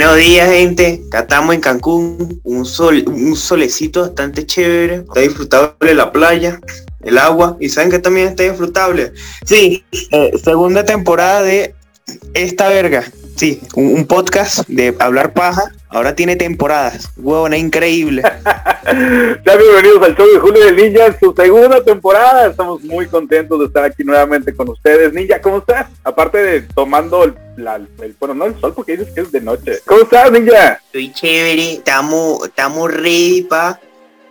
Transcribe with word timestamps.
Buenos 0.00 0.16
días, 0.16 0.50
gente. 0.50 1.02
Acá 1.08 1.20
estamos 1.20 1.54
en 1.54 1.60
Cancún. 1.60 2.40
Un 2.42 2.64
sol, 2.64 3.04
un 3.06 3.36
solecito 3.36 4.00
bastante 4.00 4.46
chévere. 4.46 4.94
Está 5.06 5.20
disfrutable 5.20 5.94
la 5.94 6.10
playa, 6.10 6.58
el 7.02 7.18
agua. 7.18 7.58
Y 7.60 7.68
saben 7.68 7.90
que 7.90 7.98
también 7.98 8.28
está 8.28 8.44
disfrutable. 8.44 9.12
Sí, 9.44 9.84
eh, 10.10 10.32
segunda 10.42 10.86
temporada 10.86 11.42
de 11.42 11.74
esta 12.32 12.70
verga. 12.70 13.04
Sí, 13.36 13.60
un, 13.74 13.86
un 13.94 14.06
podcast 14.06 14.68
de 14.68 14.94
hablar 14.98 15.32
paja. 15.32 15.72
Ahora 15.88 16.14
tiene 16.14 16.36
temporadas. 16.36 17.10
Huevona, 17.16 17.56
increíble. 17.56 18.22
Sean 18.84 19.58
bienvenidos 19.58 20.02
al 20.02 20.16
show 20.16 20.26
de 20.32 20.38
Julio 20.38 20.64
del 20.64 20.76
Ninja 20.76 21.06
en 21.06 21.18
su 21.18 21.32
segunda 21.34 21.82
temporada. 21.82 22.48
Estamos 22.48 22.82
muy 22.82 23.06
contentos 23.06 23.58
de 23.58 23.66
estar 23.66 23.82
aquí 23.84 24.04
nuevamente 24.04 24.54
con 24.54 24.68
ustedes. 24.68 25.12
Ninja, 25.12 25.40
¿cómo 25.40 25.58
estás? 25.58 25.88
Aparte 26.04 26.38
de 26.38 26.60
tomando 26.62 27.24
el, 27.24 27.34
la- 27.56 27.76
el- 27.76 28.14
bueno, 28.20 28.34
no 28.34 28.44
el 28.44 28.60
sol 28.60 28.72
porque 28.74 28.96
dices 28.96 29.12
que 29.14 29.22
es 29.22 29.32
de 29.32 29.40
noche. 29.40 29.78
¿Cómo 29.86 30.02
estás, 30.02 30.30
Ninja? 30.30 30.74
Estoy 30.86 31.12
chévere. 31.12 31.72
Estamos, 31.74 32.46
estamos 32.46 32.92
ready 32.92 33.42
para 33.48 33.80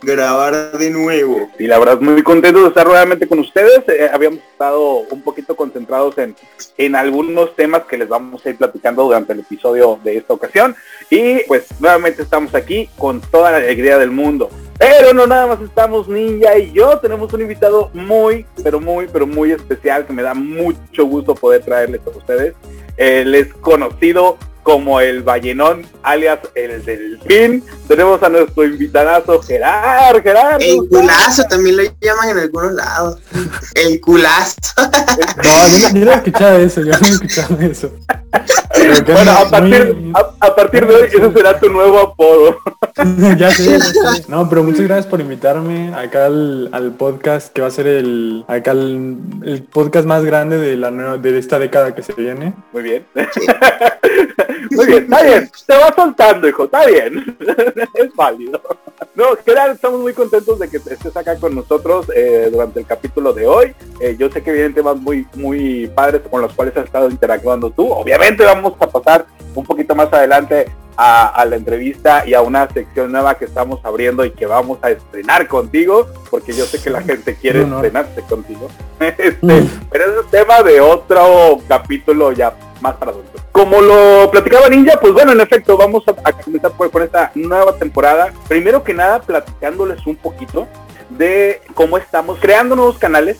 grabar 0.02 0.77
de 0.77 0.89
nuevo. 0.89 1.49
Y 1.58 1.67
la 1.67 1.80
verdad 1.80 1.99
muy 1.99 2.21
contentos 2.23 2.62
de 2.63 2.70
estar 2.70 2.85
nuevamente 2.85 3.27
con 3.27 3.39
ustedes. 3.39 3.84
Eh, 3.88 4.09
habíamos 4.12 4.39
estado 4.39 4.99
un 5.09 5.22
poquito 5.22 5.55
concentrados 5.55 6.17
en, 6.17 6.35
en 6.77 6.95
algunos 6.95 7.55
temas 7.55 7.84
que 7.84 7.98
les 7.98 8.08
vamos 8.08 8.45
a 8.45 8.49
ir 8.49 8.58
platicando 8.58 9.03
durante 9.03 9.34
el 9.34 9.39
episodio 9.39 9.99
de 10.03 10.17
esta 10.17 10.34
ocasión. 10.34 10.75
Y 11.09 11.39
pues 11.48 11.67
nuevamente 11.80 12.22
estamos 12.22 12.53
aquí 12.55 12.89
con 12.98 13.22
toda 13.22 13.52
la 13.52 13.58
alegría 13.58 13.98
del 13.98 14.12
mundo. 14.12 14.49
Pero 14.77 15.13
no 15.13 15.27
nada 15.27 15.45
más 15.45 15.62
estamos 15.62 16.08
Ninja 16.08 16.58
y 16.58 16.72
yo, 16.72 17.00
tenemos 17.00 17.34
un 17.34 17.41
invitado 17.41 17.89
muy, 17.94 18.45
pero 18.63 18.80
muy, 18.80 19.08
pero 19.11 19.27
muy 19.27 19.52
especial 19.52 20.05
que 20.05 20.13
me 20.13 20.23
da 20.23 20.34
mucho 20.34 21.05
gusto 21.05 21.36
poder 21.36 21.63
traerles 21.63 22.00
a 22.05 22.17
ustedes. 22.17 22.55
Él 22.95 23.36
es 23.36 23.53
conocido 23.55 24.38
como 24.69 25.01
el 25.01 25.23
Ballenón, 25.23 25.81
alias 26.03 26.39
el 26.53 26.85
Delfín. 26.85 27.63
Tenemos 27.88 28.21
a 28.21 28.30
nuestro 28.30 28.63
invitadazo 28.66 29.41
Gerard. 29.41 30.21
Gerard. 30.21 30.61
El 30.61 30.88
culazo 30.88 31.44
también 31.49 31.77
lo 31.77 31.83
llaman 31.99 32.30
en 32.30 32.38
algunos 32.38 32.73
lados. 32.73 33.19
El 33.73 33.99
culazo. 33.99 34.55
No, 35.44 35.67
yo, 35.77 35.89
no- 35.89 35.95
yo 35.99 36.05
no 36.05 36.11
he 36.11 36.16
escuchado 36.16 36.59
eso, 36.59 36.81
yo 36.81 36.91
no 36.91 37.07
he 37.07 37.09
escuchado 37.11 37.59
eso. 37.61 37.91
Bueno, 39.05 39.31
a 39.31 39.49
partir, 39.49 39.95
muy- 39.95 40.13
a, 40.16 40.45
a 40.45 40.55
partir 40.55 40.85
de 40.85 40.95
hoy 40.95 41.07
ese 41.07 41.33
será 41.33 41.59
tu 41.59 41.69
nuevo 41.69 41.99
apodo. 41.99 42.57
ya 43.38 43.49
sé, 43.51 43.66
ya 43.79 43.79
sé. 44.13 44.25
No, 44.27 44.47
pero 44.49 44.63
muchas 44.63 44.81
gracias 44.81 45.07
por 45.07 45.19
invitarme 45.22 45.94
acá 45.95 46.25
al, 46.25 46.69
al 46.73 46.91
podcast 46.91 47.51
que 47.53 47.61
va 47.61 47.67
a 47.67 47.72
ser 47.72 47.88
el 47.88 48.44
acá 48.47 48.72
el, 48.72 49.17
el 49.45 49.63
podcast 49.63 50.05
más 50.05 50.23
grande 50.23 50.57
de 50.57 50.75
la 50.77 50.91
nueva, 50.91 51.17
de 51.17 51.38
esta 51.39 51.57
década 51.57 51.95
que 51.95 52.03
se 52.03 52.13
viene. 52.13 52.53
Muy 52.72 52.83
bien. 52.83 53.05
Muy 54.72 54.86
bien, 54.86 55.03
está 55.03 55.23
bien. 55.23 55.52
Te 55.66 55.73
vas 55.78 55.94
soltando, 55.95 56.47
hijo. 56.47 56.66
Está 56.66 56.86
bien. 56.86 57.38
es 57.95 58.16
válido. 58.16 58.61
No, 59.16 59.25
Gerard, 59.45 59.72
estamos 59.72 60.00
muy 60.00 60.14
contentos 60.14 60.59
de 60.59 60.69
que 60.69 60.78
estés 60.78 61.16
acá 61.16 61.38
con 61.38 61.56
nosotros 61.56 62.06
eh, 62.16 62.50
durante 62.52 62.80
el 62.80 62.86
capítulo 62.86 63.33
de 63.33 63.47
hoy. 63.47 63.75
Eh, 64.00 64.16
yo 64.17 64.30
sé 64.30 64.41
que 64.41 64.52
vienen 64.52 64.73
temas 64.73 64.97
muy, 64.97 65.28
muy 65.33 65.88
padres 65.88 66.22
con 66.30 66.41
los 66.41 66.53
cuales 66.53 66.75
has 66.78 66.86
estado 66.86 67.09
interactuando 67.09 67.69
tú. 67.69 67.91
Obviamente 67.91 68.44
vamos 68.44 68.73
a 68.80 68.88
pasar 68.88 69.25
un 69.56 69.66
poquito 69.66 69.95
más 69.95 70.11
adelante 70.13 70.67
a, 71.02 71.28
a 71.28 71.45
la 71.45 71.55
entrevista 71.55 72.23
y 72.28 72.33
a 72.33 72.42
una 72.42 72.67
sección 72.69 73.14
nueva 73.14 73.38
que 73.38 73.45
estamos 73.45 73.80
abriendo 73.83 74.25
y 74.25 74.31
que 74.31 74.45
vamos 74.45 74.80
a 74.81 74.89
estrenar 74.89 75.47
contigo, 75.47 76.08
porque 76.30 76.52
yo 76.52 76.66
sé 76.66 76.81
que 76.81 76.89
la 76.89 77.02
gente 77.02 77.36
quiere 77.36 77.61
Un 77.61 77.67
honor. 77.72 77.86
estrenarse 77.86 78.22
contigo. 78.23 78.67
Este, 79.00 79.64
pero 79.89 80.03
ese 80.11 80.19
es 80.25 80.30
tema 80.30 80.61
de 80.61 80.81
otro 80.81 81.59
capítulo 81.69 82.33
ya 82.33 82.53
más 82.81 82.95
para 82.95 83.11
adultos. 83.11 83.41
Como 83.53 83.80
lo 83.80 84.30
platicaba 84.30 84.67
Ninja, 84.67 85.00
pues 85.00 85.14
bueno, 85.14 85.31
en 85.31 85.39
efecto, 85.39 85.78
vamos 85.78 86.03
a, 86.06 86.11
a 86.23 86.33
comenzar 86.33 86.72
por, 86.73 86.91
por 86.91 87.03
esta 87.03 87.31
nueva 87.34 87.73
temporada. 87.78 88.34
Primero 88.50 88.84
que 88.84 88.94
nada, 88.94 89.22
platicándoles 89.22 90.06
un 90.06 90.18
poquito 90.18 90.68
de 91.12 91.62
cómo 91.75 91.97
estamos 91.97 92.40
creando 92.41 92.75
nuevos 92.75 92.97
canales 92.97 93.38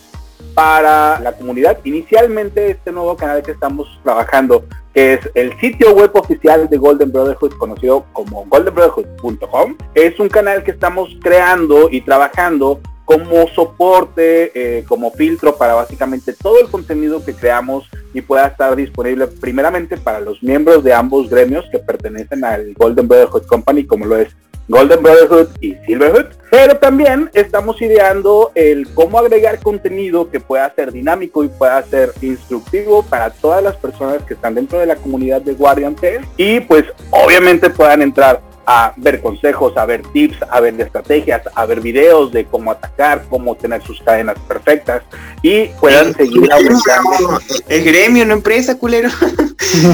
para 0.54 1.20
la 1.20 1.34
comunidad. 1.34 1.78
Inicialmente 1.84 2.72
este 2.72 2.92
nuevo 2.94 3.18
canal 3.18 3.44
que 3.44 3.52
estamos 3.52 4.00
trabajando, 4.04 4.64
que 4.94 5.14
es 5.14 5.30
el 5.36 5.58
sitio 5.60 5.94
web 5.94 6.12
oficial 6.14 6.70
de 6.70 6.78
Golden 6.78 7.12
Brotherhood, 7.12 7.54
conocido 7.58 8.06
como 8.14 8.46
goldenbrotherhood.com, 8.46 9.76
es 9.94 10.20
un 10.20 10.30
canal 10.30 10.64
que 10.64 10.72
estamos 10.72 11.10
creando 11.22 11.90
y 11.92 12.02
trabajando 12.02 12.80
como 13.10 13.48
soporte, 13.48 14.52
eh, 14.54 14.84
como 14.88 15.10
filtro 15.10 15.56
para 15.56 15.74
básicamente 15.74 16.32
todo 16.34 16.60
el 16.62 16.70
contenido 16.70 17.26
que 17.26 17.34
creamos 17.34 17.90
y 18.14 18.22
pueda 18.22 18.46
estar 18.46 18.76
disponible 18.76 19.26
primeramente 19.26 19.98
para 19.98 20.20
los 20.20 20.44
miembros 20.44 20.84
de 20.84 20.94
ambos 20.94 21.28
gremios 21.28 21.66
que 21.72 21.80
pertenecen 21.80 22.44
al 22.44 22.72
Golden 22.76 23.08
Brotherhood 23.08 23.48
Company, 23.48 23.86
como 23.86 24.06
lo 24.06 24.16
es 24.16 24.30
Golden 24.70 25.02
Brotherhood 25.02 25.50
y 25.60 25.74
Silverhood. 25.86 26.28
Pero 26.50 26.78
también 26.78 27.30
estamos 27.34 27.82
ideando 27.82 28.52
el 28.56 28.88
cómo 28.94 29.20
agregar 29.20 29.60
contenido 29.60 30.30
que 30.30 30.40
pueda 30.40 30.74
ser 30.74 30.92
dinámico 30.92 31.44
y 31.44 31.48
pueda 31.50 31.84
ser 31.84 32.14
instructivo 32.22 33.04
para 33.04 33.32
todas 33.32 33.64
las 33.64 33.76
personas 33.76 34.24
que 34.24 34.36
están 34.36 34.56
dentro 34.56 34.80
de 34.80 34.86
la 34.86 34.96
comunidad 34.96 35.42
de 35.42 35.54
Guardian 35.54 35.96
Tales 35.96 36.22
y 36.38 36.60
pues 36.62 36.86
obviamente 37.12 37.70
puedan 37.70 38.02
entrar 38.02 38.42
a 38.72 38.94
ver 38.98 39.20
consejos, 39.20 39.76
a 39.78 39.86
ver 39.88 40.04
tips, 40.14 40.38
a 40.48 40.60
ver 40.60 40.80
estrategias, 40.80 41.42
a 41.56 41.66
ver 41.66 41.82
videos 41.82 42.32
de 42.32 42.46
cómo 42.46 42.70
atacar, 42.70 43.26
cómo 43.28 43.56
tener 43.56 43.82
sus 43.82 44.00
cadenas 44.00 44.38
perfectas 44.48 45.02
y 45.42 45.70
puedan 45.80 46.14
seguir 46.14 46.54
aumentando. 46.54 47.40
El 47.68 47.84
gremio, 47.84 48.26
no 48.28 48.34
empresa, 48.36 48.78
culero. 48.78 49.10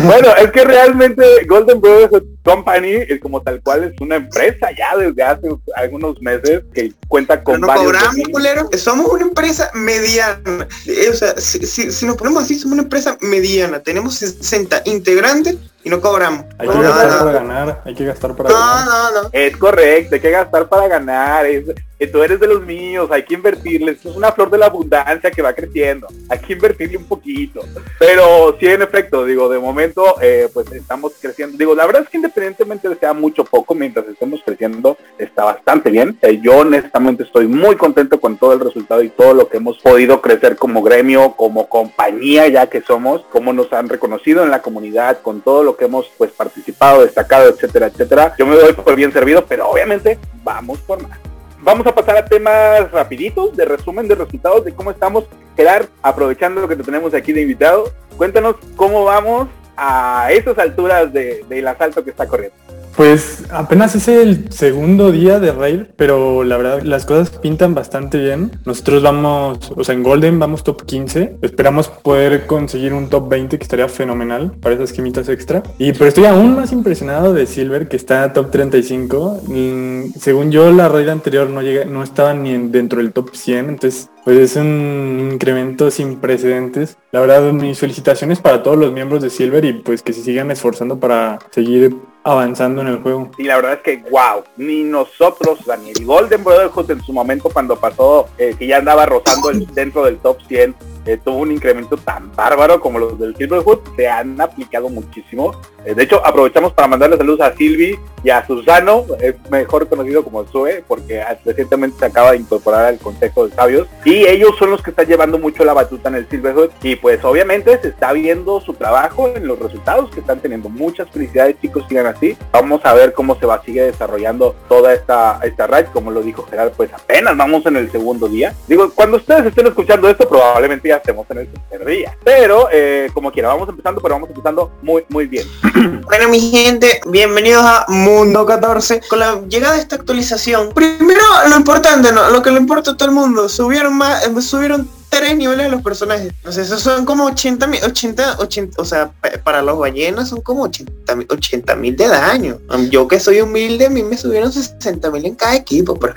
Bueno, 0.05 0.29
es 0.37 0.51
que 0.51 0.63
realmente 0.63 1.23
Golden 1.47 1.81
Brotherhood 1.81 2.23
Company 2.43 2.91
es 3.09 3.19
como 3.19 3.41
tal 3.41 3.61
cual 3.61 3.83
es 3.85 3.99
una 3.99 4.17
empresa 4.17 4.69
ya 4.77 4.95
desde 4.95 5.21
hace 5.23 5.47
algunos 5.75 6.21
meses 6.21 6.61
que 6.73 6.93
cuenta 7.07 7.43
con 7.43 7.59
no 7.59 7.67
varios 7.67 7.85
cobramos, 7.91 8.15
culero. 8.31 8.69
Somos 8.77 9.07
una 9.07 9.23
empresa 9.23 9.71
mediana. 9.73 10.67
Eh, 10.85 11.09
o 11.09 11.13
sea, 11.13 11.33
si, 11.37 11.65
si- 11.65 11.91
si 11.91 12.05
nos 12.05 12.15
ponemos 12.15 12.43
así, 12.43 12.55
somos 12.55 12.73
una 12.73 12.83
empresa 12.83 13.17
mediana. 13.21 13.79
Tenemos 13.81 14.15
60 14.15 14.83
integrantes 14.85 15.57
y 15.85 15.89
no 15.89 16.01
cobramos. 16.01 16.45
Hay 16.57 16.67
No, 16.67 16.73
que 16.73 16.79
no, 16.79 16.83
gastar 16.89 17.11
no. 17.11 17.19
para 17.19 17.31
ganar, 17.31 17.81
hay 17.85 17.93
que 17.93 18.05
gastar 18.05 18.35
para 18.35 18.49
No, 18.49 18.55
ganar. 18.55 18.85
no, 19.13 19.23
no. 19.23 19.29
Es 19.31 19.55
correcto, 19.55 20.15
hay 20.15 20.21
que 20.21 20.31
gastar 20.31 20.67
para 20.67 20.87
ganar, 20.87 21.45
es, 21.45 21.63
que 21.97 22.07
tú 22.07 22.21
eres 22.23 22.39
de 22.39 22.47
los 22.47 22.61
míos, 22.65 23.07
hay 23.11 23.23
que 23.23 23.35
invertirle, 23.35 23.93
esto 23.93 24.09
es 24.09 24.15
una 24.17 24.31
flor 24.31 24.49
de 24.49 24.57
la 24.57 24.65
abundancia 24.65 25.31
que 25.31 25.41
va 25.41 25.53
creciendo, 25.53 26.07
hay 26.27 26.39
que 26.39 26.53
invertirle 26.53 26.97
un 26.97 27.05
poquito. 27.05 27.61
Pero 27.97 28.57
sí, 28.59 28.65
en 28.67 28.81
efecto, 28.81 29.23
digo, 29.25 29.47
de 29.47 29.59
momento, 29.59 30.15
eh, 30.21 30.49
pues 30.53 30.69
estamos 30.73 31.13
creciendo. 31.21 31.57
Digo, 31.57 31.73
la 31.73 31.85
verdad 31.85 32.01
es 32.03 32.09
que 32.09 32.17
independientemente 32.17 32.89
de 32.89 32.95
sea 32.97 33.13
mucho 33.13 33.43
o 33.43 33.45
poco, 33.45 33.75
mientras 33.75 34.07
estemos 34.07 34.41
creciendo, 34.43 34.97
está 35.17 35.45
bastante 35.45 35.89
bien. 35.89 36.17
Eh, 36.21 36.39
yo 36.43 36.57
honestamente 36.57 37.23
estoy 37.23 37.47
muy 37.47 37.75
contento 37.77 38.19
con 38.19 38.37
todo 38.37 38.53
el 38.53 38.59
resultado 38.59 39.01
y 39.01 39.09
todo 39.09 39.33
lo 39.33 39.47
que 39.47 39.57
hemos 39.57 39.77
podido 39.77 40.19
crecer 40.21 40.57
como 40.57 40.81
gremio, 40.81 41.33
como 41.37 41.69
compañía 41.69 42.47
ya 42.49 42.67
que 42.67 42.81
somos, 42.81 43.23
cómo 43.31 43.53
nos 43.53 43.71
han 43.71 43.87
reconocido 43.87 44.43
en 44.43 44.51
la 44.51 44.61
comunidad, 44.61 45.21
con 45.21 45.41
todo 45.41 45.63
lo 45.63 45.74
que 45.77 45.85
hemos 45.85 46.09
pues 46.17 46.31
participado, 46.31 47.03
destacado, 47.03 47.49
etcétera, 47.49 47.87
etcétera. 47.87 48.33
Yo 48.37 48.45
me 48.45 48.55
doy 48.55 48.73
por 48.73 48.95
bien 48.95 49.11
servido, 49.11 49.45
pero 49.45 49.69
obviamente 49.69 50.17
vamos 50.43 50.79
por 50.79 51.01
más. 51.01 51.17
Vamos 51.61 51.87
a 51.87 51.95
pasar 51.95 52.17
a 52.17 52.25
temas 52.25 52.91
rapiditos 52.91 53.55
de 53.57 53.65
resumen 53.65 54.07
de 54.07 54.15
resultados 54.15 54.63
de 54.65 54.73
cómo 54.73 54.91
estamos. 54.91 55.25
Gerard, 55.57 55.87
aprovechando 56.01 56.61
lo 56.61 56.67
que 56.67 56.75
te 56.75 56.83
tenemos 56.83 57.13
aquí 57.13 57.33
de 57.33 57.41
invitado, 57.41 57.91
cuéntanos 58.17 58.55
cómo 58.75 59.03
vamos 59.05 59.47
a 59.77 60.29
esas 60.31 60.57
alturas 60.59 61.11
de- 61.11 61.43
del 61.49 61.67
asalto 61.67 62.03
que 62.03 62.11
está 62.11 62.27
corriendo. 62.27 62.55
Pues 62.95 63.43
apenas 63.49 63.93
es 63.95 64.07
el 64.07 64.49
segundo 64.53 65.11
día 65.11 65.37
de 65.41 65.51
Rail, 65.51 65.89
pero 65.97 66.45
la 66.45 66.55
verdad 66.55 66.81
las 66.83 67.05
cosas 67.05 67.29
pintan 67.29 67.75
bastante 67.75 68.17
bien. 68.17 68.51
Nosotros 68.63 69.03
vamos, 69.03 69.73
o 69.75 69.83
sea, 69.83 69.95
en 69.95 70.01
Golden 70.03 70.39
vamos 70.39 70.63
top 70.63 70.83
15. 70.85 71.35
Esperamos 71.41 71.89
poder 71.89 72.45
conseguir 72.47 72.93
un 72.93 73.09
top 73.09 73.27
20 73.27 73.57
que 73.57 73.63
estaría 73.63 73.89
fenomenal 73.89 74.53
para 74.61 74.75
esas 74.75 74.93
quimitas 74.93 75.27
extra. 75.27 75.61
Y 75.77 75.91
pero 75.91 76.05
estoy 76.07 76.23
aún 76.23 76.55
más 76.55 76.71
impresionado 76.71 77.33
de 77.33 77.47
Silver 77.47 77.89
que 77.89 77.97
está 77.97 78.31
top 78.31 78.49
35. 78.51 79.41
Mm, 79.45 80.13
según 80.17 80.51
yo 80.51 80.71
la 80.71 80.87
raid 80.87 81.09
anterior 81.09 81.49
no 81.49 81.61
llega, 81.61 81.83
no 81.83 82.01
estaba 82.01 82.33
ni 82.33 82.51
en- 82.53 82.71
dentro 82.71 82.99
del 82.99 83.11
top 83.11 83.35
100, 83.35 83.67
entonces 83.71 84.09
pues 84.23 84.37
es 84.39 84.55
un 84.55 85.31
incremento 85.33 85.91
sin 85.91 86.15
precedentes. 86.21 86.97
La 87.11 87.19
verdad, 87.19 87.51
mis 87.51 87.77
felicitaciones 87.77 88.39
para 88.39 88.63
todos 88.63 88.77
los 88.77 88.93
miembros 88.93 89.21
de 89.21 89.29
Silver 89.29 89.65
y 89.65 89.73
pues 89.73 90.01
que 90.01 90.13
se 90.13 90.21
sigan 90.23 90.49
esforzando 90.49 90.97
para 90.97 91.39
seguir 91.51 91.95
avanzando 92.25 92.81
en 92.81 92.87
el 92.87 93.01
juego. 93.01 93.29
Y 93.37 93.43
la 93.43 93.55
verdad 93.57 93.73
es 93.73 93.79
que, 93.81 94.09
wow, 94.09 94.43
ni 94.57 94.83
nosotros, 94.83 95.63
Daniel, 95.65 95.95
y 95.99 96.03
Golden 96.03 96.43
Brotherhood 96.43 96.89
en 96.91 97.01
su 97.03 97.13
momento 97.13 97.49
cuando 97.49 97.75
pasó, 97.77 98.27
eh, 98.37 98.55
que 98.57 98.65
ya 98.65 98.77
andaba 98.77 99.05
rozando 99.05 99.51
el, 99.51 99.67
dentro 99.67 100.03
del 100.03 100.17
top 100.17 100.39
100, 100.47 100.75
eh, 101.05 101.17
tuvo 101.23 101.37
un 101.37 101.51
incremento 101.51 101.97
tan 101.97 102.31
bárbaro 102.35 102.79
como 102.79 102.99
los 102.99 103.19
del 103.19 103.35
Silverwood, 103.35 103.79
se 103.95 104.07
han 104.07 104.39
aplicado 104.39 104.89
muchísimo. 104.89 105.59
Eh, 105.85 105.93
de 105.93 106.03
hecho, 106.03 106.25
aprovechamos 106.25 106.73
para 106.73 106.87
mandarle 106.87 107.17
saludos 107.17 107.41
a 107.41 107.55
Silvi 107.55 107.99
y 108.23 108.29
a 108.29 108.45
Susano, 108.45 109.05
es 109.19 109.35
mejor 109.49 109.87
conocido 109.87 110.23
como 110.23 110.45
Sue, 110.47 110.83
porque 110.87 111.23
recientemente 111.43 111.99
se 111.99 112.05
acaba 112.05 112.31
de 112.31 112.37
incorporar 112.37 112.85
al 112.85 112.97
Consejo 112.97 113.47
de 113.47 113.55
Sabios, 113.55 113.87
y 114.03 114.25
ellos 114.25 114.55
son 114.57 114.71
los 114.71 114.81
que 114.81 114.91
están 114.91 115.05
llevando 115.05 115.37
mucho 115.37 115.63
la 115.63 115.73
batuta 115.73 116.09
en 116.09 116.15
el 116.15 116.29
Silverwood, 116.29 116.69
y 116.81 116.95
pues 116.95 117.23
obviamente 117.23 117.79
se 117.81 117.89
está 117.89 118.13
viendo 118.13 118.61
su 118.61 118.73
trabajo 118.73 119.29
en 119.35 119.47
los 119.47 119.59
resultados 119.59 120.09
que 120.11 120.21
están 120.21 120.39
teniendo. 120.39 120.69
Muchas 120.69 121.09
felicidades 121.09 121.59
chicos, 121.61 121.85
sigan 121.87 122.07
así. 122.07 122.37
Vamos 122.51 122.81
a 122.83 122.93
ver 122.93 123.13
cómo 123.13 123.35
se 123.35 123.45
va 123.45 123.55
seguir 123.65 123.83
desarrollando 123.83 124.55
toda 124.69 124.93
esta, 124.93 125.39
esta 125.43 125.67
raid, 125.67 125.87
como 125.87 126.11
lo 126.11 126.21
dijo 126.21 126.45
Gerard, 126.49 126.71
pues 126.71 126.91
apenas 126.93 127.35
vamos 127.35 127.65
en 127.65 127.77
el 127.77 127.91
segundo 127.91 128.27
día. 128.27 128.53
Digo, 128.67 128.91
cuando 128.93 129.17
ustedes 129.17 129.47
estén 129.47 129.67
escuchando 129.67 130.09
esto, 130.09 130.27
probablemente 130.27 130.89
ya 130.89 130.94
estemos 130.97 131.25
en 131.29 131.39
el 131.39 131.47
tercer 131.47 131.85
día. 131.85 132.17
Pero, 132.23 132.69
eh, 132.71 133.09
como 133.13 133.31
quiera, 133.31 133.49
vamos 133.49 133.69
empezando, 133.69 134.01
pero 134.01 134.15
vamos 134.15 134.29
empezando 134.29 134.71
muy, 134.81 135.05
muy 135.09 135.27
bien. 135.27 135.47
Bueno, 136.05 136.29
mi 136.29 136.39
gente, 136.39 137.01
bienvenidos 137.07 137.63
a 137.65 137.85
Mundo 137.87 138.45
14. 138.45 139.01
Con 139.09 139.19
la 139.19 139.41
llegada 139.47 139.73
de 139.73 139.81
esta 139.81 139.95
actualización, 139.95 140.71
primero 140.73 141.23
lo 141.49 141.55
importante, 141.57 142.11
¿no? 142.11 142.29
lo 142.29 142.41
que 142.41 142.51
le 142.51 142.59
importa 142.59 142.91
a 142.91 142.97
todo 142.97 143.09
el 143.09 143.15
mundo, 143.15 143.49
subieron 143.49 143.97
más, 143.97 144.25
eh, 144.25 144.41
subieron 144.41 144.87
tres 145.17 145.35
niveles 145.37 145.65
de 145.65 145.71
los 145.71 145.81
personajes. 145.81 146.31
O 146.45 146.51
sea, 146.51 146.63
esos 146.63 146.81
son 146.81 147.05
como 147.05 147.25
80 147.25 147.67
mil, 147.67 147.83
80, 147.83 148.37
80, 148.39 148.81
o 148.81 148.85
sea, 148.85 149.11
pa- 149.21 149.31
para 149.43 149.61
los 149.61 149.77
ballenas 149.77 150.29
son 150.29 150.41
como 150.41 150.63
80 150.63 151.15
mil 151.15 151.27
80 151.29 151.75
mil 151.75 151.95
de 151.95 152.07
daño. 152.07 152.59
Yo 152.89 153.07
que 153.07 153.19
soy 153.19 153.41
humilde, 153.41 153.85
a 153.85 153.89
mí 153.89 154.03
me 154.03 154.17
subieron 154.17 154.51
60 154.51 155.09
mil 155.11 155.25
en 155.25 155.35
cada 155.35 155.55
equipo, 155.55 155.95
pero... 155.99 156.13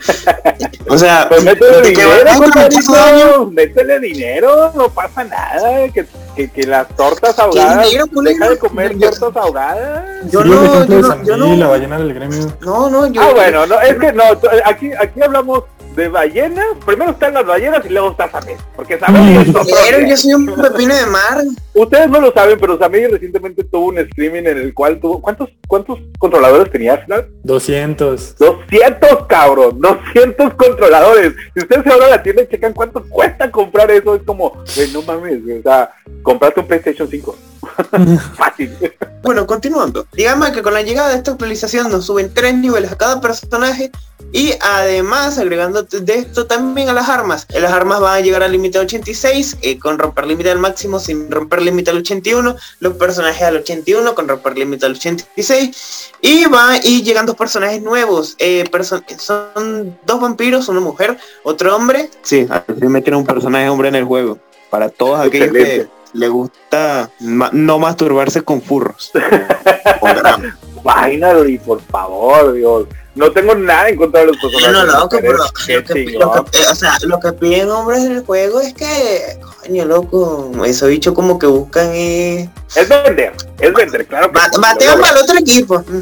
o 0.89 0.99
sea, 0.99 1.27
Pues 1.29 1.45
métele 1.45 1.83
que 1.83 1.89
dinero, 1.91 2.09
van 2.19 2.29
a 2.29 2.35
aumentar 2.35 2.73
su 2.73 2.93
daño, 2.93 3.33
compadrito, 3.37 3.51
métele 3.51 4.01
dinero, 4.01 4.73
no 4.75 4.89
pasa 4.91 5.25
nada, 5.25 5.89
que, 5.93 6.07
que, 6.39 6.49
que 6.53 6.67
las 6.69 6.87
tortas 6.95 7.37
ahogadas, 7.37 7.89
deja 8.23 8.49
de 8.49 8.59
comer 8.59 8.97
Yo- 8.97 9.11
tortas 9.11 9.43
ahogadas. 9.45 10.31
yo 10.31 10.43
Sí, 10.43 10.49
no, 10.49 10.87
yo 10.87 11.01
no, 11.01 11.25
yo 11.25 11.37
no, 11.37 11.57
la 11.57 11.67
ballena 11.67 11.99
del 11.99 12.15
gremio. 12.15 12.47
no, 12.61 12.89
no, 12.89 13.07
yo... 13.09 13.21
Ah, 13.21 13.33
bueno, 13.35 13.67
no, 13.67 13.81
es 13.81 13.95
que 13.97 14.13
no, 14.13 14.23
aquí, 14.65 14.91
aquí 14.93 15.21
hablamos 15.21 15.65
de 15.97 16.09
ballenas, 16.09 16.65
primero 16.87 17.11
están 17.11 17.35
las 17.35 17.45
ballenas 17.45 17.85
y 17.85 17.89
luego 17.89 18.13
está 18.13 18.31
Samir, 18.31 18.57
porque 18.77 18.97
Samir 19.01 19.39
es 19.41 19.49
Pero 19.91 20.07
yo 20.07 20.17
soy 20.17 20.35
un 20.35 20.47
pepino 20.47 20.95
de 20.95 21.07
mar. 21.07 21.43
Ustedes 21.75 22.09
no 22.09 22.21
lo 22.21 22.33
saben, 22.33 22.57
pero 22.61 22.79
Samir 22.79 23.11
recientemente 23.11 23.65
tuvo 23.65 23.87
un 23.87 23.99
streaming 23.99 24.43
en 24.47 24.59
el 24.59 24.75
cual 24.75 25.01
tuvo, 25.01 25.21
¿cuántos, 25.21 25.49
cuántos 25.67 25.99
controladores 26.21 26.71
tenía 26.71 26.93
al 26.95 27.03
final? 27.03 27.29
200. 27.43 28.37
200 28.39 29.27
cabrón, 29.27 29.81
200 29.81 30.55
controladores. 30.55 31.33
Si 31.55 31.63
ustedes 31.63 31.83
se 31.83 31.89
van 31.91 32.03
a 32.03 32.09
la 32.11 32.23
tienda 32.23 32.43
y 32.43 32.47
checan 32.49 32.75
cuánto 32.75 33.03
cuesta 33.09 33.51
comprar 33.51 33.91
eso, 33.91 34.15
es 34.15 34.23
como, 34.23 34.51
güey, 34.77 34.93
no 34.93 35.03
mames, 35.03 35.41
o 35.59 35.63
sea, 35.65 35.91
compraste 36.29 36.61
un 36.61 36.67
PlayStation 36.67 37.09
5. 37.09 37.37
Fácil. 38.37 38.77
Bueno, 39.23 39.47
continuando. 39.47 40.07
Digamos 40.13 40.51
que 40.51 40.63
con 40.63 40.75
la 40.75 40.83
llegada 40.83 41.09
de 41.11 41.17
esta 41.17 41.33
actualización 41.33 41.91
nos 41.91 42.05
suben 42.07 42.33
tres 42.35 42.55
niveles 42.55 42.93
a 42.93 42.97
cada 42.97 43.21
personaje 43.21 43.91
y 44.33 44.53
además 44.61 45.39
agregando 45.39 45.83
de 45.85 46.15
esto 46.15 46.47
también 46.47 46.89
a 46.89 46.93
las 46.93 47.09
armas. 47.09 47.47
Eh, 47.51 47.61
Las 47.61 47.73
armas 47.73 48.01
van 48.01 48.15
a 48.17 48.21
llegar 48.21 48.43
al 48.43 48.53
límite 48.53 48.79
86 48.79 49.57
eh, 49.63 49.79
con 49.79 49.99
romper 49.99 50.27
límite 50.27 50.51
al 50.51 50.59
máximo 50.59 50.99
sin 51.01 51.31
romper 51.31 51.63
límite 51.63 51.91
al 51.91 51.99
81. 51.99 52.57
Los 52.81 52.95
personajes 52.95 53.43
al 53.43 53.57
81 53.57 54.15
con 54.15 54.29
romper 54.29 54.59
límite 54.59 54.85
al 54.87 54.93
86. 54.93 56.11
Y 56.21 56.45
van 56.47 56.71
a 56.71 56.77
ir 56.87 57.03
llegando 57.05 57.35
personajes 57.35 57.81
nuevos. 57.83 58.35
eh, 58.39 58.65
perso- 58.71 59.03
son 59.19 59.99
dos 60.07 60.21
vampiros, 60.21 60.69
una 60.69 60.81
mujer, 60.81 61.17
otro 61.43 61.75
hombre. 61.75 62.11
Sí, 62.23 62.47
al 62.51 62.65
fin 62.79 62.91
metieron 62.93 63.21
un 63.21 63.27
personaje 63.27 63.69
hombre 63.69 63.89
en 63.89 63.95
el 63.97 64.05
juego. 64.05 64.39
Para 64.71 64.91
todos 64.91 65.21
aquellos 65.27 65.53
que. 65.53 65.89
Le 66.15 66.29
gusta 66.29 67.11
ma- 67.21 67.51
no 67.53 67.79
masturbarse 67.79 68.43
con 68.43 68.61
furros. 68.63 69.11
Finally, 70.83 71.59
por 71.59 71.81
favor, 71.83 72.53
Dios. 72.55 72.87
No 73.19 73.31
tengo 73.33 73.55
nada 73.55 73.89
en 73.89 73.97
contra 73.97 74.21
de 74.21 74.27
los 74.29 74.37
personajes. 74.39 74.73
No, 74.73 74.85
loco, 74.87 75.17
mujeres, 75.17 75.21
pero 75.21 75.39
lo 75.39 75.85
que, 75.85 76.19
lo 76.19 76.45
que- 76.45 76.59
eh, 76.59 76.65
o 76.71 76.75
sea, 76.75 76.93
lo 77.03 77.21
que 77.21 77.33
piden 77.33 77.71
hombres 77.71 78.05
en 78.05 78.13
el 78.13 78.25
juego 78.25 78.61
es 78.61 78.75
que, 78.75 79.39
coño, 79.67 79.85
loco, 79.85 80.51
esos 80.65 80.89
bichos 80.89 81.15
como 81.15 81.39
que 81.39 81.47
buscan 81.47 81.89
eh, 81.93 82.49
Es 82.75 82.89
vender, 82.89 83.33
es 83.61 83.75
vender, 83.75 84.07
claro. 84.07 84.29
lo 84.29 84.61
para 84.61 85.11
el 85.11 85.17
otro 85.23 85.39
equipo. 85.39 85.85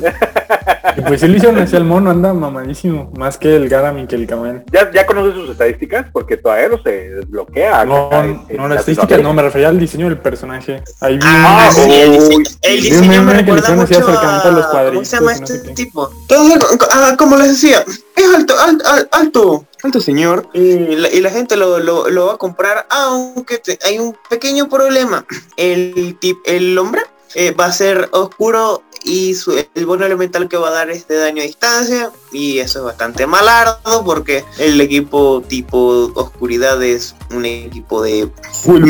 Y 0.99 1.03
pues 1.03 1.21
sí 1.21 1.29
le 1.29 1.37
hicieron 1.37 1.59
así 1.59 1.77
al 1.77 1.85
mono, 1.85 2.11
anda 2.11 2.33
mamadísimo. 2.33 3.13
Más 3.19 3.37
que 3.37 3.55
el 3.55 3.69
Garam 3.69 3.99
y 3.99 4.07
que 4.07 4.15
el 4.17 4.27
Kamen. 4.27 4.65
¿Ya, 4.73 4.91
ya 4.91 5.05
conoces 5.05 5.35
sus 5.35 5.51
estadísticas? 5.51 6.07
Porque 6.11 6.39
todavía 6.39 6.69
no 6.71 6.83
se 6.83 6.91
desbloquea. 7.11 7.85
No, 7.85 8.07
acá 8.07 8.25
en- 8.25 8.43
en 8.49 8.57
no, 8.57 8.69
la 8.69 8.77
estadística 8.77 9.03
Latinoamérica. 9.03 9.23
no, 9.23 9.35
me 9.35 9.43
refería 9.43 9.69
al 9.69 9.79
diseño 9.79 10.07
del 10.09 10.19
personaje. 10.19 10.83
Ahí 11.01 11.17
vi 11.19 11.21
Ah, 11.27 11.69
un- 11.69 11.75
sí, 11.75 11.93
el 11.93 12.13
diseño, 12.13 12.45
el 12.63 12.81
diseño 12.83 13.23
me- 13.25 13.35
recuerda 13.35 13.71
mucho 13.75 13.99
acercamiento 13.99 14.49
a 14.49 14.53
¿cómo 14.55 14.63
se 14.63 14.71
cuadritos 14.71 15.11
llama 15.13 15.35
no 15.35 15.45
este 15.45 15.59
tipo? 15.75 16.11
Entonces, 16.23 16.79
ah, 16.91 17.06
como 17.17 17.37
les 17.37 17.49
decía, 17.49 17.85
es 18.17 18.35
alto, 18.35 18.59
alto, 18.59 18.85
al- 18.89 19.09
alto, 19.13 19.67
alto 19.83 20.01
señor, 20.01 20.49
y 20.53 20.97
la, 21.21 21.31
gente 21.31 21.57
lo, 21.57 22.27
va 22.27 22.33
a 22.33 22.39
comprar, 22.39 22.87
aunque 22.91 23.61
hay 23.85 23.99
un 23.99 24.17
pequeño 24.29 24.69
problema. 24.69 25.25
El, 25.57 26.17
tip, 26.21 26.39
el 26.45 26.77
hombre 26.79 27.03
eh, 27.35 27.53
va 27.53 27.67
a 27.67 27.73
ser 27.73 28.09
oscuro 28.13 28.83
y 29.05 29.35
su, 29.35 29.53
el 29.75 29.87
bono 29.87 30.05
elemental 30.05 30.49
que 30.49 30.57
va 30.57 30.69
a 30.69 30.73
dar 30.73 30.91
es 30.91 31.07
de 31.07 31.17
daño 31.17 31.43
a 31.43 31.47
distancia 31.47 32.11
y 32.33 32.59
eso 32.59 32.81
es 32.81 32.85
bastante 32.87 33.27
malardo 33.27 34.05
porque 34.05 34.45
el 34.59 34.81
equipo 34.81 35.43
tipo 35.47 36.11
oscuridad 36.15 36.83
es 36.83 37.15
un 37.31 37.45
equipo 37.45 38.03
de 38.03 38.29
full 38.53 38.85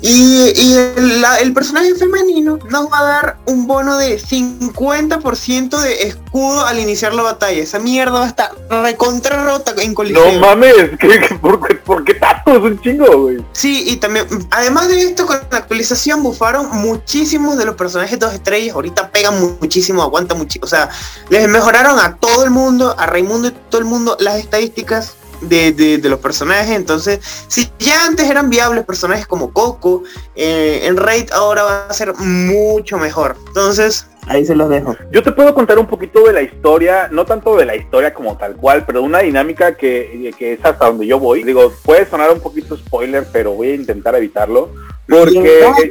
y, 0.00 0.52
y 0.54 0.74
el, 0.76 1.20
la- 1.20 1.38
el 1.40 1.52
personaje 1.52 1.94
femenino 1.94 2.58
nos 2.70 2.90
va 2.90 2.98
a 3.00 3.04
dar 3.04 3.36
un 3.46 3.66
bono 3.66 3.96
de 3.98 4.18
50% 4.20 5.80
de 5.80 6.02
escudo 6.08 6.64
al 6.66 6.78
iniciar 6.78 7.14
la 7.14 7.22
batalla. 7.22 7.62
Esa 7.62 7.78
mierda 7.78 8.12
va 8.20 8.24
a 8.24 8.28
estar 8.28 8.50
recontra 8.82 9.44
rota 9.44 9.74
en 9.78 9.90
No 9.90 9.94
coliseo. 9.94 10.40
mames, 10.40 10.74
¿qué, 11.00 11.08
qué- 11.20 11.34
por, 11.40 11.66
qué, 11.66 11.74
por 11.76 12.04
qué 12.04 12.14
tanto? 12.14 12.52
Es 12.52 12.62
un 12.62 12.80
chingo, 12.80 13.22
güey. 13.22 13.44
Sí, 13.52 13.84
y 13.88 13.96
también, 13.96 14.26
además 14.50 14.88
de 14.88 15.02
esto, 15.02 15.26
con 15.26 15.38
la 15.50 15.58
actualización 15.58 16.22
bufaron 16.22 16.68
muchísimos 16.70 17.56
de 17.56 17.64
los 17.64 17.74
personajes 17.74 18.18
dos 18.18 18.32
estrellas. 18.32 18.74
Ahorita 18.74 19.10
pegan 19.10 19.40
mu- 19.40 19.56
muchísimo, 19.60 20.02
aguantan 20.02 20.38
muchísimo. 20.38 20.64
O 20.64 20.68
sea, 20.68 20.88
les 21.28 21.48
mejoraron 21.48 21.98
a 21.98 22.16
todo 22.16 22.44
el 22.44 22.50
mundo, 22.50 22.94
a 22.98 23.06
Raimundo 23.06 23.48
y 23.48 23.54
todo 23.68 23.80
el 23.80 23.86
mundo, 23.86 24.16
las 24.20 24.36
estadísticas 24.36 25.14
de, 25.40 25.72
de- 25.72 25.98
de 25.98 26.08
los 26.08 26.18
personajes. 26.20 26.74
Entonces, 26.76 27.20
si 27.48 27.70
ya 27.78 28.04
antes 28.06 28.28
eran 28.30 28.50
viables 28.50 28.84
personajes 28.84 29.26
como 29.26 29.52
Coco, 29.52 30.02
eh, 30.36 30.80
en 30.84 30.96
Raid 30.96 31.30
ahora 31.32 31.62
va 31.64 31.86
a 31.88 31.92
ser 31.92 32.14
mucho 32.14 32.98
mejor. 32.98 33.36
Entonces, 33.48 34.06
ahí 34.26 34.44
se 34.44 34.54
los 34.54 34.68
dejo. 34.68 34.96
Yo 35.10 35.22
te 35.22 35.32
puedo 35.32 35.54
contar 35.54 35.78
un 35.78 35.86
poquito 35.86 36.24
de 36.26 36.32
la 36.32 36.42
historia, 36.42 37.08
no 37.10 37.24
tanto 37.24 37.56
de 37.56 37.64
la 37.64 37.76
historia 37.76 38.12
como 38.14 38.36
tal 38.36 38.56
cual, 38.56 38.84
pero 38.86 39.00
de 39.00 39.06
una 39.06 39.20
dinámica 39.20 39.74
que, 39.76 40.32
que 40.38 40.54
es 40.54 40.60
hasta 40.64 40.86
donde 40.86 41.06
yo 41.06 41.18
voy. 41.18 41.44
Digo, 41.44 41.72
puede 41.82 42.08
sonar 42.08 42.30
un 42.30 42.40
poquito 42.40 42.76
spoiler, 42.76 43.26
pero 43.32 43.52
voy 43.52 43.70
a 43.70 43.74
intentar 43.74 44.14
evitarlo. 44.14 44.70
Porque 45.08 45.40
Me 45.40 45.90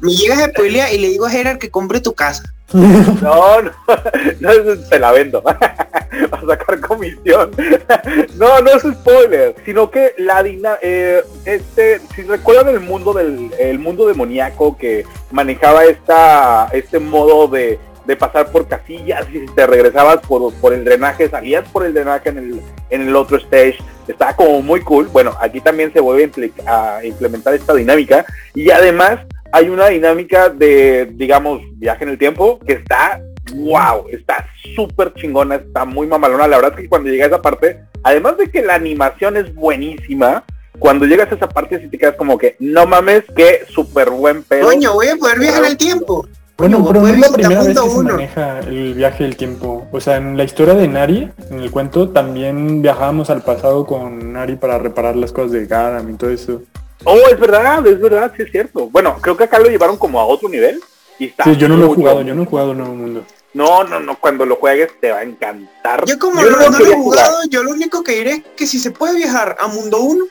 me 0.00 0.14
llegas 0.14 0.38
a 0.38 0.48
spoilear 0.48 0.92
y 0.94 0.98
le 0.98 1.08
digo 1.08 1.26
a 1.26 1.30
Gerard 1.30 1.58
que 1.58 1.70
compre 1.70 2.00
tu 2.00 2.14
casa. 2.14 2.42
No, 2.72 3.62
no, 3.62 3.70
no 4.40 4.78
te 4.88 4.98
la 4.98 5.12
vendo. 5.12 5.42
a 5.46 6.56
comisión. 6.80 7.50
no, 8.36 8.60
no 8.60 8.70
es 8.70 8.82
spoiler, 8.82 9.54
sino 9.64 9.90
que 9.90 10.14
la 10.18 10.42
dina 10.42 10.78
eh, 10.82 11.22
este, 11.44 12.00
si 12.14 12.22
recuerdan 12.22 12.68
el 12.68 12.80
mundo 12.80 13.12
del 13.12 13.50
el 13.58 13.78
mundo 13.78 14.06
demoníaco 14.06 14.76
que 14.76 15.04
manejaba 15.30 15.84
esta 15.84 16.68
este 16.72 16.98
modo 16.98 17.48
de, 17.48 17.78
de 18.06 18.16
pasar 18.16 18.50
por 18.50 18.68
casillas 18.68 19.26
y 19.32 19.40
si 19.40 19.46
te 19.46 19.66
regresabas 19.66 20.18
por, 20.26 20.54
por 20.54 20.72
el 20.72 20.84
drenaje, 20.84 21.28
salías 21.28 21.68
por 21.68 21.84
el 21.84 21.92
drenaje 21.92 22.28
en 22.28 22.38
el, 22.38 22.60
en 22.90 23.02
el 23.02 23.16
otro 23.16 23.36
stage, 23.38 23.78
estaba 24.06 24.34
como 24.34 24.62
muy 24.62 24.80
cool. 24.80 25.06
Bueno, 25.06 25.34
aquí 25.40 25.60
también 25.60 25.92
se 25.92 26.00
vuelve 26.00 26.30
a 26.66 27.04
implementar 27.04 27.54
esta 27.54 27.74
dinámica 27.74 28.24
y 28.54 28.70
además 28.70 29.20
hay 29.52 29.68
una 29.68 29.88
dinámica 29.88 30.48
de, 30.48 31.08
digamos, 31.12 31.60
viaje 31.74 32.04
en 32.04 32.10
el 32.10 32.18
tiempo 32.18 32.58
que 32.66 32.74
está, 32.74 33.20
wow, 33.56 34.06
está 34.10 34.46
súper 34.74 35.14
chingona, 35.14 35.56
está 35.56 35.84
muy 35.84 36.06
mamalona. 36.06 36.46
La 36.46 36.56
verdad 36.56 36.72
es 36.76 36.82
que 36.82 36.88
cuando 36.88 37.10
llega 37.10 37.24
a 37.24 37.28
esa 37.28 37.42
parte, 37.42 37.80
además 38.02 38.36
de 38.36 38.50
que 38.50 38.62
la 38.62 38.74
animación 38.74 39.36
es 39.36 39.54
buenísima, 39.54 40.44
cuando 40.78 41.06
llegas 41.06 41.30
a 41.32 41.36
esa 41.36 41.48
parte 41.48 41.80
sí 41.80 41.88
te 41.88 41.98
quedas 41.98 42.16
como 42.16 42.36
que, 42.38 42.56
no 42.58 42.86
mames, 42.86 43.24
qué 43.34 43.64
súper 43.68 44.10
buen 44.10 44.42
pedo. 44.42 44.66
Coño, 44.66 44.92
voy 44.94 45.08
a 45.08 45.16
poder 45.16 45.38
viajar 45.38 45.64
en 45.64 45.70
el 45.70 45.76
tiempo. 45.76 46.26
Bueno, 46.58 46.82
pero 46.86 47.02
no 47.02 47.08
es 47.08 47.18
la 47.18 47.28
primera 47.28 47.62
vez 47.62 47.68
que 47.68 47.74
se 47.74 47.96
uno. 47.98 48.12
maneja 48.12 48.60
el 48.60 48.94
viaje 48.94 49.24
del 49.24 49.36
tiempo. 49.36 49.86
O 49.92 50.00
sea, 50.00 50.16
en 50.16 50.38
la 50.38 50.44
historia 50.44 50.74
de 50.74 50.88
Nari, 50.88 51.30
en 51.50 51.60
el 51.60 51.70
cuento, 51.70 52.08
también 52.08 52.80
viajábamos 52.80 53.28
al 53.28 53.42
pasado 53.42 53.84
con 53.84 54.32
Nari 54.32 54.56
para 54.56 54.78
reparar 54.78 55.16
las 55.16 55.32
cosas 55.32 55.52
de 55.52 55.66
Garam 55.66 56.08
y 56.08 56.14
todo 56.14 56.30
eso. 56.30 56.62
Oh, 57.04 57.18
es 57.30 57.38
verdad, 57.38 57.86
es 57.86 58.00
verdad, 58.00 58.32
sí 58.34 58.42
es 58.42 58.50
cierto. 58.50 58.88
Bueno, 58.88 59.16
creo 59.20 59.36
que 59.36 59.44
acá 59.44 59.58
lo 59.58 59.68
llevaron 59.68 59.98
como 59.98 60.18
a 60.18 60.24
otro 60.24 60.48
nivel. 60.48 60.80
Y 61.18 61.26
está 61.26 61.44
Sí, 61.44 61.56
yo 61.56 61.68
no 61.68 61.76
lo 61.76 61.86
he 61.86 61.94
jugado, 61.94 62.22
yo 62.22 62.34
no 62.34 62.42
he 62.42 62.46
jugado 62.46 62.74
Nuevo 62.74 62.94
Mundo. 62.94 63.24
No, 63.54 63.84
no, 63.84 64.00
no, 64.00 64.16
cuando 64.20 64.44
lo 64.44 64.56
juegues 64.56 64.90
te 65.00 65.10
va 65.10 65.18
a 65.18 65.22
encantar. 65.22 66.04
Yo 66.06 66.18
como 66.18 66.42
Yo 66.42 66.50
no, 66.50 66.56
no 66.56 66.62
lo 66.64 66.70
no 66.70 66.70
lo 66.70 66.76
he 66.76 66.78
quería 66.80 66.96
jugar. 66.96 67.24
jugado, 67.26 67.38
yo 67.48 67.62
lo 67.62 67.70
único 67.70 68.02
que 68.04 68.12
diré 68.16 68.30
es 68.32 68.42
que 68.56 68.66
si 68.66 68.78
se 68.78 68.90
puede 68.90 69.14
viajar 69.16 69.56
a 69.58 69.66
mundo 69.68 70.00
1, 70.00 70.24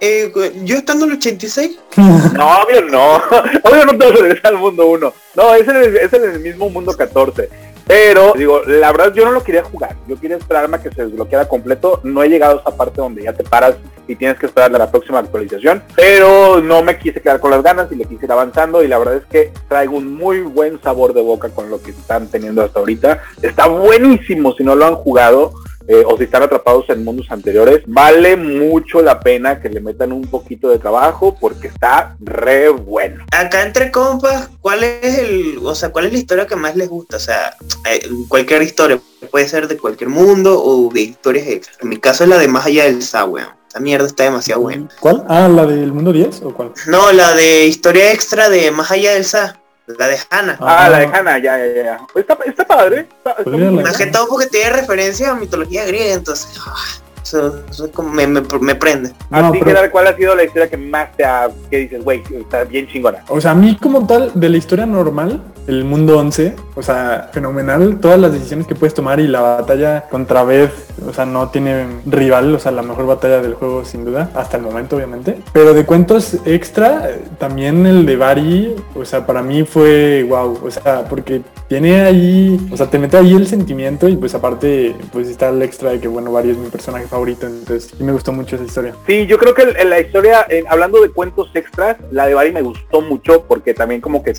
eh, 0.00 0.32
yo 0.64 0.76
estando 0.76 1.04
en 1.04 1.12
el 1.12 1.16
86. 1.18 1.78
No, 2.34 2.62
obvio 2.62 2.82
no. 2.82 3.16
Obvio 3.62 3.86
no 3.86 3.96
te 3.98 4.04
vas 4.10 4.18
a 4.18 4.22
regresar 4.22 4.46
al 4.54 4.58
mundo 4.58 4.86
1. 4.86 5.12
No, 5.36 5.54
es 5.54 5.68
en, 5.68 5.76
el, 5.76 5.96
es 5.96 6.12
en 6.12 6.24
el 6.24 6.40
mismo 6.40 6.68
mundo 6.70 6.96
14. 6.96 7.48
Pero, 7.92 8.32
digo, 8.34 8.62
la 8.66 8.90
verdad 8.90 9.12
yo 9.12 9.22
no 9.26 9.32
lo 9.32 9.44
quería 9.44 9.62
jugar. 9.64 9.94
Yo 10.08 10.18
quería 10.18 10.38
esperarme 10.38 10.78
a 10.78 10.82
que 10.82 10.90
se 10.90 11.04
desbloqueara 11.04 11.46
completo. 11.46 12.00
No 12.04 12.22
he 12.22 12.30
llegado 12.30 12.56
a 12.56 12.60
esa 12.62 12.74
parte 12.74 13.02
donde 13.02 13.22
ya 13.22 13.34
te 13.34 13.44
paras 13.44 13.74
y 14.08 14.16
tienes 14.16 14.38
que 14.38 14.46
esperar 14.46 14.74
a 14.74 14.78
la 14.78 14.90
próxima 14.90 15.18
actualización. 15.18 15.82
Pero 15.94 16.62
no 16.62 16.82
me 16.82 16.98
quise 16.98 17.20
quedar 17.20 17.38
con 17.38 17.50
las 17.50 17.62
ganas 17.62 17.92
y 17.92 17.96
le 17.96 18.06
quise 18.06 18.24
ir 18.24 18.32
avanzando. 18.32 18.82
Y 18.82 18.88
la 18.88 18.98
verdad 18.98 19.16
es 19.16 19.26
que 19.26 19.52
traigo 19.68 19.98
un 19.98 20.14
muy 20.14 20.40
buen 20.40 20.80
sabor 20.80 21.12
de 21.12 21.20
boca 21.20 21.50
con 21.50 21.68
lo 21.68 21.82
que 21.82 21.90
están 21.90 22.28
teniendo 22.28 22.62
hasta 22.62 22.78
ahorita. 22.78 23.22
Está 23.42 23.66
buenísimo 23.66 24.54
si 24.54 24.64
no 24.64 24.74
lo 24.74 24.86
han 24.86 24.94
jugado. 24.94 25.52
Eh, 25.88 26.04
o 26.06 26.16
si 26.16 26.24
están 26.24 26.42
atrapados 26.42 26.88
en 26.88 27.04
mundos 27.04 27.26
anteriores, 27.30 27.82
vale 27.86 28.36
mucho 28.36 29.02
la 29.02 29.20
pena 29.20 29.60
que 29.60 29.68
le 29.68 29.80
metan 29.80 30.12
un 30.12 30.22
poquito 30.22 30.68
de 30.68 30.78
trabajo 30.78 31.36
porque 31.40 31.68
está 31.68 32.16
re 32.20 32.68
bueno. 32.68 33.24
Acá 33.32 33.62
entre 33.62 33.90
compas, 33.90 34.50
¿cuál 34.60 34.84
es 34.84 35.18
el, 35.18 35.58
o 35.62 35.74
sea, 35.74 35.90
cuál 35.90 36.06
es 36.06 36.12
la 36.12 36.18
historia 36.18 36.46
que 36.46 36.56
más 36.56 36.76
les 36.76 36.88
gusta? 36.88 37.16
O 37.16 37.20
sea, 37.20 37.54
eh, 37.90 38.08
cualquier 38.28 38.62
historia, 38.62 39.00
puede 39.30 39.48
ser 39.48 39.68
de 39.68 39.76
cualquier 39.76 40.10
mundo 40.10 40.62
o 40.62 40.90
de 40.92 41.02
historias 41.02 41.46
extra. 41.46 41.74
En 41.80 41.88
mi 41.88 41.96
caso 41.98 42.24
es 42.24 42.30
la 42.30 42.38
de 42.38 42.48
Más 42.48 42.66
allá 42.66 42.84
del 42.84 43.02
Sa, 43.02 43.24
weón. 43.24 43.48
Esta 43.66 43.80
mierda 43.80 44.06
está 44.06 44.24
demasiado 44.24 44.60
buena. 44.60 44.88
¿Cuál? 45.00 45.24
Ah, 45.28 45.48
la 45.48 45.64
del 45.64 45.92
mundo 45.92 46.12
10 46.12 46.42
o 46.42 46.52
cuál? 46.52 46.72
No, 46.86 47.10
la 47.12 47.34
de 47.34 47.66
historia 47.66 48.12
extra 48.12 48.50
de 48.50 48.70
Más 48.70 48.90
allá 48.90 49.14
del 49.14 49.24
Sa. 49.24 49.61
La 49.86 50.06
de 50.06 50.18
Hannah. 50.30 50.56
Ah, 50.60 50.88
la 50.88 50.98
de 51.00 51.06
Hannah, 51.06 51.38
ya, 51.38 51.58
ya, 51.58 51.82
ya. 51.82 52.00
Está, 52.14 52.38
está 52.46 52.64
padre. 52.64 53.00
Está, 53.00 53.30
está 53.30 53.44
Pues 53.44 53.56
muy. 53.56 53.82
Más 53.82 53.96
que 53.96 54.06
todo 54.06 54.28
porque 54.28 54.46
tiene 54.46 54.70
referencia 54.70 55.30
a 55.30 55.34
mitología 55.34 55.84
griega, 55.84 56.14
entonces 56.14 56.48
ah, 56.64 57.01
eso, 57.32 57.62
eso 57.70 57.90
como 57.92 58.10
me, 58.10 58.26
me, 58.26 58.42
me 58.60 58.74
prende. 58.74 59.12
A 59.30 59.42
No, 59.42 59.52
ti, 59.52 59.60
pero- 59.62 59.90
¿cuál 59.90 60.06
ha 60.06 60.16
sido 60.16 60.34
la 60.34 60.44
historia 60.44 60.68
que 60.68 60.76
más 60.76 61.12
te 61.16 61.24
ha... 61.24 61.48
que 61.70 61.78
dices, 61.78 62.02
güey, 62.04 62.22
está 62.38 62.64
bien 62.64 62.86
chingona? 62.88 63.18
O 63.28 63.40
sea, 63.40 63.52
a 63.52 63.54
mí 63.54 63.76
como 63.80 64.06
tal, 64.06 64.30
de 64.34 64.48
la 64.48 64.56
historia 64.56 64.86
normal, 64.86 65.40
el 65.66 65.84
mundo 65.84 66.18
11, 66.18 66.56
o 66.74 66.82
sea, 66.82 67.30
fenomenal, 67.32 67.98
todas 68.00 68.18
las 68.18 68.32
decisiones 68.32 68.66
que 68.66 68.74
puedes 68.74 68.94
tomar 68.94 69.20
y 69.20 69.28
la 69.28 69.40
batalla 69.40 70.08
contra 70.10 70.42
Beth, 70.42 70.72
o 71.08 71.12
sea, 71.12 71.24
no 71.24 71.48
tiene 71.50 71.86
rival, 72.06 72.54
o 72.54 72.58
sea, 72.58 72.72
la 72.72 72.82
mejor 72.82 73.06
batalla 73.06 73.40
del 73.40 73.54
juego 73.54 73.84
sin 73.84 74.04
duda, 74.04 74.30
hasta 74.34 74.56
el 74.56 74.62
momento 74.64 74.96
obviamente. 74.96 75.38
Pero 75.52 75.72
de 75.72 75.86
cuentos 75.86 76.36
extra, 76.44 77.10
eh, 77.10 77.20
también 77.38 77.86
el 77.86 78.06
de 78.06 78.16
Bari, 78.16 78.74
o 78.96 79.04
sea, 79.04 79.24
para 79.24 79.42
mí 79.42 79.62
fue 79.64 80.26
wow, 80.28 80.58
o 80.64 80.70
sea, 80.70 81.04
porque 81.08 81.42
tiene 81.72 82.02
ahí, 82.02 82.68
o 82.70 82.76
sea, 82.76 82.90
te 82.90 82.98
mete 82.98 83.16
ahí 83.16 83.32
el 83.32 83.46
sentimiento 83.46 84.06
y 84.06 84.16
pues 84.16 84.34
aparte, 84.34 84.94
pues 85.10 85.26
está 85.28 85.48
el 85.48 85.62
extra 85.62 85.90
de 85.92 86.00
que, 86.00 86.06
bueno, 86.06 86.30
Bari 86.30 86.50
es 86.50 86.58
mi 86.58 86.68
personaje 86.68 87.06
favorito, 87.06 87.46
entonces 87.46 87.92
sí 87.96 88.04
me 88.04 88.12
gustó 88.12 88.30
mucho 88.30 88.56
esa 88.56 88.64
historia. 88.66 88.94
Sí, 89.06 89.26
yo 89.26 89.38
creo 89.38 89.54
que 89.54 89.62
en 89.62 89.88
la 89.88 89.98
historia, 89.98 90.44
en- 90.50 90.66
hablando 90.68 91.00
de 91.00 91.08
cuentos 91.08 91.48
extras, 91.54 91.96
la 92.10 92.26
de 92.26 92.34
Bari 92.34 92.52
me 92.52 92.60
gustó 92.60 93.00
mucho 93.00 93.44
porque 93.48 93.72
también 93.72 94.02
como 94.02 94.22
que 94.22 94.32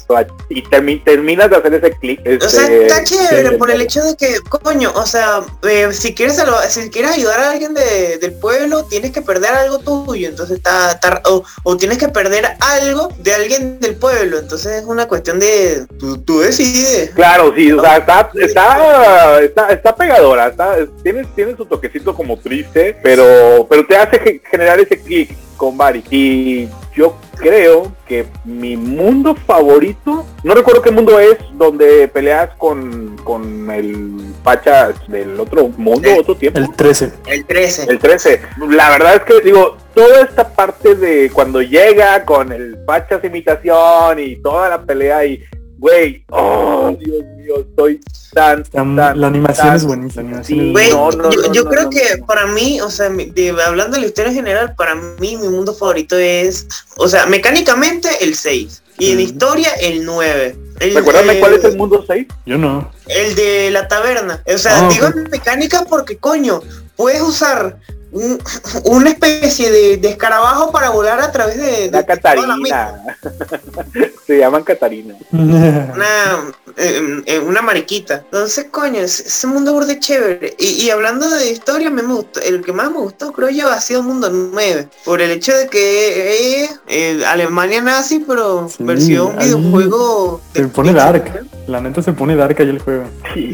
y 0.50 0.62
termi- 0.64 1.04
terminas 1.04 1.50
de 1.50 1.56
hacer 1.56 1.74
ese 1.74 1.92
clic. 1.98 2.20
O 2.46 2.48
sea, 2.48 2.64
este, 2.66 2.84
está 2.84 3.04
chévere 3.04 3.50
sí, 3.50 3.56
por 3.58 3.72
el 3.72 3.82
hecho 3.82 4.04
de 4.04 4.16
que, 4.16 4.36
coño, 4.42 4.92
o 4.96 5.06
sea, 5.08 5.42
eh, 5.64 5.90
si 5.92 6.14
quieres 6.14 6.40
si 6.70 6.90
quieres 6.92 7.12
ayudar 7.14 7.40
a 7.40 7.50
alguien 7.52 7.74
de- 7.74 8.20
del 8.20 8.34
pueblo, 8.34 8.84
tienes 8.84 9.10
que 9.12 9.24
perder 9.24 9.54
algo 9.56 9.80
tuyo, 9.80 10.30
entonces 10.30 10.58
está, 10.58 10.92
está- 10.92 11.22
o, 11.26 11.44
o 11.64 11.78
tienes 11.78 11.98
que 11.98 12.10
perder 12.10 12.46
algo 12.60 13.10
de 13.18 13.34
alguien 13.34 13.80
del 13.80 13.96
pueblo, 13.96 14.38
entonces 14.38 14.84
es 14.84 14.86
una 14.86 15.08
cuestión 15.08 15.40
de 15.40 15.88
tú, 15.98 16.20
tú 16.20 16.42
decides. 16.42 17.10
Claro, 17.16 17.23
sí, 17.56 17.72
o 17.72 17.82
sea, 17.82 17.98
está, 17.98 18.30
está, 18.40 19.42
está, 19.42 19.68
está 19.70 19.96
pegadora, 19.96 20.48
está, 20.48 20.76
tiene, 21.04 21.24
tiene 21.36 21.56
su 21.56 21.66
toquecito 21.66 22.14
como 22.16 22.38
triste, 22.38 22.98
pero, 23.02 23.66
pero 23.70 23.86
te 23.86 23.96
hace 23.98 24.20
ge- 24.20 24.42
generar 24.50 24.80
ese 24.80 25.00
clic 25.02 25.36
con 25.58 25.78
Bari. 25.78 26.04
Y 26.10 26.68
yo 26.96 27.16
creo 27.38 27.92
que 28.08 28.26
mi 28.44 28.76
mundo 28.76 29.36
favorito, 29.48 30.26
no 30.44 30.54
recuerdo 30.54 30.82
qué 30.82 30.92
mundo 30.92 31.20
es, 31.20 31.38
donde 31.54 32.08
peleas 32.08 32.50
con, 32.58 33.16
con 33.24 33.70
el 33.72 34.34
Pacha 34.44 34.92
del 35.08 35.40
otro 35.40 35.70
mundo, 35.70 36.10
El- 36.10 36.20
otro 36.20 36.36
tiempo. 36.36 36.60
El 36.60 36.76
13. 36.76 37.12
El 37.28 37.46
13. 37.46 37.84
El 37.90 38.00
13. 38.00 38.42
La 38.70 38.90
verdad 38.90 39.16
es 39.16 39.22
que 39.22 39.40
digo, 39.42 39.78
toda 39.96 40.22
esta 40.22 40.50
parte 40.50 40.96
de 40.96 41.30
cuando 41.32 41.62
llega 41.62 42.26
con 42.26 42.52
el 42.52 42.78
Pachas 42.86 43.24
imitación 43.24 44.20
y 44.20 44.36
toda 44.38 44.68
la 44.70 44.82
pelea 44.82 45.26
y 45.26 45.42
güey, 45.84 46.24
oh 46.30 46.96
Dios 46.98 47.24
mío, 47.38 47.56
estoy 47.60 48.00
tan, 48.34 48.60
La, 48.60 48.64
tan 48.64 48.96
la 49.20 49.28
animación 49.28 49.68
tan- 49.68 49.76
es 49.76 49.84
buenísima. 49.86 50.24
la 50.24 50.28
animación 50.30 50.60
Sí, 50.60 50.66
es 50.68 50.72
Güey, 50.72 50.90
no, 50.92 51.12
no, 51.12 51.30
yo, 51.32 51.42
no, 51.42 51.54
yo 51.54 51.64
no, 51.66 51.70
creo 51.70 51.84
no, 51.84 51.90
que 51.90 52.18
no. 52.20 52.26
para 52.26 52.48
mí, 52.48 52.80
o 52.82 52.90
sea, 52.90 53.10
de- 53.10 53.56
hablando 53.66 53.96
de 53.96 54.02
la 54.02 54.08
historia 54.08 54.30
en 54.30 54.36
general, 54.36 54.76
para 54.76 54.96
mí 54.96 55.36
mi 55.38 55.50
mundo 55.50 55.74
favorito 55.76 56.16
es, 56.18 56.68
o 56.98 57.08
sea, 57.10 57.26
mecánicamente 57.26 58.08
el 58.22 58.36
6 58.36 58.82
y 58.98 59.12
en 59.12 59.20
historia 59.20 59.70
el 59.82 60.06
9. 60.06 60.56
El, 60.80 60.96
Recuérdame 60.96 61.40
cuál 61.40 61.54
es 61.56 61.64
el 61.66 61.76
mundo 61.78 62.04
6. 62.08 62.28
Yo 62.46 62.58
no. 62.58 62.90
El 63.08 63.36
de 63.36 63.70
la 63.72 63.88
taberna. 63.90 64.42
O 64.54 64.58
sea, 64.58 64.86
Ah, 64.86 64.90
digo 64.90 65.08
ok. 65.08 65.16
en 65.18 65.24
mecánica 65.32 65.84
porque, 65.90 66.18
coño, 66.18 66.62
puedes 66.96 67.22
usar 67.22 67.78
un- 68.14 68.40
una 68.86 69.10
especie 69.10 69.70
de, 69.72 69.98
de 69.98 70.10
escarabajo 70.10 70.72
para 70.72 70.90
volar 70.92 71.20
a 71.20 71.32
través 71.32 71.58
de... 71.58 71.90
La. 71.92 72.06
Catarina. 72.06 73.04
Se 74.28 74.38
llaman 74.38 74.64
Catarina. 74.64 75.16
Una, 75.32 76.54
eh, 76.78 77.22
eh, 77.26 77.40
una 77.40 77.62
mariquita. 77.62 78.16
Entonces, 78.26 78.66
coño, 78.72 79.00
ese, 79.02 79.24
ese 79.24 79.48
mundo 79.48 79.74
burde 79.74 80.00
chévere. 80.00 80.56
Y, 80.58 80.84
y 80.86 80.90
hablando 80.90 81.30
de 81.30 81.52
historia, 81.52 81.90
me 81.90 82.02
gustó, 82.02 82.40
el 82.40 82.62
que 82.64 82.72
más 82.74 82.90
me 82.92 82.98
gustó, 83.00 83.32
creo 83.34 83.50
yo, 83.50 83.70
ha 83.70 83.80
sido 83.82 84.02
Mundo 84.02 84.30
9. 84.32 84.88
Por 85.06 85.22
el 85.22 85.32
hecho 85.32 85.56
de 85.56 85.68
que 85.68 86.64
es 86.64 86.80
eh, 86.88 87.24
Alemania 87.26 87.82
nazi, 87.82 88.24
pero 88.28 88.70
Sí, 88.70 88.84
versión 88.84 89.38
ahí 89.40 89.48
videojuego. 89.54 90.42
de 90.54 90.62
Se 90.62 90.68
pone 90.70 90.94
dark. 90.94 91.46
La 91.68 91.80
neta 91.82 92.02
se 92.02 92.14
pone 92.14 92.36
dark 92.36 92.56
ahí 92.60 92.70
el 92.70 92.80
juego. 92.80 93.04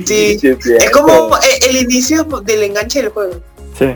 Sí, 0.06 0.40
es 0.42 0.90
como 0.92 1.36
eh, 1.38 1.60
el 1.70 1.78
inicio 1.78 2.24
del 2.24 2.64
enganche 2.64 3.02
del 3.02 3.12
juego. 3.12 3.34
Sí. 3.78 3.96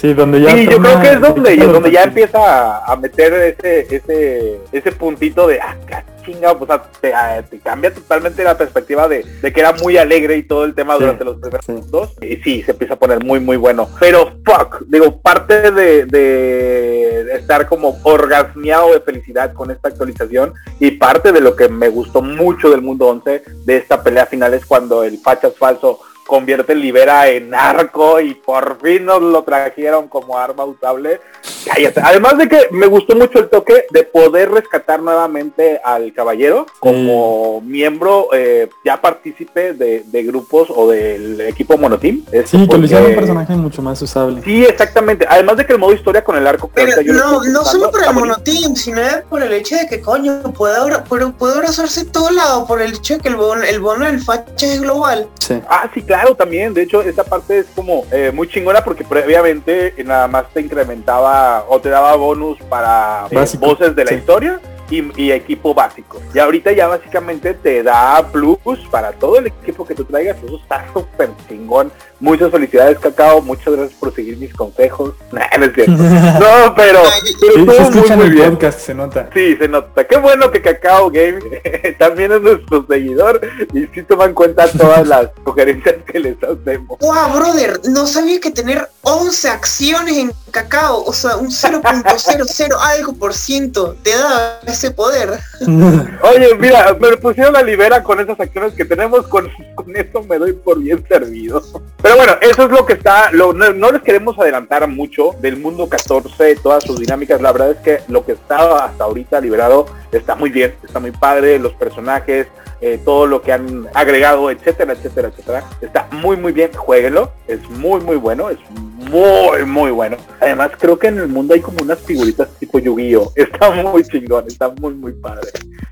Sí, 0.00 0.14
donde 0.14 0.40
ya. 0.40 0.52
Sí, 0.52 0.68
yo 0.70 0.78
creo 0.78 1.00
que 1.00 1.08
es 1.08 1.20
donde, 1.20 1.56
donde 1.56 1.90
ya 1.90 2.04
empieza 2.04 2.84
a, 2.84 2.96
meter 2.96 3.32
ese, 3.34 3.96
ese, 3.96 4.60
ese 4.70 4.92
puntito 4.92 5.48
de, 5.48 5.60
ah, 5.60 5.76
chinga, 6.24 6.52
o 6.52 6.66
sea, 6.66 6.82
te, 7.00 7.12
ah, 7.12 7.42
te 7.42 7.58
cambia 7.58 7.92
totalmente 7.92 8.44
la 8.44 8.56
perspectiva 8.56 9.08
de, 9.08 9.24
de 9.42 9.52
que 9.52 9.60
era 9.60 9.72
muy 9.72 9.96
alegre 9.96 10.36
y 10.36 10.44
todo 10.44 10.64
el 10.64 10.74
tema 10.74 10.94
Sí, 10.94 11.00
durante 11.00 11.24
los 11.24 11.38
primeros 11.38 11.64
sí. 11.66 11.74
dos. 11.90 12.10
Y 12.20 12.36
sí, 12.36 12.62
se 12.62 12.72
empieza 12.72 12.94
a 12.94 12.98
poner 12.98 13.24
muy, 13.24 13.40
muy 13.40 13.56
bueno. 13.56 13.88
Pero, 13.98 14.34
fuck, 14.44 14.82
digo, 14.86 15.20
parte 15.20 15.72
de, 15.72 16.06
de 16.06 17.32
estar 17.34 17.66
como 17.66 17.98
orgasmeado 18.04 18.92
de 18.92 19.00
felicidad 19.00 19.52
con 19.52 19.70
esta 19.72 19.88
actualización 19.88 20.54
y 20.78 20.92
parte 20.92 21.32
de 21.32 21.40
lo 21.40 21.56
que 21.56 21.68
me 21.68 21.88
gustó 21.88 22.22
mucho 22.22 22.70
del 22.70 22.82
mundo 22.82 23.08
11 23.08 23.42
de 23.64 23.76
esta 23.76 24.02
pelea 24.02 24.26
final 24.26 24.54
es 24.54 24.64
cuando 24.64 25.02
el 25.02 25.18
Pachas 25.18 25.56
falso 25.56 26.00
convierte 26.28 26.74
Libera 26.74 27.26
en 27.28 27.54
arco 27.54 28.20
y 28.20 28.34
por 28.34 28.78
fin 28.82 29.06
nos 29.06 29.22
lo 29.22 29.42
trajeron 29.42 30.08
como 30.08 30.38
arma 30.38 30.66
usable. 30.66 31.20
Cállate. 31.64 32.00
Además 32.04 32.38
de 32.38 32.48
que 32.48 32.68
me 32.70 32.86
gustó 32.86 33.14
mucho 33.16 33.38
el 33.38 33.48
toque 33.48 33.84
de 33.90 34.04
poder 34.04 34.50
rescatar 34.50 35.00
nuevamente 35.02 35.80
al 35.84 36.12
caballero 36.12 36.66
como 36.78 37.60
miembro 37.62 38.28
eh, 38.32 38.68
ya 38.84 39.00
partícipe 39.00 39.72
de, 39.74 40.04
de 40.06 40.22
grupos 40.24 40.68
o 40.74 40.88
del 40.90 41.40
equipo 41.42 41.76
monoteam. 41.76 42.22
Esto 42.32 42.58
Sí, 42.58 42.68
que 42.68 42.78
lo 42.78 42.84
hicieron 42.84 43.06
un 43.06 43.12
porque- 43.14 43.20
personaje 43.26 43.52
mucho 43.54 43.82
más 43.82 44.00
usable. 44.02 44.42
Sí, 44.44 44.64
exactamente. 44.64 45.26
Además 45.28 45.56
de 45.56 45.66
que 45.66 45.72
el 45.72 45.78
modo 45.78 45.92
historia 45.92 46.22
con 46.24 46.36
el 46.36 46.46
arco 46.46 46.68
que 46.68 46.84
Pero 46.84 47.12
no, 47.12 47.42
no 47.44 47.64
solo 47.64 47.90
por 47.90 48.04
el 48.04 48.12
monoteam, 48.14 48.74
sino 48.76 49.00
por 49.28 49.42
el 49.42 49.52
hecho 49.52 49.76
de 49.76 49.86
que 49.88 50.00
coño, 50.00 50.42
puede, 50.56 50.76
abra- 50.76 51.04
puede, 51.04 51.26
puede 51.32 51.54
abrazarse 51.54 52.04
todo 52.04 52.30
lado, 52.30 52.66
por 52.66 52.80
el 52.80 52.94
hecho 52.94 53.14
de 53.14 53.20
que 53.20 53.28
el 53.28 53.36
bono, 53.36 53.62
el 53.62 53.80
bono 53.80 54.04
del 54.06 54.20
facha 54.20 54.66
es 54.66 54.80
global. 54.80 55.28
Sí. 55.40 55.60
Ah, 55.68 55.90
sí, 55.94 56.02
claro, 56.02 56.34
también. 56.34 56.74
De 56.74 56.82
hecho, 56.82 57.02
esta 57.02 57.24
parte 57.24 57.58
es 57.60 57.66
como 57.74 58.04
eh, 58.12 58.30
muy 58.34 58.48
chingona 58.48 58.82
porque 58.84 59.04
previamente 59.04 59.94
nada 60.04 60.28
más 60.28 60.44
te 60.52 60.60
incrementaba 60.60 61.47
o 61.68 61.80
te 61.80 61.88
daba 61.88 62.14
bonus 62.16 62.58
para 62.68 63.26
eh, 63.30 63.44
voces 63.58 63.94
de 63.94 64.04
la 64.04 64.10
sí. 64.10 64.16
historia 64.16 64.60
y, 64.90 65.22
y 65.22 65.32
equipo 65.32 65.74
básico. 65.74 66.20
Y 66.34 66.38
ahorita 66.38 66.72
ya 66.72 66.86
básicamente 66.88 67.54
te 67.54 67.82
da 67.82 68.26
plus 68.30 68.58
para 68.90 69.12
todo 69.12 69.38
el 69.38 69.46
equipo 69.48 69.86
que 69.86 69.94
tú 69.94 70.04
traigas. 70.04 70.36
Eso 70.42 70.56
está 70.56 70.86
súper 70.92 71.30
chingón. 71.48 71.92
Muchas 72.20 72.50
felicidades, 72.50 72.98
Cacao. 72.98 73.40
Muchas 73.40 73.74
gracias 73.74 73.98
por 73.98 74.14
seguir 74.14 74.36
mis 74.38 74.52
consejos. 74.54 75.14
Nah, 75.32 75.44
no 75.58 75.66
es 75.66 75.74
cierto. 75.74 75.92
No, 76.02 76.74
pero, 76.74 77.00
pero 77.40 77.52
Sí, 77.54 77.58
muy, 77.58 78.16
muy 78.16 78.26
el 78.26 78.32
bien. 78.32 78.50
podcast, 78.52 78.80
se 78.80 78.94
nota. 78.94 79.28
Sí, 79.34 79.56
se 79.56 79.68
nota. 79.68 80.04
Qué 80.06 80.16
bueno 80.16 80.50
que 80.50 80.62
Cacao 80.62 81.10
Game 81.10 81.38
también 81.98 82.32
es 82.32 82.40
nuestro 82.40 82.86
seguidor 82.88 83.40
y 83.74 83.86
sí 83.94 84.02
toma 84.04 84.24
en 84.24 84.34
cuenta 84.34 84.66
todas 84.68 85.06
las 85.06 85.28
sugerencias 85.44 85.96
que 86.10 86.18
les 86.18 86.36
hacemos. 86.42 86.98
Wow, 87.00 87.34
brother, 87.34 87.80
no 87.90 88.06
sabía 88.06 88.40
que 88.40 88.50
tener 88.50 88.88
11 89.02 89.48
acciones 89.48 90.16
en 90.16 90.32
cacao, 90.50 91.04
o 91.04 91.12
sea, 91.12 91.36
un 91.36 91.48
0.00 91.50 92.76
algo 92.80 93.12
por 93.14 93.34
ciento 93.34 93.96
te 94.02 94.10
da 94.16 94.60
ese 94.66 94.90
poder. 94.90 95.38
Oye, 95.60 96.54
mira, 96.58 96.96
me 96.98 97.16
pusieron 97.18 97.52
la 97.52 97.62
libera 97.62 98.02
con 98.02 98.18
esas 98.20 98.38
acciones 98.40 98.72
que 98.74 98.84
tenemos, 98.84 99.26
con, 99.28 99.48
con 99.74 99.94
esto 99.96 100.22
me 100.22 100.38
doy 100.38 100.52
por 100.54 100.78
bien 100.78 101.04
servido. 101.08 101.62
Pero 102.08 102.16
bueno, 102.16 102.36
eso 102.40 102.62
es 102.62 102.70
lo 102.70 102.86
que 102.86 102.94
está, 102.94 103.30
no, 103.32 103.52
no, 103.52 103.92
les 103.92 104.00
queremos 104.00 104.38
adelantar 104.38 104.88
mucho 104.88 105.32
del 105.42 105.58
mundo 105.58 105.90
14, 105.90 106.56
todas 106.56 106.82
sus 106.82 106.98
dinámicas, 106.98 107.38
la 107.42 107.52
verdad 107.52 107.72
es 107.72 107.76
que 107.80 107.98
lo 108.10 108.24
que 108.24 108.32
está 108.32 108.86
hasta 108.86 109.04
ahorita 109.04 109.38
liberado 109.42 109.84
está 110.12 110.34
muy 110.34 110.50
bien, 110.50 110.74
está 110.82 111.00
muy 111.00 111.10
padre, 111.10 111.58
los 111.58 111.72
personajes, 111.74 112.46
eh, 112.80 113.00
todo 113.04 113.26
lo 113.26 113.42
que 113.42 113.52
han 113.52 113.88
agregado, 113.94 114.50
etcétera, 114.50 114.92
etcétera, 114.92 115.28
etcétera. 115.28 115.64
Está 115.80 116.08
muy, 116.12 116.36
muy 116.36 116.52
bien, 116.52 116.70
jueguenlo, 116.72 117.32
es 117.46 117.68
muy, 117.70 118.00
muy 118.00 118.16
bueno, 118.16 118.50
es 118.50 118.58
muy, 118.70 119.64
muy 119.64 119.90
bueno. 119.90 120.16
Además, 120.40 120.70
creo 120.78 120.98
que 120.98 121.08
en 121.08 121.18
el 121.18 121.28
mundo 121.28 121.54
hay 121.54 121.60
como 121.60 121.78
unas 121.82 121.98
figuritas 122.00 122.48
tipo 122.58 122.78
Yu-Gi-Oh! 122.78 123.32
Está 123.36 123.70
muy 123.70 124.04
chingón, 124.04 124.44
está 124.46 124.68
muy, 124.68 124.94
muy 124.94 125.12
padre. 125.12 125.50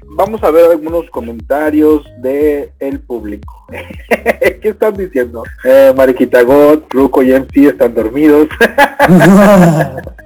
Vamos 0.08 0.42
a 0.42 0.50
ver 0.50 0.70
algunos 0.70 1.10
comentarios 1.10 2.06
de 2.18 2.70
el 2.78 3.00
público. 3.00 3.66
¿Qué 4.62 4.68
están 4.68 4.96
diciendo? 4.96 5.42
Eh, 5.64 5.92
Mariquita 5.96 6.42
God, 6.42 6.84
Ruco 6.90 7.22
y 7.22 7.32
MC 7.32 7.68
están 7.68 7.94
dormidos. 7.94 8.48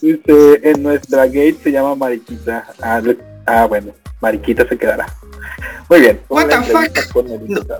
Dice, 0.00 0.60
en 0.62 0.82
nuestra 0.82 1.26
gate 1.26 1.58
se 1.62 1.72
llama 1.72 1.94
Mariquita. 1.94 2.66
Ah, 2.80 3.00
ah 3.46 3.66
bueno, 3.66 3.92
Mariquita 4.20 4.68
se 4.68 4.76
quedará. 4.76 5.06
Muy 5.88 6.00
bien. 6.00 6.20
What 6.28 6.48
the 6.48 6.56
fuck? 6.62 6.90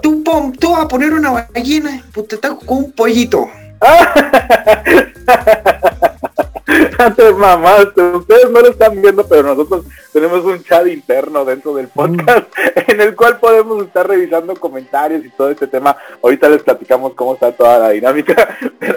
tú, 0.02 0.22
tú, 0.58 0.72
vas 0.72 0.84
a 0.84 0.88
poner 0.88 1.12
una 1.12 1.46
gallina, 1.54 2.02
pues 2.12 2.28
te 2.28 2.36
estás 2.36 2.54
con 2.64 2.78
un 2.78 2.92
pollito. 2.92 3.48
Antes 6.98 7.34
mamás, 7.34 7.86
ustedes 7.96 8.50
no 8.50 8.60
lo 8.60 8.70
están 8.70 9.00
viendo, 9.00 9.26
pero 9.26 9.42
nosotros 9.42 9.86
tenemos 10.12 10.44
un 10.44 10.62
chat 10.62 10.86
interno 10.86 11.44
dentro 11.44 11.74
del 11.74 11.88
podcast 11.88 12.46
mm. 12.56 12.90
en 12.90 13.00
el 13.00 13.16
cual 13.16 13.38
podemos 13.38 13.84
estar 13.84 14.06
revisando 14.06 14.54
comentarios 14.54 15.24
y 15.24 15.30
todo 15.30 15.50
este 15.50 15.66
tema. 15.66 15.96
Ahorita 16.22 16.48
les 16.48 16.62
platicamos 16.62 17.14
cómo 17.14 17.34
está 17.34 17.50
toda 17.52 17.78
la 17.78 17.90
dinámica, 17.90 18.56
pero 18.78 18.96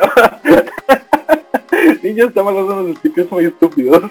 Niña, 2.04 2.26
estamos 2.26 2.54
haciendo 2.54 2.84
unos 2.84 2.98
stickers 2.98 3.32
muy 3.32 3.46
estúpidos. 3.46 4.04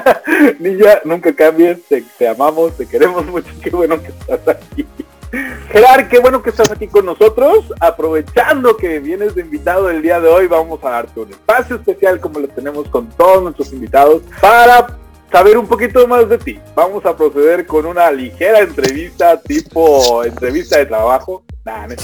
Niña, 0.58 1.00
nunca 1.04 1.34
cambies, 1.34 1.78
te, 1.88 2.28
amamos, 2.28 2.76
te 2.76 2.86
queremos 2.86 3.24
mucho, 3.26 3.50
qué 3.62 3.70
bueno 3.70 4.00
que 4.00 4.08
estás 4.08 4.48
aquí. 4.48 4.86
Gerard, 5.70 6.08
qué 6.08 6.20
bueno 6.20 6.42
que 6.42 6.50
estás 6.50 6.70
aquí 6.70 6.86
con 6.86 7.06
nosotros. 7.06 7.72
Aprovechando 7.80 8.76
que 8.76 9.00
vienes 9.00 9.34
de 9.34 9.42
invitado 9.42 9.90
el 9.90 10.00
día 10.00 10.20
de 10.20 10.28
hoy, 10.28 10.46
vamos 10.46 10.78
a 10.84 10.90
darte 10.90 11.18
un 11.18 11.30
espacio 11.30 11.76
especial 11.76 12.20
como 12.20 12.38
lo 12.38 12.48
tenemos 12.48 12.88
con 12.88 13.08
todos 13.10 13.42
nuestros 13.42 13.72
invitados 13.72 14.22
para 14.40 14.98
saber 15.32 15.58
un 15.58 15.66
poquito 15.66 16.06
más 16.06 16.28
de 16.28 16.38
ti. 16.38 16.60
Vamos 16.76 17.04
a 17.04 17.16
proceder 17.16 17.66
con 17.66 17.84
una 17.86 18.12
ligera 18.12 18.60
entrevista 18.60 19.40
tipo 19.40 20.22
entrevista 20.22 20.78
de 20.78 20.86
trabajo. 20.86 21.42
Nah, 21.64 21.86
no, 21.86 21.94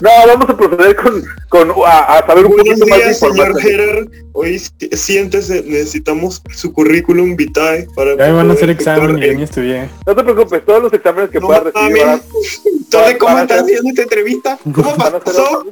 no, 0.00 0.10
vamos 0.26 0.50
a 0.50 0.56
proceder 0.56 0.96
con, 0.96 1.22
con 1.48 1.72
a, 1.86 2.24
saber 2.26 2.46
un 2.46 2.56
poquito 2.56 2.84
más 2.88 2.98
de 2.98 3.08
información. 3.10 3.54
Señor 3.54 3.60
Gerard, 3.60 4.08
hoy 4.32 4.58
siéntese, 4.58 5.62
necesitamos 5.62 6.42
su 6.52 6.72
currículum 6.72 7.36
vitae 7.36 7.86
para 7.94 8.16
Ya 8.16 8.26
me 8.26 8.32
van 8.32 8.50
a 8.50 8.54
hacer 8.54 8.70
examen 8.70 9.22
y 9.22 9.36
ni 9.36 9.42
estudié. 9.44 9.88
No 10.04 10.16
te 10.16 10.24
preocupes, 10.24 10.64
todos 10.64 10.82
los 10.82 10.92
exámenes 10.92 11.30
que 11.30 11.40
puedas 11.40 11.62
recibir. 11.62 12.02
Entonces, 12.64 13.16
¿cómo 13.18 13.38
estás 13.38 13.62
haciendo 13.62 13.88
esta 13.88 14.02
entrevista? 14.02 14.58
¿Cómo 14.74 14.96
pasó? 14.96 15.64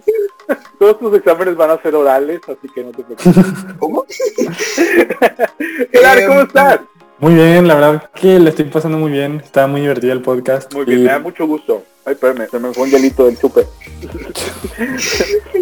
Todos 0.79 0.99
tus 1.01 1.17
exámenes 1.17 1.57
van 1.57 1.71
a 1.71 1.83
ser 1.83 1.97
orales, 1.97 2.41
así 2.45 2.69
que 2.73 2.85
no 2.85 2.93
te 2.93 3.03
preocupes. 3.03 3.45
¿Cómo? 3.81 4.07
Gerard, 5.93 6.27
¿cómo 6.29 6.41
estás? 6.43 6.81
Muy 7.19 7.33
bien, 7.33 7.67
la 7.67 7.77
verdad 7.77 8.11
que 8.15 8.39
le 8.39 8.51
estoy 8.51 8.67
pasando 8.67 8.99
muy 8.99 9.11
bien. 9.11 9.41
Está 9.43 9.67
muy 9.67 9.81
divertido 9.81 10.13
el 10.13 10.21
podcast. 10.21 10.73
Muy 10.75 10.85
bien, 10.85 11.05
me 11.05 11.11
da 11.11 11.19
mucho 11.19 11.47
gusto. 11.47 11.83
Ay, 12.05 12.13
espérame, 12.13 12.47
se 12.51 12.59
me 12.59 12.75
fue 12.75 12.85
un 12.85 12.91
delito 12.91 13.25
del 13.25 13.39
chupe. 13.39 13.63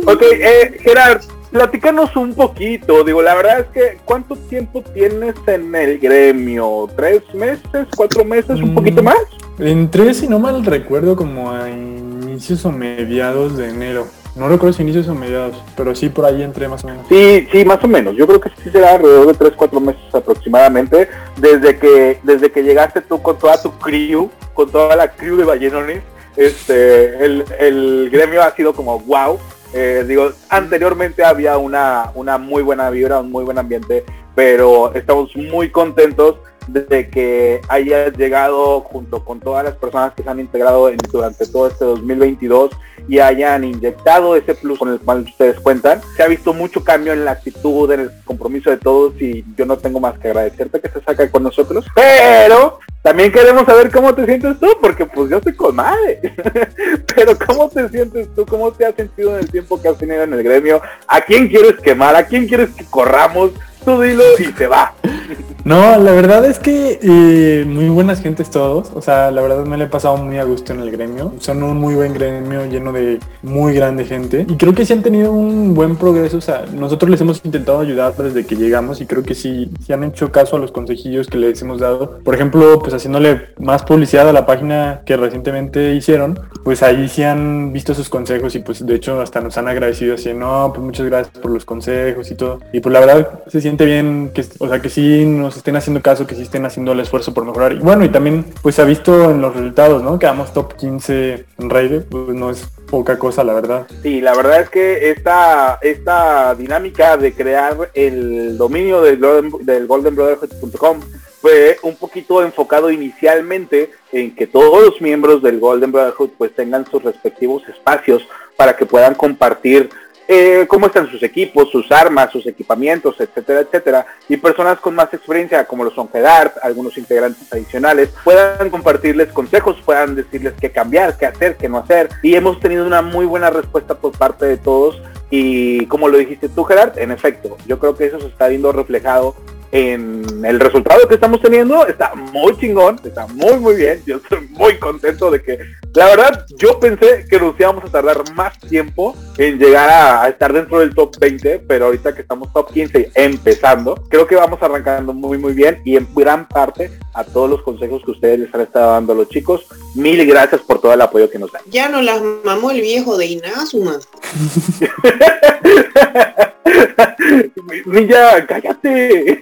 ok, 0.04 0.22
eh, 0.32 0.76
Gerard, 0.82 1.22
platícanos 1.52 2.16
un 2.16 2.34
poquito. 2.34 3.04
Digo, 3.04 3.22
la 3.22 3.36
verdad 3.36 3.60
es 3.60 3.66
que, 3.68 3.98
¿cuánto 4.04 4.34
tiempo 4.34 4.82
tienes 4.82 5.36
en 5.46 5.72
el 5.76 6.00
gremio? 6.00 6.88
¿Tres 6.96 7.22
meses? 7.34 7.86
¿Cuatro 7.96 8.24
meses? 8.24 8.60
¿Un 8.60 8.74
poquito 8.74 9.00
mm, 9.00 9.04
más? 9.04 9.24
En 9.60 9.88
tres, 9.88 10.16
si 10.18 10.28
no 10.28 10.40
mal 10.40 10.64
recuerdo, 10.64 11.14
como 11.14 11.52
a 11.52 11.70
inicios 11.70 12.64
o 12.64 12.72
mediados 12.72 13.56
de 13.56 13.68
enero. 13.68 14.08
No 14.36 14.48
recuerdo 14.48 14.72
si 14.72 14.82
inicios 14.82 15.06
o 15.08 15.14
mediados, 15.14 15.62
pero 15.76 15.94
sí 15.94 16.08
por 16.08 16.24
ahí 16.24 16.42
entré 16.42 16.66
más 16.66 16.82
o 16.82 16.88
menos. 16.88 17.06
Sí, 17.08 17.46
sí, 17.52 17.64
más 17.64 17.82
o 17.84 17.88
menos. 17.88 18.16
Yo 18.16 18.26
creo 18.26 18.40
que 18.40 18.50
sí 18.62 18.70
será 18.70 18.94
alrededor 18.94 19.28
de 19.28 19.34
3, 19.34 19.52
4 19.56 19.80
meses 19.80 20.02
aproximadamente, 20.12 21.08
desde 21.36 21.78
que 21.78 22.18
desde 22.22 22.50
que 22.50 22.64
llegaste 22.64 23.00
tú 23.00 23.22
con 23.22 23.38
toda 23.38 23.62
tu 23.62 23.70
crew, 23.78 24.30
con 24.52 24.70
toda 24.70 24.96
la 24.96 25.12
crew 25.12 25.36
de 25.36 25.44
Ballenones, 25.44 26.02
este, 26.36 27.24
el, 27.24 27.44
el 27.60 28.10
gremio 28.10 28.42
ha 28.42 28.50
sido 28.54 28.74
como 28.74 28.98
wow. 29.00 29.38
Eh, 29.72 30.04
digo, 30.06 30.32
anteriormente 30.48 31.24
había 31.24 31.56
una, 31.58 32.10
una 32.14 32.38
muy 32.38 32.62
buena 32.62 32.90
vibra, 32.90 33.20
un 33.20 33.30
muy 33.30 33.44
buen 33.44 33.58
ambiente, 33.58 34.04
pero 34.34 34.94
estamos 34.94 35.34
muy 35.36 35.70
contentos 35.70 36.36
de 36.66 37.08
que 37.10 37.60
hayas 37.68 38.16
llegado 38.16 38.80
junto 38.80 39.24
con 39.24 39.40
todas 39.40 39.64
las 39.64 39.74
personas 39.74 40.14
que 40.14 40.22
se 40.22 40.30
han 40.30 40.40
integrado 40.40 40.90
durante 41.12 41.46
todo 41.46 41.68
este 41.68 41.84
2022 41.84 42.70
y 43.08 43.18
hayan 43.18 43.64
inyectado 43.64 44.36
ese 44.36 44.54
plus 44.54 44.78
con 44.78 44.90
el 44.90 45.00
cual 45.00 45.20
ustedes 45.20 45.60
cuentan. 45.60 46.00
Se 46.16 46.22
ha 46.22 46.28
visto 46.28 46.54
mucho 46.54 46.82
cambio 46.82 47.12
en 47.12 47.24
la 47.24 47.32
actitud, 47.32 47.90
en 47.92 48.00
el 48.00 48.10
compromiso 48.24 48.70
de 48.70 48.78
todos 48.78 49.20
y 49.20 49.44
yo 49.56 49.66
no 49.66 49.76
tengo 49.76 50.00
más 50.00 50.18
que 50.18 50.28
agradecerte 50.28 50.80
que 50.80 50.88
se 50.88 51.02
saca 51.02 51.30
con 51.30 51.42
nosotros. 51.42 51.84
Pero 51.94 52.78
también 53.04 53.30
queremos 53.30 53.66
saber 53.66 53.90
cómo 53.90 54.14
te 54.14 54.24
sientes 54.24 54.58
tú, 54.58 54.66
porque 54.80 55.04
pues 55.04 55.28
yo 55.28 55.36
estoy 55.36 55.54
con 55.54 55.76
madre. 55.76 56.20
Pero 57.14 57.38
cómo 57.46 57.68
te 57.68 57.86
sientes 57.90 58.28
tú, 58.34 58.46
cómo 58.46 58.72
te 58.72 58.86
has 58.86 58.94
sentido 58.94 59.34
en 59.34 59.40
el 59.40 59.50
tiempo 59.50 59.80
que 59.80 59.88
has 59.88 59.98
tenido 59.98 60.22
en 60.22 60.32
el 60.32 60.42
gremio, 60.42 60.80
a 61.06 61.20
quién 61.20 61.48
quieres 61.48 61.74
quemar, 61.82 62.16
a 62.16 62.26
quién 62.26 62.48
quieres 62.48 62.70
que 62.70 62.86
corramos, 62.86 63.50
tú 63.84 64.00
dilo 64.00 64.24
y 64.38 64.44
se 64.44 64.66
va. 64.66 64.94
No, 65.64 65.98
la 65.98 66.12
verdad 66.12 66.44
es 66.44 66.58
que 66.58 66.98
eh, 67.02 67.64
muy 67.64 67.88
buenas 67.88 68.20
gentes 68.20 68.50
todos. 68.50 68.90
O 68.94 69.00
sea, 69.00 69.30
la 69.30 69.40
verdad 69.40 69.64
me 69.64 69.78
lo 69.78 69.84
he 69.84 69.86
pasado 69.86 70.18
muy 70.18 70.36
a 70.36 70.44
gusto 70.44 70.74
en 70.74 70.80
el 70.80 70.90
gremio. 70.90 71.32
Son 71.38 71.62
un 71.62 71.78
muy 71.78 71.94
buen 71.94 72.12
gremio 72.12 72.66
lleno 72.66 72.92
de 72.92 73.18
muy 73.42 73.72
grande 73.72 74.04
gente. 74.04 74.44
Y 74.46 74.56
creo 74.56 74.74
que 74.74 74.84
sí 74.84 74.92
han 74.92 75.02
tenido 75.02 75.32
un 75.32 75.72
buen 75.72 75.96
progreso. 75.96 76.36
O 76.36 76.42
sea, 76.42 76.66
nosotros 76.70 77.10
les 77.10 77.22
hemos 77.22 77.42
intentado 77.46 77.80
ayudar 77.80 78.14
desde 78.14 78.44
que 78.44 78.56
llegamos 78.56 79.00
y 79.00 79.06
creo 79.06 79.22
que 79.22 79.34
sí, 79.34 79.70
sí 79.86 79.94
han 79.94 80.04
hecho 80.04 80.30
caso 80.30 80.56
a 80.56 80.58
los 80.58 80.70
consejillos 80.70 81.28
que 81.28 81.38
les 81.38 81.62
hemos 81.62 81.80
dado. 81.80 82.18
Por 82.22 82.34
ejemplo, 82.34 82.78
pues 82.80 82.92
haciéndole 82.92 83.48
más 83.58 83.84
publicidad 83.84 84.28
a 84.28 84.34
la 84.34 84.44
página 84.44 85.00
que 85.06 85.16
recientemente 85.16 85.94
hicieron, 85.94 86.38
pues 86.62 86.82
ahí 86.82 87.08
sí 87.08 87.22
han 87.22 87.72
visto 87.72 87.94
sus 87.94 88.10
consejos 88.10 88.54
y 88.54 88.58
pues 88.58 88.84
de 88.84 88.94
hecho 88.94 89.18
hasta 89.18 89.40
nos 89.40 89.56
han 89.56 89.68
agradecido 89.68 90.16
así, 90.16 90.34
no, 90.34 90.72
pues 90.74 90.84
muchas 90.84 91.06
gracias 91.06 91.38
por 91.38 91.50
los 91.50 91.64
consejos 91.64 92.30
y 92.30 92.34
todo. 92.34 92.60
Y 92.70 92.80
pues 92.80 92.92
la 92.92 93.00
verdad 93.00 93.40
se 93.46 93.62
siente 93.62 93.73
bien 93.82 94.30
que, 94.32 94.44
o 94.58 94.68
sea, 94.68 94.80
que 94.80 94.88
sí 94.88 95.24
nos 95.24 95.56
estén 95.56 95.74
haciendo 95.74 96.02
caso, 96.02 96.26
que 96.26 96.36
sí 96.36 96.42
estén 96.42 96.64
haciendo 96.64 96.92
el 96.92 97.00
esfuerzo 97.00 97.34
por 97.34 97.44
mejorar. 97.44 97.72
Y 97.72 97.78
bueno, 97.78 98.04
y 98.04 98.10
también 98.10 98.44
pues 98.62 98.76
se 98.76 98.82
ha 98.82 98.84
visto 98.84 99.30
en 99.30 99.40
los 99.40 99.54
resultados, 99.54 100.02
¿no? 100.02 100.18
Quedamos 100.18 100.52
top 100.52 100.74
15 100.76 101.44
en 101.58 101.70
Raider, 101.70 102.04
pues 102.08 102.28
no 102.28 102.50
es 102.50 102.68
poca 102.88 103.18
cosa, 103.18 103.42
la 103.42 103.54
verdad. 103.54 103.86
Sí, 104.02 104.20
la 104.20 104.34
verdad 104.34 104.60
es 104.60 104.70
que 104.70 105.10
esta, 105.10 105.80
esta 105.82 106.54
dinámica 106.54 107.16
de 107.16 107.32
crear 107.32 107.90
el 107.94 108.56
dominio 108.56 109.00
del, 109.02 109.20
del 109.62 109.86
goldenbrotherhood.com 109.88 111.00
fue 111.40 111.76
un 111.82 111.96
poquito 111.96 112.42
enfocado 112.42 112.90
inicialmente 112.90 113.90
en 114.12 114.34
que 114.34 114.46
todos 114.46 114.82
los 114.82 115.02
miembros 115.02 115.42
del 115.42 115.60
Golden 115.60 115.92
Brotherhood 115.92 116.30
pues 116.38 116.54
tengan 116.54 116.86
sus 116.90 117.02
respectivos 117.02 117.68
espacios 117.68 118.26
para 118.56 118.76
que 118.76 118.86
puedan 118.86 119.14
compartir 119.14 119.90
eh, 120.28 120.66
cómo 120.68 120.86
están 120.86 121.10
sus 121.10 121.22
equipos, 121.22 121.70
sus 121.70 121.90
armas, 121.92 122.32
sus 122.32 122.46
equipamientos, 122.46 123.16
etcétera, 123.18 123.60
etcétera. 123.60 124.06
Y 124.28 124.36
personas 124.36 124.78
con 124.78 124.94
más 124.94 125.12
experiencia, 125.12 125.64
como 125.66 125.84
lo 125.84 125.90
son 125.90 126.10
Gedart, 126.10 126.56
algunos 126.62 126.96
integrantes 126.96 127.52
adicionales, 127.52 128.10
puedan 128.24 128.70
compartirles 128.70 129.32
consejos, 129.32 129.76
puedan 129.84 130.14
decirles 130.14 130.54
qué 130.60 130.70
cambiar, 130.70 131.16
qué 131.16 131.26
hacer, 131.26 131.56
qué 131.56 131.68
no 131.68 131.78
hacer. 131.78 132.08
Y 132.22 132.34
hemos 132.34 132.60
tenido 132.60 132.86
una 132.86 133.02
muy 133.02 133.26
buena 133.26 133.50
respuesta 133.50 133.94
por 133.94 134.16
parte 134.16 134.46
de 134.46 134.56
todos. 134.56 135.00
Y 135.30 135.86
como 135.86 136.08
lo 136.08 136.18
dijiste 136.18 136.48
tú, 136.48 136.64
Gerard, 136.64 136.98
en 136.98 137.10
efecto, 137.10 137.56
yo 137.66 137.78
creo 137.78 137.96
que 137.96 138.06
eso 138.06 138.20
se 138.20 138.26
está 138.26 138.48
viendo 138.48 138.72
reflejado 138.72 139.34
en 139.74 140.44
el 140.44 140.60
resultado 140.60 141.08
que 141.08 141.16
estamos 141.16 141.40
teniendo 141.42 141.84
está 141.84 142.14
muy 142.14 142.56
chingón, 142.58 143.00
está 143.02 143.26
muy 143.26 143.56
muy 143.58 143.74
bien. 143.74 144.00
Yo 144.06 144.18
estoy 144.18 144.46
muy 144.50 144.78
contento 144.78 145.32
de 145.32 145.42
que, 145.42 145.58
la 145.94 146.06
verdad, 146.06 146.46
yo 146.56 146.78
pensé 146.78 147.26
que 147.28 147.40
nos 147.40 147.58
íbamos 147.58 147.84
a 147.84 147.88
tardar 147.88 148.22
más 148.34 148.56
tiempo 148.60 149.16
en 149.36 149.58
llegar 149.58 149.90
a, 149.90 150.28
estar 150.28 150.52
dentro 150.52 150.78
del 150.78 150.94
top 150.94 151.18
20, 151.18 151.58
pero 151.66 151.86
ahorita 151.86 152.14
que 152.14 152.22
estamos 152.22 152.52
top 152.52 152.72
15 152.72 153.10
empezando, 153.16 153.96
creo 154.08 154.28
que 154.28 154.36
vamos 154.36 154.62
arrancando 154.62 155.12
muy 155.12 155.38
muy 155.38 155.54
bien 155.54 155.82
y 155.84 155.96
en 155.96 156.06
gran 156.14 156.46
parte 156.46 156.92
a 157.12 157.24
todos 157.24 157.50
los 157.50 157.62
consejos 157.62 158.00
que 158.04 158.12
ustedes 158.12 158.38
les 158.38 158.54
han 158.54 158.60
estado 158.60 158.92
dando 158.92 159.12
a 159.12 159.16
los 159.16 159.28
chicos. 159.28 159.66
Mil 159.96 160.24
gracias 160.24 160.60
por 160.60 160.80
todo 160.80 160.92
el 160.94 161.00
apoyo 161.00 161.28
que 161.28 161.40
nos 161.40 161.50
dan. 161.50 161.62
Ya 161.66 161.88
no 161.88 162.00
las 162.00 162.22
mamó 162.44 162.70
el 162.70 162.80
viejo 162.80 163.16
de 163.16 163.26
Inazuma. 163.26 163.98
Niña, 167.86 168.46
cállate. 168.46 169.38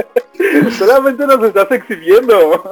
Solamente 0.78 1.26
nos 1.26 1.42
estás 1.44 1.70
exhibiendo. 1.70 2.62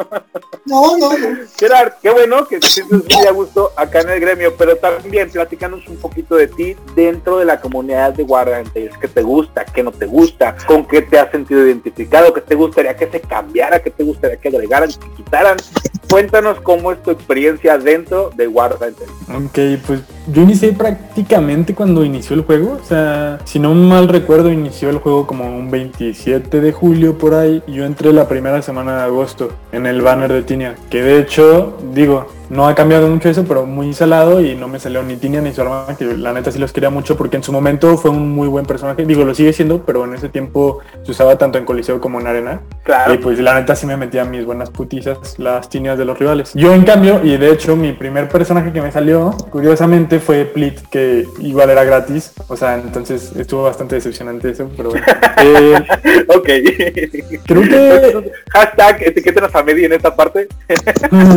No, 0.65 0.97
no, 0.99 1.19
no. 1.19 1.37
Gerard, 1.59 1.93
qué 2.03 2.11
bueno 2.11 2.47
que 2.47 2.59
te 2.59 2.67
sientes 2.67 3.03
muy 3.15 3.27
a 3.27 3.33
gusto 3.33 3.73
acá 3.77 4.01
en 4.01 4.11
el 4.11 4.21
gremio, 4.21 4.55
pero 4.57 4.77
también 4.77 5.31
platícanos 5.31 5.87
un 5.89 5.97
poquito 5.97 6.37
de 6.37 6.49
ti 6.49 6.77
dentro 6.95 7.39
de 7.39 7.45
la 7.45 7.61
comunidad 7.61 8.13
de 8.15 8.25
Guardians. 8.25 8.71
¿Qué 8.73 9.09
te 9.09 9.23
gusta? 9.23 9.65
¿Qué 9.65 9.83
no 9.83 9.93
te 9.93 10.07
gusta? 10.07 10.57
¿Con 10.67 10.87
qué 10.87 11.03
te 11.03 11.19
has 11.19 11.31
sentido 11.31 11.67
identificado? 11.67 12.33
¿Qué 12.33 12.41
te 12.41 12.55
gustaría 12.55 12.97
que 12.97 13.11
se 13.11 13.21
cambiara? 13.21 13.81
¿Qué 13.81 13.91
te 13.91 14.05
gustaría 14.05 14.37
que 14.37 14.49
agregaran? 14.49 14.91
¿Que 14.91 15.11
quitaran? 15.17 15.57
Cuéntanos 16.11 16.61
cómo 16.63 16.91
es 16.91 17.03
tu 17.03 17.11
experiencia 17.11 17.77
dentro 17.77 18.31
de 18.35 18.49
Warframe. 18.49 18.95
Ok, 19.29 19.81
pues 19.87 20.01
yo 20.33 20.43
inicié 20.43 20.73
prácticamente 20.73 21.75
cuando 21.75 22.03
inició 22.03 22.35
el 22.35 22.43
juego. 22.43 22.79
O 22.83 22.85
sea, 22.85 23.39
si 23.45 23.59
no 23.59 23.75
mal 23.75 24.09
recuerdo, 24.09 24.51
inició 24.51 24.89
el 24.89 24.99
juego 24.99 25.27
como 25.27 25.45
un 25.45 25.71
27 25.71 26.61
de 26.61 26.73
julio 26.73 27.19
por 27.19 27.35
ahí. 27.35 27.63
Y 27.67 27.78
yo 27.79 27.85
entré 27.85 28.13
la 28.13 28.27
primera 28.27 28.61
semana 28.61 28.97
de 28.97 29.03
agosto 29.05 29.53
en 29.71 29.87
el 29.87 30.03
banner 30.03 30.33
de 30.33 30.43
Tinia. 30.43 30.75
Que 30.91 31.01
de 31.01 31.21
hecho, 31.21 31.79
digo, 31.95 32.27
no 32.51 32.67
ha 32.67 32.75
cambiado 32.75 33.09
mucho 33.09 33.29
eso, 33.29 33.45
pero 33.47 33.67
muy 33.67 33.93
salado 33.93 34.41
y 34.41 34.55
no 34.55 34.69
me 34.69 34.81
salió 34.81 35.03
ni 35.03 35.17
Tinia 35.17 35.41
ni 35.41 35.53
su 35.53 35.61
hermana, 35.61 35.97
que 35.97 36.05
la 36.05 36.33
neta 36.33 36.51
sí 36.51 36.59
los 36.59 36.73
quería 36.73 36.91
mucho 36.91 37.17
porque 37.17 37.37
en 37.37 37.43
su 37.43 37.53
momento 37.53 37.97
fue 37.97 38.11
un 38.11 38.33
muy 38.33 38.49
buen 38.49 38.65
personaje. 38.65 39.05
Digo, 39.05 39.25
lo 39.25 39.35
sigue 39.35 39.53
siendo, 39.53 39.85
pero 39.85 40.05
en 40.05 40.15
ese 40.15 40.29
tiempo 40.29 40.81
se 41.05 41.13
usaba 41.13 41.37
tanto 41.37 41.59
en 41.59 41.65
Coliseo 41.65 42.01
como 42.01 42.21
en 42.21 42.27
Arena. 42.27 42.63
Claro. 42.83 43.15
Y 43.15 43.19
pues 43.19 43.39
la 43.39 43.55
neta 43.55 43.77
sí 43.77 43.87
me 43.87 43.97
metía 43.97 44.25
mis 44.25 44.45
buenas 44.45 44.71
putizas, 44.71 45.39
las 45.39 45.69
Tinias 45.69 45.99
de 45.99 46.05
los 46.05 46.19
rivales. 46.19 46.53
Yo 46.55 46.73
en 46.73 46.83
cambio, 46.85 47.21
y 47.23 47.37
de 47.37 47.53
hecho 47.53 47.77
mi 47.77 47.93
primer 47.93 48.29
personaje 48.29 48.73
que 48.73 48.81
me 48.81 48.91
salió, 48.91 49.31
curiosamente, 49.51 50.19
fue 50.19 50.47
Plit, 50.47 50.81
que 50.91 51.27
igual 51.41 51.71
era 51.71 51.85
gratis. 51.85 52.33
O 52.49 52.57
sea, 52.57 52.75
entonces 52.75 53.33
estuvo 53.37 53.63
bastante 53.63 53.97
decepcionante 53.97 54.51
eso, 54.51 54.69
pero 54.77 54.91
bueno. 54.91 55.07
Eh, 55.41 55.75
ok. 56.29 56.49
creo 57.47 57.63
que... 57.69 58.33
Hashtag 58.51 59.03
etiqueten 59.03 59.45
a 59.45 59.49
Famedi 59.49 59.85
en 59.85 59.93
esta 59.95 60.15
parte. 60.15 60.49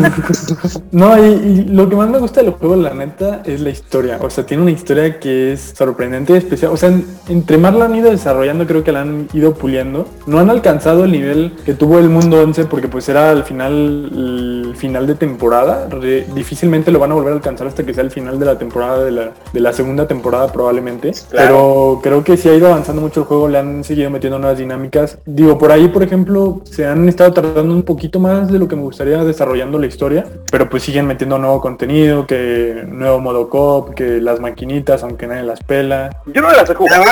No, 0.92 1.18
y, 1.18 1.22
y 1.32 1.66
lo 1.66 1.90
que 1.90 1.96
más 1.96 2.10
me 2.10 2.18
gusta 2.20 2.42
del 2.42 2.52
juego, 2.52 2.76
la 2.76 2.94
neta, 2.94 3.42
es 3.46 3.62
la 3.62 3.70
historia. 3.70 4.18
O 4.22 4.30
sea, 4.30 4.46
tiene 4.46 4.64
una 4.64 4.72
historia 4.72 5.20
que 5.20 5.54
es 5.54 5.74
sorprendente 5.78 6.34
y 6.34 6.38
especial. 6.38 6.72
O 6.72 6.78
sea, 6.78 6.90
en- 6.90 7.06
entre 7.30 7.58
más 7.58 7.74
la 7.74 7.86
han 7.86 7.96
ido 7.96 8.10
desarrollando, 8.12 8.68
creo 8.68 8.84
que 8.84 8.92
la 8.92 9.02
han 9.02 9.28
ido 9.34 9.54
puliendo. 9.54 10.08
No 10.28 10.40
han 10.40 10.50
alcanzado 10.50 11.06
el 11.06 11.12
nivel 11.12 11.54
que 11.66 11.74
tuvo 11.74 12.00
el 12.00 12.10
mundo 12.10 12.42
11 12.42 12.66
porque 12.66 12.88
pues 12.88 13.08
era 13.10 13.32
al 13.32 13.44
final, 13.44 13.72
el 13.74 14.74
final 14.76 15.08
de 15.08 15.16
temporada. 15.16 15.88
Re- 15.90 16.26
difícilmente 16.36 16.92
lo 16.92 17.00
van 17.00 17.12
a 17.12 17.16
volver 17.16 17.34
a 17.34 17.36
alcanzar 17.38 17.68
hasta 17.68 17.84
que 17.84 17.94
sea 17.94 18.04
el 18.04 18.12
final 18.12 18.38
de 18.40 18.46
la 18.46 18.58
temporada, 18.58 19.04
de 19.04 19.12
la, 19.12 19.32
de 19.54 19.60
la 19.60 19.74
segunda 19.74 20.08
temporada 20.08 20.52
probablemente. 20.52 21.12
Claro. 21.30 21.32
Pero 21.32 22.00
creo 22.04 22.24
que 22.24 22.38
sí 22.38 22.50
ha 22.50 22.54
ido 22.56 22.68
avanzando 22.68 23.02
mucho 23.02 23.22
el 23.22 23.26
juego, 23.28 23.48
le 23.48 23.58
han 23.60 23.84
seguido 23.84 24.10
metiendo 24.10 24.38
nuevas 24.40 24.58
dinámicas. 24.60 25.18
Digo, 25.26 25.58
por 25.58 25.72
ahí, 25.72 25.88
por 25.88 26.04
ejemplo, 26.04 26.21
se 26.66 26.86
han 26.86 27.08
estado 27.10 27.34
tardando 27.34 27.74
un 27.74 27.84
poquito 27.84 28.20
más 28.20 28.52
de 28.52 28.60
lo 28.60 28.68
que 28.68 28.76
me 28.76 28.84
gustaría 28.84 29.24
desarrollando 29.24 29.78
la 29.80 29.88
historia, 29.88 30.26
pero 30.52 30.70
pues 30.70 30.84
siguen 30.84 31.08
metiendo 31.08 31.38
nuevo 31.38 31.62
contenido, 31.62 32.28
que 32.28 32.84
nuevo 32.88 33.20
modo 33.20 33.50
cop, 33.50 33.94
que 33.94 34.20
las 34.22 34.40
maquinitas, 34.40 35.04
aunque 35.04 35.28
nadie 35.28 35.44
las 35.44 35.62
pela. 35.64 36.10
Yo 36.28 36.42
no 36.42 36.52
las 36.52 36.70
he 36.70 36.74
jugado. 36.76 37.04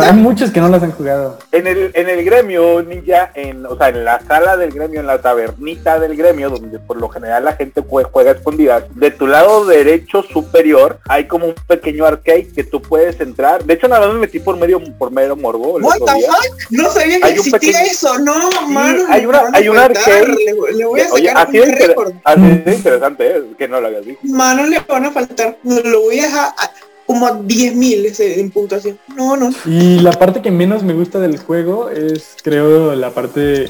hay 0.00 0.12
muchos 0.14 0.50
que 0.50 0.60
no 0.60 0.68
las 0.68 0.82
han 0.82 0.92
jugado. 0.92 1.38
En 1.52 1.66
el, 1.66 1.90
en 1.94 2.08
el 2.08 2.24
gremio 2.24 2.82
ninja, 2.82 3.30
en, 3.34 3.64
o 3.66 3.76
sea, 3.76 3.88
en 3.88 4.04
la 4.04 4.20
sala 4.26 4.56
del 4.56 4.70
gremio, 4.72 5.00
en 5.00 5.06
la 5.06 5.18
tabernita 5.20 5.98
del 5.98 6.16
gremio, 6.16 6.50
donde 6.50 6.78
por 6.78 7.00
lo 7.00 7.08
general 7.08 7.44
la 7.44 7.52
gente 7.54 7.80
jue- 7.82 8.06
juega 8.10 8.32
a 8.32 8.34
escondidas, 8.34 8.84
de 8.94 9.10
tu 9.10 9.26
lado 9.26 9.64
derecho 9.64 10.22
superior 10.22 10.98
hay 11.08 11.26
como 11.26 11.46
un 11.46 11.54
pequeño 11.66 12.04
arcade 12.04 12.48
que 12.54 12.64
tú 12.64 12.80
puedes 12.80 13.20
entrar. 13.20 13.64
De 13.64 13.74
hecho, 13.74 13.88
nada 13.88 14.06
más 14.06 14.14
me 14.14 14.20
metí 14.20 14.38
por 14.40 14.56
medio 14.56 14.80
por 14.98 15.10
medio 15.10 15.36
morbo. 15.36 15.78
el 15.78 15.84
What 15.84 15.96
otro 16.02 16.06
the 16.06 16.20
día. 16.20 16.28
fuck? 16.32 16.70
No 16.70 16.90
sabía 16.90 17.18
que 17.18 17.24
Hay 17.26 17.32
un 17.32 17.38
existía 17.38 17.58
pequeño- 17.58 17.83
eso, 17.90 18.18
no, 18.18 18.34
mano. 18.68 19.04
hay 19.08 19.26
una- 19.26 19.42
hay 19.52 19.68
un 19.68 19.76
faltar, 19.76 19.96
arcade. 20.12 20.26
Le, 20.28 20.72
le 20.78 20.84
voy 20.84 21.00
a 21.00 21.12
Oye, 21.12 21.28
sacar 21.28 21.48
así 21.48 21.58
un 21.60 21.64
de, 21.66 21.70
inter- 21.72 21.88
récord. 21.88 22.12
así 22.24 22.40
de 22.40 22.74
interesante, 22.74 23.26
¿eh? 23.36 23.42
que 23.58 23.68
no 23.68 23.80
lo 23.80 23.86
habías 23.88 24.04
visto. 24.06 24.26
Mano, 24.26 24.66
le 24.66 24.80
van 24.88 25.04
a 25.06 25.10
faltar. 25.10 25.56
Lo 25.64 26.00
voy 26.02 26.18
a 26.20 26.22
dejar 26.24 26.48
a- 26.58 26.70
como 27.06 27.26
a 27.26 27.32
10.000 27.38 28.06
ese 28.06 28.40
en 28.40 28.50
puntuación. 28.50 28.98
No, 29.14 29.36
no. 29.36 29.50
Y 29.66 29.98
la 30.00 30.12
parte 30.12 30.40
que 30.40 30.50
menos 30.50 30.82
me 30.82 30.94
gusta 30.94 31.20
del 31.20 31.36
juego 31.38 31.90
es, 31.90 32.34
creo, 32.42 32.94
la 32.94 33.10
parte 33.10 33.68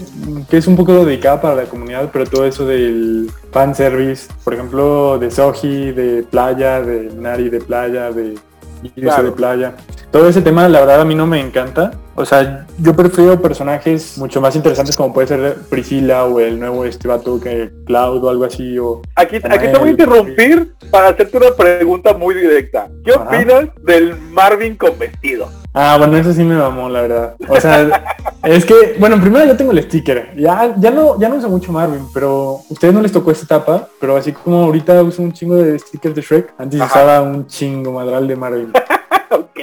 que 0.48 0.56
es 0.56 0.66
un 0.68 0.76
poco 0.76 1.04
dedicada 1.04 1.40
para 1.40 1.54
la 1.56 1.64
comunidad, 1.64 2.10
pero 2.12 2.26
todo 2.26 2.46
eso 2.46 2.64
del 2.64 3.28
fanservice, 3.50 4.28
por 4.44 4.54
ejemplo, 4.54 5.18
de 5.18 5.32
Soji, 5.32 5.90
de 5.90 6.22
playa, 6.22 6.80
de 6.80 7.10
Nari 7.16 7.50
de 7.50 7.60
playa, 7.60 8.12
de 8.12 8.34
Claro. 8.94 9.24
de 9.24 9.32
playa. 9.32 9.74
Todo 10.12 10.28
ese 10.28 10.40
tema, 10.42 10.68
la 10.68 10.80
verdad, 10.80 11.00
a 11.00 11.04
mí 11.04 11.14
no 11.16 11.26
me 11.26 11.40
encanta. 11.40 11.90
O 12.16 12.24
sea, 12.24 12.66
yo 12.78 12.94
prefiero 12.94 13.40
personajes 13.40 14.16
mucho 14.18 14.40
más 14.40 14.54
interesantes 14.54 14.96
como 14.96 15.12
puede 15.12 15.26
ser 15.26 15.56
Priscila 15.68 16.24
o 16.24 16.38
el 16.40 16.60
nuevo 16.60 16.84
este 16.84 17.08
vato 17.08 17.40
que 17.40 17.70
Cloud 17.86 18.24
o 18.24 18.30
algo 18.30 18.44
así. 18.44 18.78
O... 18.78 19.02
Aquí, 19.16 19.36
aquí 19.36 19.66
te 19.66 19.78
voy 19.78 19.88
a 19.88 19.92
interrumpir 19.92 20.74
para 20.90 21.08
hacerte 21.08 21.36
una 21.36 21.50
pregunta 21.56 22.14
muy 22.14 22.34
directa. 22.34 22.88
¿Qué 23.04 23.12
Ajá. 23.12 23.24
opinas 23.24 23.68
del 23.82 24.16
Marvin 24.30 24.76
con 24.76 24.96
vestido? 24.98 25.48
Ah, 25.76 25.96
bueno, 25.98 26.16
eso 26.16 26.32
sí 26.32 26.44
me 26.44 26.54
mamó, 26.54 26.88
la 26.88 27.02
verdad. 27.02 27.34
O 27.48 27.60
sea, 27.60 28.04
es 28.44 28.64
que, 28.64 28.94
bueno, 29.00 29.20
primero 29.20 29.44
yo 29.44 29.56
tengo 29.56 29.72
el 29.72 29.82
sticker. 29.82 30.30
Ya, 30.36 30.72
ya 30.78 30.92
no, 30.92 31.18
ya 31.18 31.28
no 31.28 31.34
uso 31.34 31.48
mucho 31.48 31.72
Marvin, 31.72 32.06
pero 32.14 32.60
ustedes 32.70 32.94
no 32.94 33.02
les 33.02 33.10
tocó 33.10 33.32
esta 33.32 33.44
etapa, 33.44 33.88
pero 34.00 34.16
así 34.16 34.30
como 34.30 34.62
ahorita 34.62 35.02
uso 35.02 35.20
un 35.20 35.32
chingo 35.32 35.56
de 35.56 35.76
stickers 35.80 36.14
de 36.14 36.22
Shrek, 36.22 36.54
antes 36.58 36.80
Ajá. 36.80 37.00
usaba 37.00 37.22
un 37.22 37.48
chingo 37.48 37.90
madral 37.90 38.28
de 38.28 38.36
Marvin. 38.36 38.72
ok. 39.30 39.58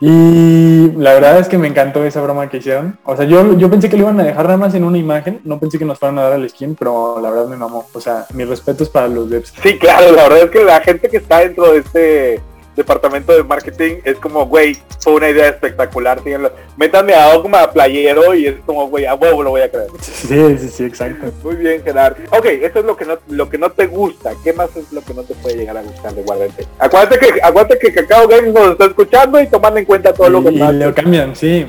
Y 0.00 0.90
la 0.96 1.14
verdad 1.14 1.38
es 1.38 1.48
que 1.48 1.58
me 1.58 1.68
encantó 1.68 2.04
esa 2.04 2.20
broma 2.20 2.48
que 2.48 2.58
hicieron. 2.58 2.98
O 3.04 3.16
sea, 3.16 3.24
yo, 3.24 3.56
yo 3.56 3.70
pensé 3.70 3.88
que 3.88 3.96
lo 3.96 4.04
iban 4.04 4.20
a 4.20 4.24
dejar 4.24 4.44
nada 4.44 4.56
más 4.56 4.74
en 4.74 4.84
una 4.84 4.98
imagen, 4.98 5.40
no 5.44 5.58
pensé 5.58 5.78
que 5.78 5.84
nos 5.84 5.98
fueran 5.98 6.18
a 6.18 6.22
dar 6.22 6.38
el 6.38 6.48
skin, 6.48 6.74
pero 6.74 7.20
la 7.20 7.30
verdad 7.30 7.48
me 7.48 7.56
mamó. 7.56 7.86
O 7.92 8.00
sea, 8.00 8.26
mis 8.34 8.48
respetos 8.48 8.88
para 8.88 9.08
los 9.08 9.30
devs. 9.30 9.52
Sí, 9.62 9.78
claro, 9.78 10.12
la 10.12 10.24
verdad 10.24 10.44
es 10.44 10.50
que 10.50 10.64
la 10.64 10.80
gente 10.80 11.08
que 11.08 11.18
está 11.18 11.40
dentro 11.40 11.72
de 11.72 11.78
este 11.78 12.40
departamento 12.76 13.32
de 13.32 13.42
marketing 13.42 13.96
es 14.04 14.16
como, 14.18 14.46
güey, 14.46 14.76
fue 15.00 15.14
una 15.14 15.28
idea 15.30 15.48
espectacular. 15.48 16.22
síganlo. 16.22 16.52
Métanme 16.76 17.14
a 17.14 17.30
Ogma 17.36 17.70
Playero 17.70 18.34
y 18.34 18.46
es 18.46 18.54
como, 18.66 18.88
güey, 18.88 19.06
a 19.06 19.14
huevo 19.14 19.42
lo 19.42 19.50
voy 19.50 19.62
a 19.62 19.70
creer. 19.70 19.88
Sí, 20.00 20.58
sí, 20.58 20.68
sí, 20.68 20.84
exacto. 20.84 21.32
Muy 21.42 21.56
bien, 21.56 21.82
Gerard. 21.84 22.16
Ok, 22.30 22.46
eso 22.46 22.78
es 22.80 22.84
lo 22.84 22.96
que 22.96 23.04
no 23.04 23.18
lo 23.28 23.48
que 23.48 23.58
no 23.58 23.70
te 23.70 23.86
gusta. 23.86 24.32
¿Qué 24.42 24.52
más 24.52 24.74
es 24.76 24.92
lo 24.92 25.02
que 25.02 25.14
no 25.14 25.22
te 25.22 25.34
puede 25.34 25.56
llegar 25.56 25.76
a 25.76 25.82
gustar 25.82 26.14
de 26.14 26.22
Guardante? 26.22 26.66
Acuérdate 26.78 27.18
que 27.18 27.40
acuérdate 27.42 27.78
que 27.78 27.92
Cacao 27.92 28.26
Games 28.28 28.52
nos 28.54 28.72
está 28.72 28.86
escuchando 28.86 29.40
y 29.40 29.46
tomando 29.46 29.78
en 29.78 29.84
cuenta 29.84 30.12
todo 30.12 30.28
lo 30.30 30.42
que 30.42 30.50
y, 30.50 30.56
y 30.56 30.58
pasa. 30.60 30.72
lo 30.72 30.94
cambian, 30.94 31.36
sí. 31.36 31.66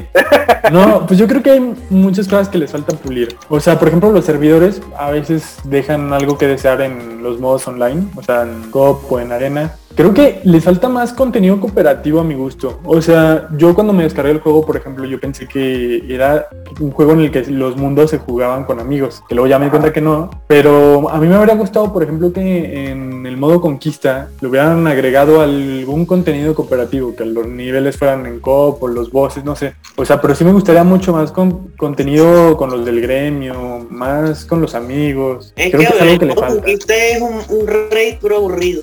No, 0.72 1.06
pues 1.06 1.20
yo 1.20 1.28
creo 1.28 1.44
que 1.44 1.52
hay 1.52 1.76
muchas 1.90 2.28
cosas 2.28 2.50
que 2.50 2.58
les 2.58 2.72
falta 2.72 2.96
pulir. 2.96 3.36
O 3.50 3.60
sea, 3.60 3.78
por 3.78 3.90
ejemplo, 3.90 4.12
los 4.12 4.26
servidores 4.26 4.82
a 4.98 5.12
veces 5.12 5.58
dejan 5.66 6.14
algo 6.14 6.38
que 6.38 6.48
desear 6.48 6.82
en 6.82 7.22
los 7.22 7.40
modos 7.40 7.68
online, 7.68 8.04
o 8.16 8.24
sea, 8.24 8.44
en 8.44 8.70
COP 8.72 9.12
o 9.12 9.20
en 9.20 9.32
arena. 9.32 9.76
Creo 9.96 10.12
que 10.14 10.42
les 10.44 10.64
falta 10.64 10.90
más 10.90 11.14
contenido 11.14 11.60
cooperativo 11.60 12.20
a 12.20 12.24
mi 12.24 12.34
gusto. 12.34 12.80
O 12.84 13.00
sea, 13.00 13.48
yo 13.58 13.76
cuando 13.76 13.94
me 13.94 14.04
descargué 14.04 14.32
el 14.32 14.40
juego, 14.40 14.66
por 14.66 14.76
ejemplo, 14.76 15.06
yo 15.06 15.20
pensé 15.20 15.48
que 15.48 16.04
era 16.10 16.48
un 16.80 16.92
juego 16.92 17.12
en 17.14 17.20
el 17.22 17.32
que 17.32 17.44
los 17.52 17.78
mundos 17.78 18.10
se 18.10 18.18
jugaban 18.18 18.66
con 18.66 18.80
amigos, 18.80 19.24
que 19.30 19.36
luego 19.36 19.48
ya 19.48 19.60
me 19.60 19.66
di 19.66 19.72
cuenta 19.72 19.94
que 19.94 20.02
no. 20.02 20.32
Pero 20.48 21.10
a 21.10 21.20
mí 21.20 21.28
me 21.28 21.36
habría 21.36 21.56
gustado, 21.56 21.94
por 21.94 22.02
ejemplo, 22.02 22.34
que 22.34 22.90
en 22.90 23.26
el 23.28 23.38
modo 23.38 23.62
conquista 23.62 24.30
le 24.42 24.48
hubieran 24.48 24.88
agregado 24.88 25.42
algún 25.42 26.08
contenido 26.08 26.56
cooperativo, 26.56 27.16
que 27.16 27.26
los 27.26 27.48
niveles 27.48 27.96
fueran 27.96 28.26
en 28.26 28.40
coop 28.40 28.82
o 28.82 28.88
los 28.88 29.12
bosses, 29.12 29.44
no 29.44 29.56
sé. 29.56 29.76
O 29.96 30.06
sea, 30.06 30.20
pero 30.20 30.34
sí 30.34 30.44
me 30.44 30.54
gustaría 30.54 30.84
mucho 30.84 31.14
más 31.14 31.32
con 31.32 31.68
contenido 31.78 32.58
con 32.58 32.72
los 32.72 32.84
del 32.84 33.00
gremio, 33.00 33.86
más 33.92 34.44
con 34.46 34.60
los 34.60 34.74
amigos. 34.74 35.54
Es 35.56 35.72
Creo 35.72 35.82
que, 35.82 35.88
que, 35.88 35.96
es 35.96 36.02
algo 36.02 36.20
que 36.20 36.26
le 36.26 36.36
falta. 36.36 36.56
conquista 36.56 36.96
es 36.96 37.22
un, 37.22 37.60
un 37.60 37.68
rey 37.68 38.18
puro 38.20 38.38
aburrido. 38.38 38.82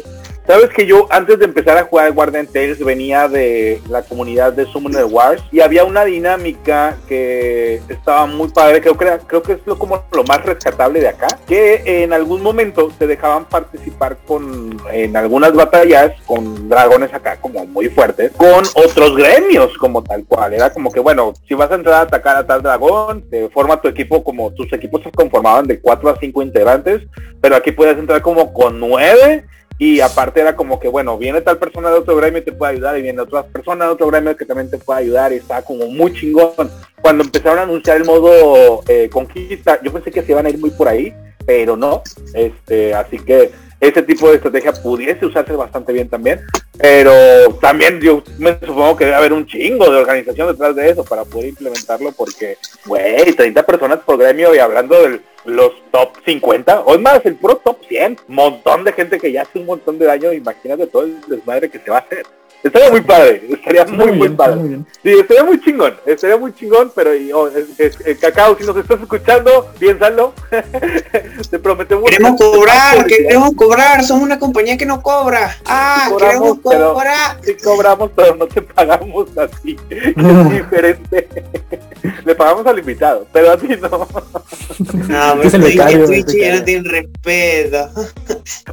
Sabes 0.51 0.71
que 0.71 0.85
yo 0.85 1.07
antes 1.11 1.39
de 1.39 1.45
empezar 1.45 1.79
a 1.79 1.85
jugar 1.85 2.11
Guardian 2.11 2.45
Tales 2.45 2.85
venía 2.85 3.29
de 3.29 3.81
la 3.89 4.03
comunidad 4.03 4.53
de 4.53 4.67
Summoner 4.67 5.05
Wars 5.05 5.41
y 5.53 5.61
había 5.61 5.85
una 5.85 6.05
dinámica 6.05 6.97
que 7.07 7.81
estaba 7.89 8.27
muy 8.27 8.49
padre, 8.49 8.81
creo 8.81 8.99
que 8.99 9.07
creo 9.29 9.43
que 9.45 9.53
es 9.53 9.61
lo 9.65 9.79
como 9.79 10.03
lo 10.11 10.25
más 10.25 10.45
rescatable 10.45 10.99
de 10.99 11.07
acá, 11.07 11.29
que 11.47 12.03
en 12.03 12.13
algún 12.13 12.43
momento 12.43 12.91
te 12.99 13.07
dejaban 13.07 13.45
participar 13.45 14.17
con 14.27 14.77
en 14.93 15.17
algunas 15.17 15.53
batallas 15.53 16.21
con 16.27 16.69
dragones 16.69 17.15
acá 17.15 17.37
como 17.41 17.65
muy 17.65 17.89
fuertes, 17.89 18.33
con 18.33 18.65
otros 18.75 19.15
gremios 19.15 19.79
como 19.79 20.03
tal 20.03 20.25
cual, 20.25 20.53
era 20.53 20.73
como 20.73 20.91
que 20.91 20.99
bueno, 20.99 21.33
si 21.47 21.55
vas 21.55 21.71
a 21.71 21.77
entrar 21.77 21.95
a 21.95 22.01
atacar 22.01 22.37
a 22.37 22.45
tal 22.45 22.61
dragón, 22.61 23.23
te 23.31 23.49
forma 23.51 23.81
tu 23.81 23.87
equipo 23.87 24.25
como 24.25 24.51
tus 24.51 24.73
equipos 24.73 25.01
se 25.05 25.13
conformaban 25.13 25.69
de 25.69 25.79
4 25.79 26.11
a 26.11 26.17
5 26.19 26.43
integrantes, 26.43 27.03
pero 27.41 27.55
aquí 27.55 27.71
puedes 27.71 27.97
entrar 27.97 28.21
como 28.21 28.53
con 28.53 28.81
9 28.81 29.45
y 29.81 30.03
aparte 30.03 30.43
era 30.43 30.55
como 30.55 30.79
que, 30.79 30.89
bueno, 30.89 31.17
viene 31.17 31.41
tal 31.41 31.57
persona 31.57 31.89
de 31.89 31.97
otro 31.97 32.15
gremio 32.15 32.41
y 32.41 32.45
te 32.45 32.53
puede 32.53 32.73
ayudar 32.73 32.99
y 32.99 33.03
viene 33.03 33.23
otra 33.23 33.45
persona 33.45 33.87
de 33.87 33.93
otro 33.93 34.09
gremio 34.09 34.37
que 34.37 34.45
también 34.45 34.71
te 34.71 34.77
puede 34.77 35.01
ayudar 35.01 35.33
y 35.33 35.37
está 35.37 35.63
como 35.63 35.87
muy 35.87 36.13
chingón. 36.13 36.71
Cuando 37.01 37.25
empezaron 37.25 37.61
a 37.61 37.63
anunciar 37.63 37.97
el 37.97 38.05
modo 38.05 38.83
eh, 38.87 39.09
conquista, 39.11 39.81
yo 39.83 39.91
pensé 39.91 40.11
que 40.11 40.21
se 40.21 40.33
iban 40.33 40.45
a 40.45 40.51
ir 40.51 40.59
muy 40.59 40.69
por 40.69 40.87
ahí, 40.87 41.15
pero 41.47 41.79
no. 41.79 42.03
Este, 42.35 42.93
así 42.93 43.19
que 43.21 43.53
ese 43.81 44.03
tipo 44.03 44.29
de 44.29 44.37
estrategia 44.37 44.73
pudiese 44.73 45.27
usarse 45.27 45.53
bastante 45.55 45.93
bien 45.93 46.09
también. 46.09 46.41
Pero 46.79 47.13
también 47.61 48.01
yo 48.01 48.23
me 48.39 48.59
supongo 48.61 48.97
que 48.97 49.05
debe 49.05 49.17
haber 49.17 49.33
un 49.33 49.47
chingo 49.47 49.91
de 49.91 49.99
organización 49.99 50.49
detrás 50.49 50.75
de 50.77 50.91
eso 50.91 51.05
para 51.05 51.25
poder 51.25 51.49
implementarlo 51.49 52.13
porque, 52.13 52.57
güey, 52.87 53.33
30 53.33 53.65
personas 53.65 54.01
por 54.01 54.19
gremio 54.19 54.55
y 54.55 54.59
hablando 54.59 54.95
de 55.03 55.21
los 55.45 55.73
top 55.91 56.11
50, 56.25 56.81
o 56.81 56.95
es 56.95 57.01
más, 57.01 57.25
el 57.25 57.37
puro 57.37 57.57
top 57.57 57.79
100, 57.89 58.19
montón 58.29 58.85
de 58.85 58.93
gente 58.93 59.19
que 59.19 59.33
ya 59.33 59.43
hace 59.43 59.59
un 59.59 59.67
montón 59.67 59.99
de 59.99 60.07
daño, 60.07 60.33
imagínate 60.33 60.87
todo 60.87 61.05
el 61.05 61.21
desmadre 61.27 61.71
que 61.71 61.79
se 61.79 61.91
va 61.91 61.99
a 61.99 62.01
hacer. 62.01 62.27
Estaría 62.63 62.91
muy 62.91 63.01
padre, 63.01 63.43
estaría 63.51 63.87
muy, 63.87 64.13
muy, 64.13 64.29
padre. 64.31 64.81
Sí, 65.03 65.11
estaría 65.11 65.45
muy 65.45 65.61
chingón, 65.61 65.95
estaría 66.05 66.37
muy 66.37 66.55
chingón, 66.55 66.93
pero 66.95 67.11
oh, 67.35 67.49
es, 67.79 68.19
Cacao, 68.21 68.57
si 68.59 68.65
nos 68.65 68.77
estás 68.77 69.01
escuchando, 69.01 69.73
piénsalo. 69.79 70.35
Te 71.51 71.59
prometemos. 71.59 72.11
Queremos 72.11 72.39
cobrar, 72.39 73.07
queremos 73.07 73.55
cobrar, 73.55 74.05
somos 74.05 74.25
una 74.25 74.39
compañía 74.39 74.77
que 74.77 74.85
no 74.85 75.03
cobra. 75.03 75.57
Ah, 75.65 76.11
queremos 76.19 76.59
cobrar. 76.61 77.39
Sí 77.43 77.57
cobramos, 77.63 78.11
pero 78.15 78.37
no 78.37 78.47
te 78.47 78.63
pagamos 78.63 79.29
así. 79.39 79.79
es 79.89 80.51
diferente. 80.51 81.29
Le 82.25 82.35
pagamos 82.35 82.67
al 82.67 82.79
invitado, 82.79 83.27
pero 83.33 83.53
a 83.53 83.57
ti 83.57 83.69
no. 83.69 84.09
No, 85.09 85.37
me 85.37 85.47
estoy 85.47 86.07
Twitch 86.07 86.35
ya 86.35 86.57
no 86.57 86.65
tiene 86.65 86.91
respeto. 86.91 87.91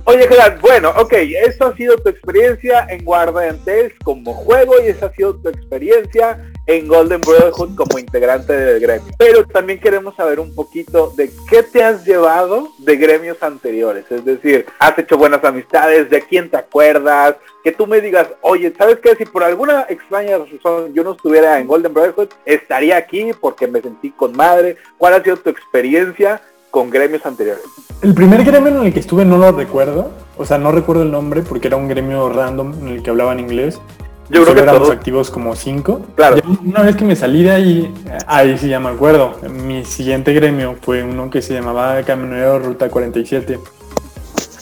Oye, 0.05 0.27
Gerard, 0.27 0.59
bueno, 0.61 0.93
ok, 0.97 1.13
eso 1.13 1.67
ha 1.67 1.75
sido 1.75 1.97
tu 1.97 2.09
experiencia 2.09 2.87
en 2.89 3.03
Guardian 3.77 3.93
como 4.03 4.33
juego 4.33 4.73
y 4.83 4.87
esa 4.87 5.07
ha 5.07 5.13
sido 5.13 5.35
tu 5.35 5.49
experiencia 5.49 6.51
en 6.65 6.87
Golden 6.87 7.21
Brotherhood 7.21 7.75
como 7.75 7.97
integrante 7.97 8.53
del 8.53 8.79
gremio. 8.79 9.13
Pero 9.17 9.45
también 9.45 9.79
queremos 9.79 10.15
saber 10.15 10.39
un 10.39 10.53
poquito 10.53 11.13
de 11.15 11.31
qué 11.49 11.63
te 11.63 11.83
has 11.83 12.05
llevado 12.05 12.69
de 12.79 12.97
gremios 12.97 13.41
anteriores. 13.41 14.05
Es 14.09 14.25
decir, 14.25 14.65
has 14.79 14.97
hecho 14.97 15.17
buenas 15.17 15.43
amistades, 15.43 16.09
de 16.09 16.21
quién 16.21 16.49
te 16.49 16.57
acuerdas, 16.57 17.35
que 17.63 17.71
tú 17.71 17.87
me 17.87 18.01
digas, 18.01 18.27
oye, 18.41 18.73
¿sabes 18.77 18.99
qué? 18.99 19.15
Si 19.15 19.25
por 19.25 19.43
alguna 19.43 19.85
extraña 19.89 20.37
razón 20.37 20.93
yo 20.93 21.03
no 21.03 21.13
estuviera 21.13 21.59
en 21.59 21.67
Golden 21.67 21.93
Brotherhood, 21.93 22.29
estaría 22.45 22.97
aquí 22.97 23.31
porque 23.39 23.67
me 23.67 23.81
sentí 23.81 24.11
con 24.11 24.35
madre. 24.35 24.77
¿Cuál 24.97 25.13
ha 25.13 25.23
sido 25.23 25.37
tu 25.37 25.49
experiencia 25.49 26.41
con 26.77 26.91
gremios 26.91 27.25
anteriores? 27.25 27.63
El 28.03 28.13
primer 28.13 28.43
gremio 28.43 28.67
en 28.67 28.85
el 28.85 28.93
que 28.93 28.99
estuve 28.99 29.25
no 29.25 29.39
lo 29.39 29.51
recuerdo, 29.51 30.11
o 30.37 30.45
sea, 30.45 30.59
no 30.59 30.71
recuerdo 30.71 31.01
el 31.01 31.11
nombre 31.11 31.41
porque 31.41 31.69
era 31.69 31.75
un 31.75 31.87
gremio 31.87 32.29
random 32.29 32.71
en 32.81 32.87
el 32.89 33.01
que 33.01 33.09
hablaban 33.09 33.39
inglés. 33.39 33.81
Yo 34.29 34.43
creo 34.43 34.53
que 34.53 34.61
éramos 34.61 34.91
activos 34.91 35.31
como 35.31 35.55
cinco. 35.55 36.01
Claro. 36.15 36.37
una 36.63 36.83
vez 36.83 36.95
que 36.95 37.03
me 37.03 37.15
salí 37.15 37.41
de 37.41 37.51
ahí, 37.51 37.93
ahí 38.27 38.55
sí 38.59 38.67
ya 38.67 38.79
me 38.79 38.89
acuerdo. 38.89 39.37
Mi 39.49 39.85
siguiente 39.85 40.33
gremio 40.33 40.75
fue 40.79 41.01
uno 41.01 41.31
que 41.31 41.41
se 41.41 41.55
llamaba 41.55 42.03
Camionero 42.03 42.59
Ruta 42.59 42.89
47. 42.89 43.57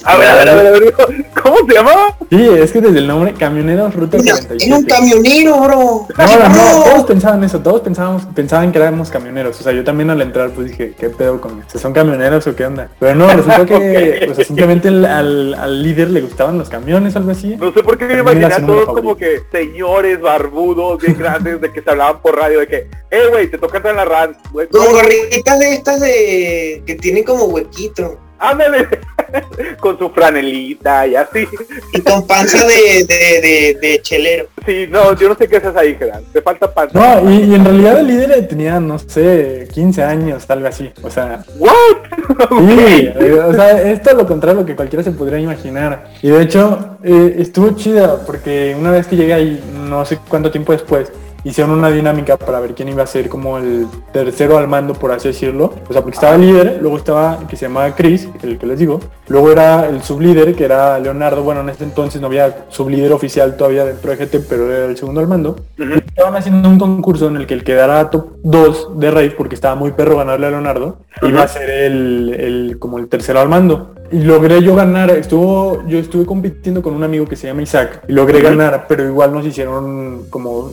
A 0.05 0.17
ver, 0.17 0.27
a 0.27 0.35
ver, 0.35 0.49
a 0.49 0.55
ver, 0.55 0.67
a 0.67 0.71
ver, 0.71 0.93
¿cómo 1.41 1.57
se 1.67 1.73
llamaba? 1.73 2.15
Sí, 2.29 2.47
es 2.59 2.71
que 2.71 2.79
desde 2.79 2.99
el 2.99 3.07
nombre 3.07 3.33
Camionero 3.33 3.89
Ruta 3.89 4.17
47. 4.17 4.57
Es 4.57 4.71
un 4.71 4.85
camionero, 4.85 5.61
bro. 5.61 6.07
No, 6.15 6.49
no, 6.49 6.83
todos 6.83 7.05
pensaban 7.05 7.43
eso, 7.43 7.59
todos 7.59 7.81
pensábamos, 7.81 8.23
pensaban 8.35 8.71
que 8.71 8.77
éramos 8.77 9.09
camioneros. 9.09 9.59
O 9.59 9.63
sea, 9.63 9.73
yo 9.73 9.83
también 9.83 10.11
al 10.11 10.21
entrar 10.21 10.51
pues 10.51 10.69
dije, 10.69 10.93
¿qué 10.97 11.09
pedo 11.09 11.41
con 11.41 11.63
eso? 11.67 11.79
¿Son 11.79 11.91
camioneros 11.91 12.45
o 12.45 12.55
qué 12.55 12.65
onda? 12.65 12.89
Pero 12.99 13.15
no, 13.15 13.27
resultó 13.27 13.65
que 13.79 14.27
o 14.29 14.35
sea, 14.35 14.45
simplemente 14.45 14.89
al, 14.89 15.53
al, 15.55 15.83
líder 15.83 16.11
le 16.11 16.21
gustaban 16.21 16.57
los 16.57 16.69
camiones 16.69 17.15
o 17.15 17.19
algo 17.19 17.31
así. 17.31 17.55
No 17.55 17.73
sé 17.73 17.81
por 17.81 17.97
qué 17.97 18.05
me 18.05 18.19
imaginé 18.19 18.45
a 18.45 18.65
todos 18.65 18.85
como 18.85 19.15
que 19.15 19.41
señores 19.51 20.21
barbudos, 20.21 21.01
bien 21.01 21.17
grandes, 21.17 21.61
de 21.61 21.71
que 21.71 21.81
se 21.81 21.89
hablaban 21.89 22.21
por 22.21 22.35
radio, 22.35 22.59
de 22.59 22.67
que, 22.67 22.77
eh, 23.09 23.27
güey, 23.31 23.49
te 23.49 23.57
toca 23.57 23.77
entrar 23.77 23.93
en 23.93 23.97
la 23.97 24.05
RAN. 24.05 24.37
Con 24.71 24.91
gorritas 24.91 25.59
de 25.59 25.73
estas 25.73 25.99
de 25.99 26.83
que 26.85 26.95
tienen 26.95 27.23
como 27.23 27.45
huequito. 27.45 28.19
Ándale, 28.39 28.87
con 29.79 29.97
su 29.97 30.09
franelita 30.09 31.07
y 31.07 31.15
así. 31.15 31.47
Y 31.93 32.01
con 32.01 32.27
panza 32.27 32.65
de, 32.65 33.05
de, 33.05 33.77
de, 33.81 34.01
chelero. 34.01 34.47
Sí, 34.65 34.87
no, 34.89 35.15
yo 35.15 35.29
no 35.29 35.35
sé 35.35 35.47
qué 35.47 35.57
haces 35.57 35.75
ahí, 35.75 35.95
Gerard. 35.95 36.23
Te 36.33 36.41
falta 36.41 36.73
panza. 36.73 37.21
No, 37.21 37.31
y, 37.31 37.53
en 37.53 37.63
realidad 37.63 37.99
el 37.99 38.07
líder 38.07 38.47
tenía, 38.47 38.79
no 38.79 38.99
sé, 38.99 39.67
15 39.73 40.03
años, 40.03 40.49
algo 40.49 40.67
así. 40.67 40.91
O 41.01 41.09
sea. 41.09 41.43
¿What? 41.57 41.73
Sí, 42.75 43.09
o 43.29 43.53
sea, 43.53 43.81
esto 43.81 44.09
es 44.09 44.15
lo 44.15 44.27
contrario 44.27 44.59
a 44.59 44.61
lo 44.61 44.65
que 44.65 44.75
cualquiera 44.75 45.03
se 45.03 45.11
podría 45.11 45.39
imaginar. 45.39 46.11
Y 46.21 46.29
de 46.29 46.41
hecho, 46.41 46.97
eh, 47.03 47.35
estuvo 47.39 47.71
chida 47.71 48.25
porque 48.25 48.75
una 48.77 48.91
vez 48.91 49.07
que 49.07 49.15
llegué 49.15 49.33
ahí, 49.33 49.63
no 49.87 50.05
sé 50.05 50.19
cuánto 50.27 50.51
tiempo 50.51 50.71
después, 50.71 51.11
hicieron 51.45 51.77
una 51.77 51.89
dinámica 51.89 52.37
para 52.37 52.59
ver 52.59 52.73
quién 52.73 52.89
iba 52.89 53.03
a 53.03 53.07
ser 53.07 53.29
como 53.29 53.57
el 53.59 53.87
tercero 54.11 54.57
al 54.57 54.67
mando, 54.67 54.93
por 54.95 55.11
así 55.11 55.29
decirlo. 55.29 55.73
O 55.87 55.93
sea, 55.93 56.01
porque 56.01 56.15
estaba 56.15 56.35
el 56.35 56.41
líder, 56.41 56.79
luego 56.81 56.97
estaba 56.97 57.37
el 57.39 57.47
que 57.47 57.55
se 57.55 57.67
llamaba 57.67 57.95
Chris, 57.95 58.27
el 58.43 58.57
que 58.57 58.65
les 58.65 58.79
digo. 58.79 58.99
Luego 59.27 59.51
era 59.51 59.87
el 59.87 60.01
sublíder, 60.01 60.55
que 60.55 60.65
era 60.65 60.99
Leonardo. 60.99 61.43
Bueno, 61.43 61.61
en 61.61 61.69
este 61.69 61.83
entonces 61.83 62.19
no 62.19 62.27
había 62.27 62.65
sublíder 62.69 63.13
oficial 63.13 63.55
todavía 63.55 63.85
dentro 63.85 64.11
de 64.11 64.17
GT, 64.17 64.45
pero 64.49 64.71
era 64.71 64.85
el 64.85 64.97
segundo 64.97 65.21
al 65.21 65.27
mando. 65.27 65.55
Estaban 65.77 66.35
haciendo 66.35 66.67
un 66.67 66.79
concurso 66.79 67.27
en 67.27 67.37
el 67.37 67.45
que 67.45 67.53
el 67.53 67.63
que 67.63 67.75
dará 67.75 68.09
top 68.09 68.37
2 68.43 68.99
de 68.99 69.11
raid, 69.11 69.31
porque 69.37 69.55
estaba 69.55 69.75
muy 69.75 69.91
perro 69.91 70.17
ganarle 70.17 70.47
a 70.47 70.49
Leonardo, 70.49 70.97
iba 71.21 71.43
a 71.43 71.47
ser 71.47 71.69
el, 71.69 72.33
el, 72.33 72.79
como 72.79 72.97
el 72.97 73.07
tercero 73.07 73.39
al 73.39 73.49
mando. 73.49 73.95
Y 74.11 74.19
logré 74.21 74.61
yo 74.61 74.75
ganar, 74.75 75.09
estuvo, 75.11 75.83
yo 75.87 75.97
estuve 75.97 76.25
compitiendo 76.25 76.83
con 76.83 76.93
un 76.93 77.03
amigo 77.03 77.25
que 77.25 77.35
se 77.35 77.47
llama 77.47 77.63
Isaac 77.63 78.03
y 78.07 78.13
logré 78.13 78.39
ganar, 78.39 78.85
pero 78.87 79.03
igual 79.03 79.33
nos 79.33 79.45
hicieron 79.45 80.25
como 80.29 80.71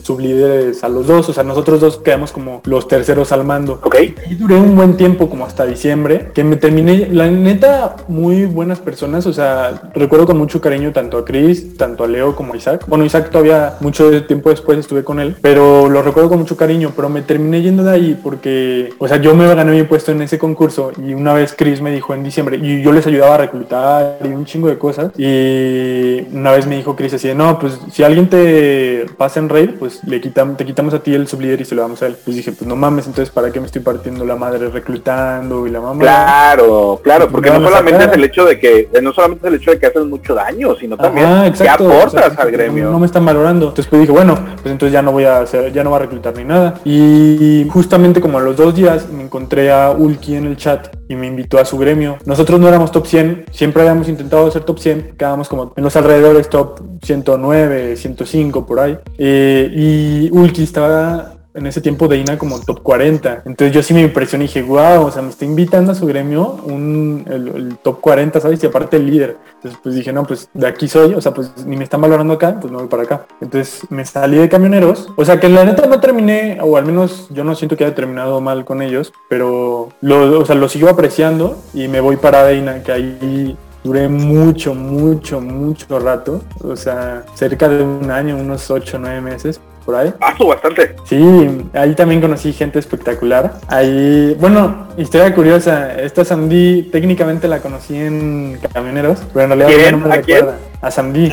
sublíderes 0.63 0.83
a 0.83 0.89
los 0.89 1.07
dos, 1.07 1.29
o 1.29 1.33
sea, 1.33 1.43
nosotros 1.43 1.81
dos 1.81 1.97
quedamos 1.97 2.31
como 2.31 2.61
los 2.65 2.87
terceros 2.87 3.31
al 3.31 3.43
mando. 3.43 3.79
Ok. 3.83 3.95
Y 4.29 4.35
duré 4.35 4.55
un 4.55 4.75
buen 4.75 4.97
tiempo, 4.97 5.29
como 5.29 5.45
hasta 5.45 5.65
diciembre, 5.65 6.31
que 6.33 6.43
me 6.43 6.55
terminé, 6.55 7.07
la 7.11 7.29
neta, 7.29 7.95
muy 8.07 8.45
buenas 8.45 8.79
personas, 8.79 9.25
o 9.25 9.33
sea, 9.33 9.91
recuerdo 9.93 10.25
con 10.25 10.37
mucho 10.37 10.61
cariño 10.61 10.91
tanto 10.91 11.17
a 11.17 11.25
Chris, 11.25 11.77
tanto 11.77 12.03
a 12.03 12.07
Leo 12.07 12.35
como 12.35 12.53
a 12.53 12.57
Isaac. 12.57 12.85
Bueno, 12.87 13.05
Isaac 13.05 13.29
todavía 13.29 13.75
mucho 13.79 14.25
tiempo 14.25 14.49
después 14.49 14.77
estuve 14.77 15.03
con 15.03 15.19
él, 15.19 15.35
pero 15.41 15.89
lo 15.89 16.01
recuerdo 16.01 16.29
con 16.29 16.39
mucho 16.39 16.57
cariño, 16.57 16.93
pero 16.95 17.09
me 17.09 17.21
terminé 17.21 17.61
yendo 17.61 17.83
de 17.83 17.91
ahí 17.91 18.19
porque, 18.21 18.93
o 18.97 19.07
sea, 19.07 19.17
yo 19.17 19.35
me 19.35 19.53
gané 19.53 19.71
mi 19.71 19.83
puesto 19.83 20.11
en 20.11 20.21
ese 20.21 20.37
concurso 20.37 20.91
y 20.97 21.13
una 21.13 21.33
vez 21.33 21.53
Chris 21.57 21.81
me 21.81 21.91
dijo 21.91 22.13
en 22.13 22.23
diciembre 22.23 22.57
y 22.61 22.81
yo 22.81 22.91
les 22.91 23.05
ayudé 23.07 23.25
a 23.25 23.37
reclutar 23.37 24.19
y 24.23 24.27
un 24.27 24.45
chingo 24.45 24.67
de 24.67 24.77
cosas. 24.77 25.11
Y 25.17 26.25
una 26.33 26.51
vez 26.51 26.67
me 26.67 26.77
dijo 26.77 26.95
Chris 26.95 27.13
así 27.13 27.27
de, 27.27 27.35
no, 27.35 27.59
pues 27.59 27.79
si 27.91 28.03
alguien 28.03 28.29
te 28.29 29.05
pasa 29.17 29.39
en 29.39 29.49
raid, 29.49 29.71
pues 29.79 30.03
le 30.05 30.21
quitamos, 30.21 30.52
te 30.55 30.65
quitamos 30.65 30.93
a 30.93 30.99
ti 30.99 31.13
el 31.13 31.27
sublíder 31.27 31.61
y 31.61 31.65
se 31.65 31.75
lo 31.75 31.81
damos 31.81 32.01
a 32.01 32.07
él. 32.07 32.17
Pues 32.23 32.37
dije, 32.37 32.51
pues 32.51 32.67
no 32.67 32.75
mames, 32.75 33.07
entonces 33.07 33.33
¿para 33.33 33.51
qué 33.51 33.59
me 33.59 33.65
estoy 33.65 33.81
partiendo 33.81 34.25
la 34.25 34.35
madre 34.35 34.69
reclutando 34.69 35.67
y 35.67 35.71
la 35.71 35.81
mamá? 35.81 35.99
Claro, 35.99 36.99
claro, 37.03 37.29
porque 37.29 37.49
no 37.49 37.61
solamente 37.61 38.05
es 38.05 38.11
el 38.11 38.23
hecho 38.23 38.45
de 38.45 38.59
que, 38.59 38.89
no 39.01 39.13
solamente 39.13 39.47
es 39.47 39.53
el 39.53 39.59
hecho 39.59 39.71
de 39.71 39.79
que 39.79 39.85
haces 39.87 40.05
mucho 40.05 40.35
daño, 40.35 40.75
sino 40.75 40.97
también 40.97 41.53
que 41.53 41.69
aportas 41.69 42.37
al 42.37 42.51
gremio. 42.51 42.91
No, 42.91 42.99
me 42.99 43.05
están 43.05 43.25
valorando. 43.25 43.67
Entonces 43.69 43.87
pues 43.87 44.01
dije, 44.01 44.11
bueno, 44.11 44.35
pues 44.35 44.71
entonces 44.71 44.93
ya 44.93 45.01
no 45.01 45.11
voy 45.11 45.25
a 45.25 45.39
hacer, 45.39 45.71
ya 45.71 45.83
no 45.83 45.89
voy 45.89 45.97
a 45.97 46.01
reclutar 46.03 46.35
ni 46.35 46.43
nada. 46.43 46.75
Y 46.85 47.67
justamente 47.69 48.21
como 48.21 48.37
a 48.37 48.41
los 48.41 48.55
dos 48.55 48.75
días 48.75 49.09
me 49.09 49.23
encontré 49.23 49.71
a 49.71 49.91
Ulki 49.91 50.35
en 50.35 50.45
el 50.45 50.57
chat 50.57 50.87
y 51.13 51.15
me 51.15 51.27
invitó 51.27 51.59
a 51.59 51.65
su 51.65 51.77
gremio. 51.77 52.17
Nosotros 52.25 52.59
no 52.59 52.67
éramos 52.67 52.91
top 52.91 53.07
100, 53.07 53.45
siempre 53.51 53.81
habíamos 53.81 54.09
intentado 54.09 54.49
ser 54.51 54.63
top 54.63 54.79
100, 54.79 55.15
quedábamos 55.17 55.47
como 55.47 55.73
en 55.75 55.83
los 55.83 55.95
alrededores 55.95 56.49
top 56.49 56.81
109, 57.01 57.95
105 57.95 58.65
por 58.65 58.79
ahí. 58.79 58.97
Eh, 59.17 59.71
y 59.73 60.29
Ulki 60.31 60.63
estaba 60.63 61.35
en 61.53 61.67
ese 61.67 61.81
tiempo 61.81 62.07
de 62.07 62.17
INA 62.17 62.37
como 62.37 62.59
top 62.59 62.81
40. 62.81 63.43
Entonces 63.45 63.73
yo 63.73 63.83
sí 63.83 63.93
me 63.93 64.01
impresioné 64.01 64.45
y 64.45 64.47
dije, 64.47 64.63
wow, 64.63 65.05
o 65.05 65.11
sea, 65.11 65.21
me 65.21 65.29
está 65.29 65.45
invitando 65.45 65.91
a 65.91 65.95
su 65.95 66.05
gremio 66.05 66.59
un, 66.65 67.25
el, 67.29 67.77
top 67.77 68.01
40, 68.01 68.39
¿sabes? 68.39 68.63
Y 68.63 68.67
aparte 68.67 68.97
el 68.97 69.05
líder. 69.05 69.37
Entonces 69.55 69.79
pues 69.83 69.95
dije, 69.95 70.11
no, 70.11 70.23
pues 70.25 70.49
de 70.53 70.67
aquí 70.67 70.87
soy, 70.87 71.13
o 71.13 71.21
sea, 71.21 71.33
pues 71.33 71.65
ni 71.65 71.77
me 71.77 71.83
están 71.83 72.01
valorando 72.01 72.33
acá, 72.33 72.57
pues 72.59 72.71
me 72.71 72.79
voy 72.79 72.87
para 72.87 73.03
acá. 73.03 73.25
Entonces 73.41 73.81
me 73.89 74.05
salí 74.05 74.37
de 74.37 74.49
camioneros. 74.49 75.09
O 75.15 75.25
sea, 75.25 75.39
que 75.39 75.49
la 75.49 75.63
neta 75.63 75.85
no 75.85 75.99
terminé, 75.99 76.57
o 76.61 76.77
al 76.77 76.85
menos 76.85 77.27
yo 77.29 77.43
no 77.43 77.55
siento 77.55 77.77
que 77.77 77.85
haya 77.85 77.95
terminado 77.95 78.41
mal 78.41 78.65
con 78.65 78.81
ellos, 78.81 79.13
pero 79.29 79.89
lo, 80.01 80.39
o 80.39 80.45
sea, 80.45 80.55
lo 80.55 80.69
sigo 80.69 80.89
apreciando 80.89 81.57
y 81.73 81.87
me 81.87 81.99
voy 81.99 82.17
para 82.17 82.43
Deina, 82.43 82.83
que 82.83 82.91
ahí 82.91 83.57
duré 83.83 84.07
mucho, 84.07 84.73
mucho, 84.73 85.41
mucho 85.41 85.99
rato, 85.99 86.41
o 86.63 86.75
sea, 86.75 87.25
cerca 87.33 87.67
de 87.67 87.83
un 87.83 88.09
año, 88.09 88.37
unos 88.37 88.71
8 88.71 88.97
o 88.97 88.99
9 88.99 89.21
meses, 89.21 89.59
por 89.85 89.95
ahí. 89.95 90.13
Paso 90.19 90.47
bastante. 90.47 90.95
Sí, 91.05 91.67
ahí 91.73 91.95
también 91.95 92.21
conocí 92.21 92.53
gente 92.53 92.79
espectacular. 92.79 93.59
Ahí, 93.67 94.35
bueno, 94.39 94.87
historia 94.97 95.33
curiosa, 95.33 95.95
esta 95.99 96.25
Sandy 96.25 96.89
técnicamente 96.91 97.47
la 97.47 97.59
conocí 97.59 97.95
en 97.95 98.59
Camioneros, 98.73 99.19
pero 99.33 99.53
en 99.53 99.59
realidad 99.59 99.91
no 99.91 99.97
me 99.99 100.15
recuerda. 100.15 100.57
A 100.81 100.91
Sandy. 100.91 101.31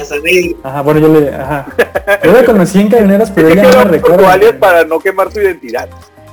A 0.62 0.68
Ajá, 0.68 0.82
bueno, 0.82 1.00
yo 1.00 1.08
le, 1.08 1.34
ajá. 1.34 1.66
Yo 2.22 2.32
la 2.32 2.44
conocí 2.44 2.80
en 2.80 2.88
Camioneros, 2.88 3.30
pero 3.30 3.48
ella 3.48 3.62
no 3.62 3.78
me 3.78 3.84
recuerda. 3.84 4.58
para 4.58 4.84
no 4.84 4.98
quemar 5.00 5.32
su 5.32 5.40
identidad. 5.40 5.88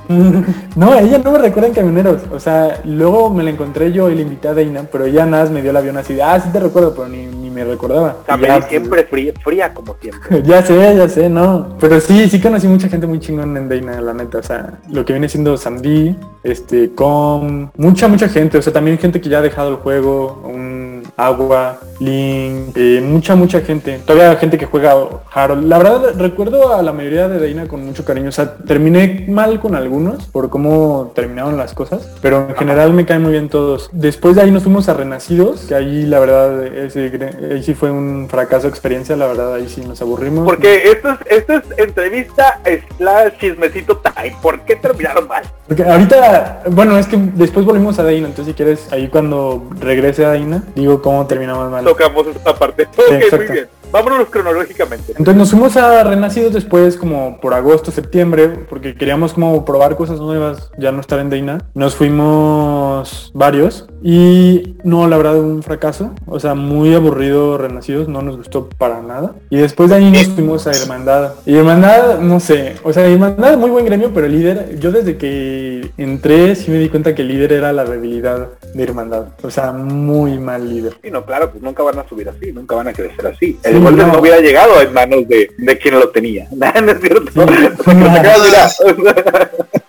no, 0.76 0.98
ella 0.98 1.18
no 1.18 1.32
me 1.32 1.38
recuerda 1.38 1.68
en 1.68 1.74
camioneros. 1.74 2.22
O 2.32 2.40
sea, 2.40 2.80
luego 2.84 3.28
me 3.28 3.42
la 3.42 3.50
encontré 3.50 3.92
yo 3.92 4.10
y 4.10 4.14
la 4.14 4.22
invité 4.22 4.48
a 4.48 4.54
Deina, 4.54 4.84
pero 4.84 5.04
ella 5.04 5.26
nada 5.26 5.44
más 5.44 5.52
me 5.52 5.60
dio 5.60 5.70
el 5.70 5.76
avión 5.76 5.98
así 5.98 6.14
de, 6.14 6.22
ah, 6.22 6.40
sí 6.40 6.48
te 6.50 6.60
recuerdo, 6.60 6.94
pero 6.94 7.08
ni, 7.08 7.47
me 7.58 7.64
recordaba. 7.64 8.16
También 8.26 8.62
siempre 8.68 9.04
fría, 9.04 9.32
fría 9.42 9.74
como 9.74 9.96
siempre. 10.00 10.42
ya 10.44 10.62
sé, 10.62 10.96
ya 10.96 11.08
sé, 11.08 11.28
no. 11.28 11.76
Pero 11.80 12.00
sí, 12.00 12.28
sí 12.28 12.40
conocí 12.40 12.66
mucha 12.66 12.88
gente 12.88 13.06
muy 13.06 13.20
chingón 13.20 13.56
en 13.56 13.68
Deina, 13.68 14.00
la 14.00 14.14
neta. 14.14 14.38
O 14.38 14.42
sea, 14.42 14.78
lo 14.90 15.04
que 15.04 15.12
viene 15.12 15.28
siendo 15.28 15.56
Sandy, 15.56 16.16
este, 16.42 16.90
con 16.94 17.70
mucha, 17.76 18.08
mucha 18.08 18.28
gente. 18.28 18.58
O 18.58 18.62
sea, 18.62 18.72
también 18.72 18.98
gente 18.98 19.20
que 19.20 19.28
ya 19.28 19.38
ha 19.38 19.42
dejado 19.42 19.70
el 19.70 19.76
juego, 19.76 20.42
un 20.44 21.02
Agua, 21.18 21.80
Link, 21.98 22.76
eh, 22.76 23.00
mucha, 23.02 23.34
mucha 23.34 23.60
gente. 23.60 24.00
Todavía 24.06 24.36
gente 24.36 24.56
que 24.56 24.66
juega 24.66 24.94
Harold. 25.32 25.64
La 25.66 25.78
verdad, 25.78 26.14
recuerdo 26.16 26.74
a 26.74 26.82
la 26.82 26.92
mayoría 26.92 27.28
de 27.28 27.40
Deina 27.40 27.66
con 27.66 27.84
mucho 27.84 28.04
cariño. 28.04 28.28
O 28.28 28.32
sea, 28.32 28.54
terminé 28.58 29.26
mal 29.28 29.58
con 29.58 29.74
algunos 29.74 30.26
por 30.26 30.48
cómo 30.48 31.12
terminaron 31.16 31.56
las 31.56 31.74
cosas, 31.74 32.08
pero 32.22 32.46
en 32.48 32.54
general 32.54 32.92
me 32.92 33.04
caen 33.04 33.22
muy 33.22 33.32
bien 33.32 33.48
todos. 33.48 33.90
Después 33.92 34.36
de 34.36 34.42
ahí 34.42 34.52
nos 34.52 34.62
fuimos 34.62 34.88
a 34.88 34.94
Renacidos, 34.94 35.62
que 35.62 35.74
ahí 35.74 36.06
la 36.06 36.20
verdad, 36.20 36.64
ese, 36.66 37.10
ahí 37.50 37.64
sí 37.64 37.74
fue 37.74 37.90
un 37.90 38.28
fracaso 38.30 38.68
experiencia, 38.68 39.16
la 39.16 39.26
verdad, 39.26 39.54
ahí 39.54 39.68
sí 39.68 39.80
nos 39.80 40.00
aburrimos. 40.00 40.46
Porque 40.46 40.88
esto 40.88 41.08
es, 41.10 41.38
esto 41.38 41.52
es 41.54 41.78
entrevista 41.78 42.60
slash 42.96 43.32
chismecito 43.40 43.96
time. 43.98 44.36
¿Por 44.40 44.60
qué 44.60 44.76
terminaron 44.76 45.26
mal? 45.26 45.42
Porque 45.66 45.82
ahorita, 45.82 46.62
bueno, 46.70 46.96
es 46.96 47.08
que 47.08 47.18
después 47.34 47.66
volvimos 47.66 47.98
a 47.98 48.04
Deina, 48.04 48.28
entonces 48.28 48.52
si 48.52 48.56
quieres, 48.56 48.92
ahí 48.92 49.08
cuando 49.08 49.68
regrese 49.80 50.24
a 50.24 50.30
Deina, 50.30 50.62
digo 50.76 51.02
cómo 51.08 51.26
terminamos 51.26 51.70
mal. 51.70 51.84
Tocamos 51.84 52.26
esta 52.26 52.54
parte. 52.54 52.82
Ok, 52.82 53.32
muy 53.32 53.46
bien. 53.46 53.68
Vámonos 53.90 54.28
cronológicamente. 54.28 55.12
Entonces 55.12 55.36
nos 55.36 55.50
fuimos 55.50 55.76
a 55.76 56.04
Renacidos 56.04 56.52
después 56.52 56.96
como 56.96 57.40
por 57.40 57.54
agosto, 57.54 57.90
septiembre, 57.90 58.48
porque 58.68 58.94
queríamos 58.94 59.32
como 59.32 59.64
probar 59.64 59.96
cosas 59.96 60.20
nuevas, 60.20 60.70
ya 60.78 60.92
no 60.92 61.00
estar 61.00 61.18
en 61.20 61.30
Deina. 61.30 61.58
Nos 61.74 61.94
fuimos 61.94 63.30
varios 63.34 63.88
y 64.02 64.76
no, 64.84 65.08
la 65.08 65.16
verdad 65.16 65.38
un 65.38 65.62
fracaso, 65.62 66.12
o 66.26 66.38
sea, 66.38 66.54
muy 66.54 66.94
aburrido 66.94 67.58
Renacidos, 67.58 68.08
no 68.08 68.22
nos 68.22 68.36
gustó 68.36 68.68
para 68.68 69.02
nada. 69.02 69.34
Y 69.50 69.56
después 69.56 69.90
de 69.90 69.96
ahí 69.96 70.10
nos 70.10 70.28
fuimos 70.28 70.66
a 70.66 70.72
Hermandad. 70.72 71.32
Y 71.46 71.56
Hermandad, 71.56 72.18
no 72.20 72.40
sé, 72.40 72.76
o 72.82 72.92
sea, 72.92 73.06
Hermandad 73.06 73.56
muy 73.56 73.70
buen 73.70 73.86
gremio, 73.86 74.12
pero 74.12 74.26
el 74.26 74.32
líder, 74.32 74.78
yo 74.78 74.92
desde 74.92 75.16
que 75.16 75.90
entré 75.96 76.54
sí 76.54 76.70
me 76.70 76.78
di 76.78 76.88
cuenta 76.88 77.14
que 77.14 77.22
el 77.22 77.28
líder 77.28 77.52
era 77.52 77.72
la 77.72 77.84
debilidad 77.84 78.48
de 78.74 78.82
Hermandad. 78.82 79.28
O 79.42 79.50
sea, 79.50 79.72
muy 79.72 80.38
mal 80.38 80.68
líder. 80.68 80.94
Sí, 81.02 81.10
no, 81.10 81.24
claro, 81.24 81.50
pues 81.50 81.62
nunca 81.62 81.82
van 81.82 81.98
a 81.98 82.08
subir 82.08 82.28
así, 82.28 82.52
nunca 82.52 82.76
van 82.76 82.88
a 82.88 82.92
crecer 82.92 83.26
así. 83.26 83.58
El 83.62 83.77
gol 83.80 83.96
no. 83.96 84.18
hubiera 84.18 84.40
llegado 84.40 84.80
en 84.80 84.92
manos 84.92 85.28
de, 85.28 85.50
de 85.56 85.78
quien 85.78 85.98
lo 85.98 86.08
tenía. 86.10 86.48
no 86.52 86.92
es 86.92 87.00
cierto. 87.00 87.46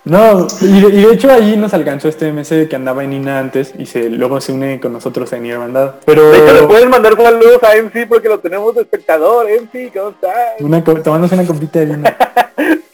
No, 0.04 0.48
y, 0.60 0.66
y, 0.66 1.04
de 1.04 1.12
hecho 1.12 1.30
ahí 1.30 1.56
nos 1.56 1.72
alcanzó 1.72 2.08
este 2.08 2.32
MS 2.32 2.68
que 2.68 2.74
andaba 2.74 3.04
en 3.04 3.12
INA 3.12 3.38
antes 3.38 3.72
y 3.78 3.86
se 3.86 4.08
luego 4.10 4.40
se 4.40 4.52
une 4.52 4.80
con 4.80 4.92
nosotros 4.92 5.32
en 5.34 5.46
Hermandad. 5.46 5.96
Pero 6.04 6.30
de 6.30 6.38
hecho, 6.38 6.52
le 6.52 6.62
pueden 6.66 6.90
mandar 6.90 7.16
saludos 7.16 7.62
a 7.62 7.76
MC 7.80 8.08
porque 8.08 8.28
lo 8.28 8.40
tenemos 8.40 8.74
de 8.74 8.82
espectador, 8.82 9.46
MC, 9.46 9.92
¿cómo 9.92 10.10
estás? 10.10 10.60
Una, 10.60 10.82
tomándose 10.82 11.34
una 11.34 11.46
compita 11.46 11.78
de 11.80 11.86
vino. 11.86 12.02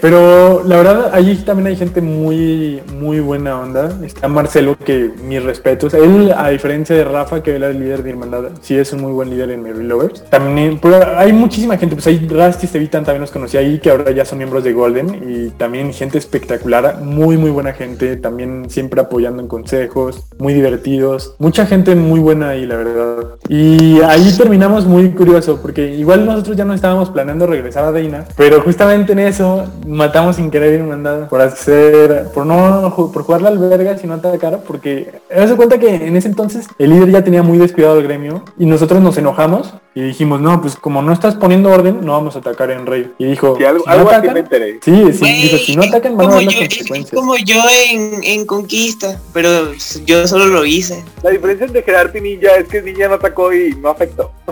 Pero 0.00 0.62
la 0.64 0.76
verdad, 0.76 1.10
allí 1.12 1.36
también 1.36 1.68
hay 1.68 1.76
gente 1.76 2.00
muy, 2.00 2.82
muy 2.98 3.20
buena 3.20 3.58
onda. 3.60 3.90
Está 4.04 4.28
Marcelo, 4.28 4.76
que 4.84 5.10
mis 5.26 5.42
respetos. 5.42 5.94
Él, 5.94 6.32
a 6.36 6.48
diferencia 6.48 6.96
de 6.96 7.04
Rafa, 7.04 7.42
que 7.42 7.56
era 7.56 7.68
el 7.68 7.80
líder 7.80 8.02
de 8.02 8.10
Hermandad, 8.10 8.44
sí 8.60 8.76
es 8.76 8.92
un 8.92 9.02
muy 9.02 9.12
buen 9.12 9.30
líder 9.30 9.50
en 9.50 9.62
Mary 9.62 9.84
Lovers. 9.84 10.24
También 10.30 10.80
hay 11.16 11.32
muchísima 11.32 11.76
gente, 11.76 11.96
pues 11.96 12.06
hay 12.06 12.26
Rusty 12.28 12.66
Stevitan 12.66 13.04
también 13.04 13.22
los 13.22 13.30
conocí 13.30 13.56
ahí, 13.56 13.78
que 13.78 13.90
ahora 13.90 14.10
ya 14.10 14.24
son 14.24 14.38
miembros 14.38 14.64
de 14.64 14.72
Golden. 14.72 15.22
Y 15.28 15.50
también 15.50 15.92
gente 15.92 16.18
espectacular, 16.18 17.00
muy, 17.00 17.36
muy 17.36 17.50
buena 17.50 17.72
gente. 17.72 18.16
También 18.16 18.68
siempre 18.68 19.00
apoyando 19.00 19.42
en 19.42 19.48
consejos, 19.48 20.24
muy 20.38 20.54
divertidos. 20.54 21.34
Mucha 21.38 21.66
gente 21.66 21.94
muy 21.94 22.20
buena 22.20 22.50
ahí, 22.50 22.66
la 22.66 22.76
verdad. 22.76 23.24
Y 23.48 24.00
ahí 24.02 24.32
terminamos 24.36 24.86
muy 24.86 25.10
curioso, 25.10 25.58
porque 25.60 25.94
igual 25.94 26.24
nosotros 26.24 26.56
ya 26.56 26.64
no 26.64 26.74
estábamos 26.74 27.10
planeando 27.10 27.46
regresar 27.46 27.84
a 27.84 27.92
Deina, 27.92 28.24
pero 28.36 28.60
justamente 28.62 29.12
en 29.12 29.20
eso 29.20 29.64
matamos 29.84 30.36
sin 30.36 30.50
querer 30.50 30.74
Hermandad 30.74 31.28
por 31.28 31.40
hacer, 31.40 32.28
por 32.32 32.46
no, 32.46 32.94
por 33.12 33.22
jugar 33.22 33.42
la 33.42 33.48
alberga 33.48 33.96
sino 33.98 34.14
atacar, 34.14 34.60
porque 34.66 35.20
se 35.28 35.56
cuenta 35.56 35.78
que 35.78 35.94
en 36.06 36.16
ese 36.16 36.28
entonces 36.28 36.66
el 36.78 36.90
líder 36.90 37.10
ya 37.10 37.24
tenía 37.24 37.42
muy 37.42 37.58
descuidado 37.58 37.98
el 37.98 38.04
gremio 38.04 38.42
y 38.58 38.66
nosotros 38.66 39.00
nos 39.02 39.18
enojamos 39.18 39.74
y 39.96 40.02
dijimos, 40.02 40.40
no, 40.40 40.60
pues 40.60 40.74
como 40.74 41.02
no 41.02 41.12
estás 41.12 41.36
poniendo 41.36 41.70
orden, 41.70 42.04
no 42.04 42.12
vamos 42.12 42.34
a 42.34 42.40
atacar 42.40 42.72
en 42.72 42.84
rey. 42.84 43.12
Y 43.16 43.26
dijo, 43.26 43.56
si 43.56 43.64
algo, 43.64 43.84
si 43.84 43.86
no 43.88 43.92
algo 43.92 44.08
atacan, 44.10 44.34
me 44.34 44.40
enteré. 44.40 44.80
Sí, 44.84 45.12
sí, 45.12 45.22
Wey, 45.22 45.42
dijo, 45.42 45.56
si 45.58 45.76
no 45.76 45.84
atacan 45.84 46.16
van 46.16 46.32
a 46.32 46.36
ver 46.36 46.46
las 46.46 46.54
consecuencias. 46.56 47.12
Es 47.12 47.18
como 47.18 47.36
yo 47.36 47.62
en, 47.88 48.24
en, 48.24 48.44
Conquista, 48.44 49.20
pero 49.32 49.72
yo 50.04 50.26
solo 50.26 50.46
lo 50.46 50.64
hice. 50.64 51.04
La 51.22 51.30
diferencia 51.30 51.66
entre 51.66 51.84
Gerard 51.84 52.12
y 52.16 52.20
Ninja 52.20 52.56
es 52.56 52.66
que 52.66 52.82
Ninja 52.82 53.06
no 53.06 53.14
atacó 53.14 53.52
y 53.52 53.72
no 53.76 53.90
afectó. 53.90 54.32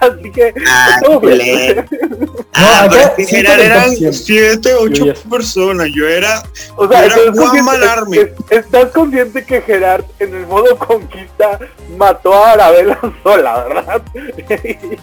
Así 0.00 0.30
que... 0.32 0.54
Ah, 0.66 0.98
ah, 2.54 2.88
pero 2.90 3.04
es 3.04 3.10
que 3.16 3.26
Gerard 3.26 3.60
eran 3.60 3.90
7, 3.90 4.74
8 4.80 5.04
personas, 5.30 5.88
yo 5.94 6.08
era... 6.08 6.42
O 6.76 6.88
sea, 6.88 7.06
yo 7.06 7.22
era 7.22 7.32
Juan 7.32 7.64
Malarme. 7.64 8.32
¿Estás 8.48 8.86
consciente 8.92 9.44
que 9.44 9.60
Gerard 9.60 10.04
en 10.18 10.34
el 10.34 10.46
modo 10.46 10.76
Conquista 10.78 11.58
mató 11.98 12.32
a 12.34 12.52
Arabella 12.52 12.98
sola? 13.22 13.41
La 13.42 13.64
verdad. 13.64 14.02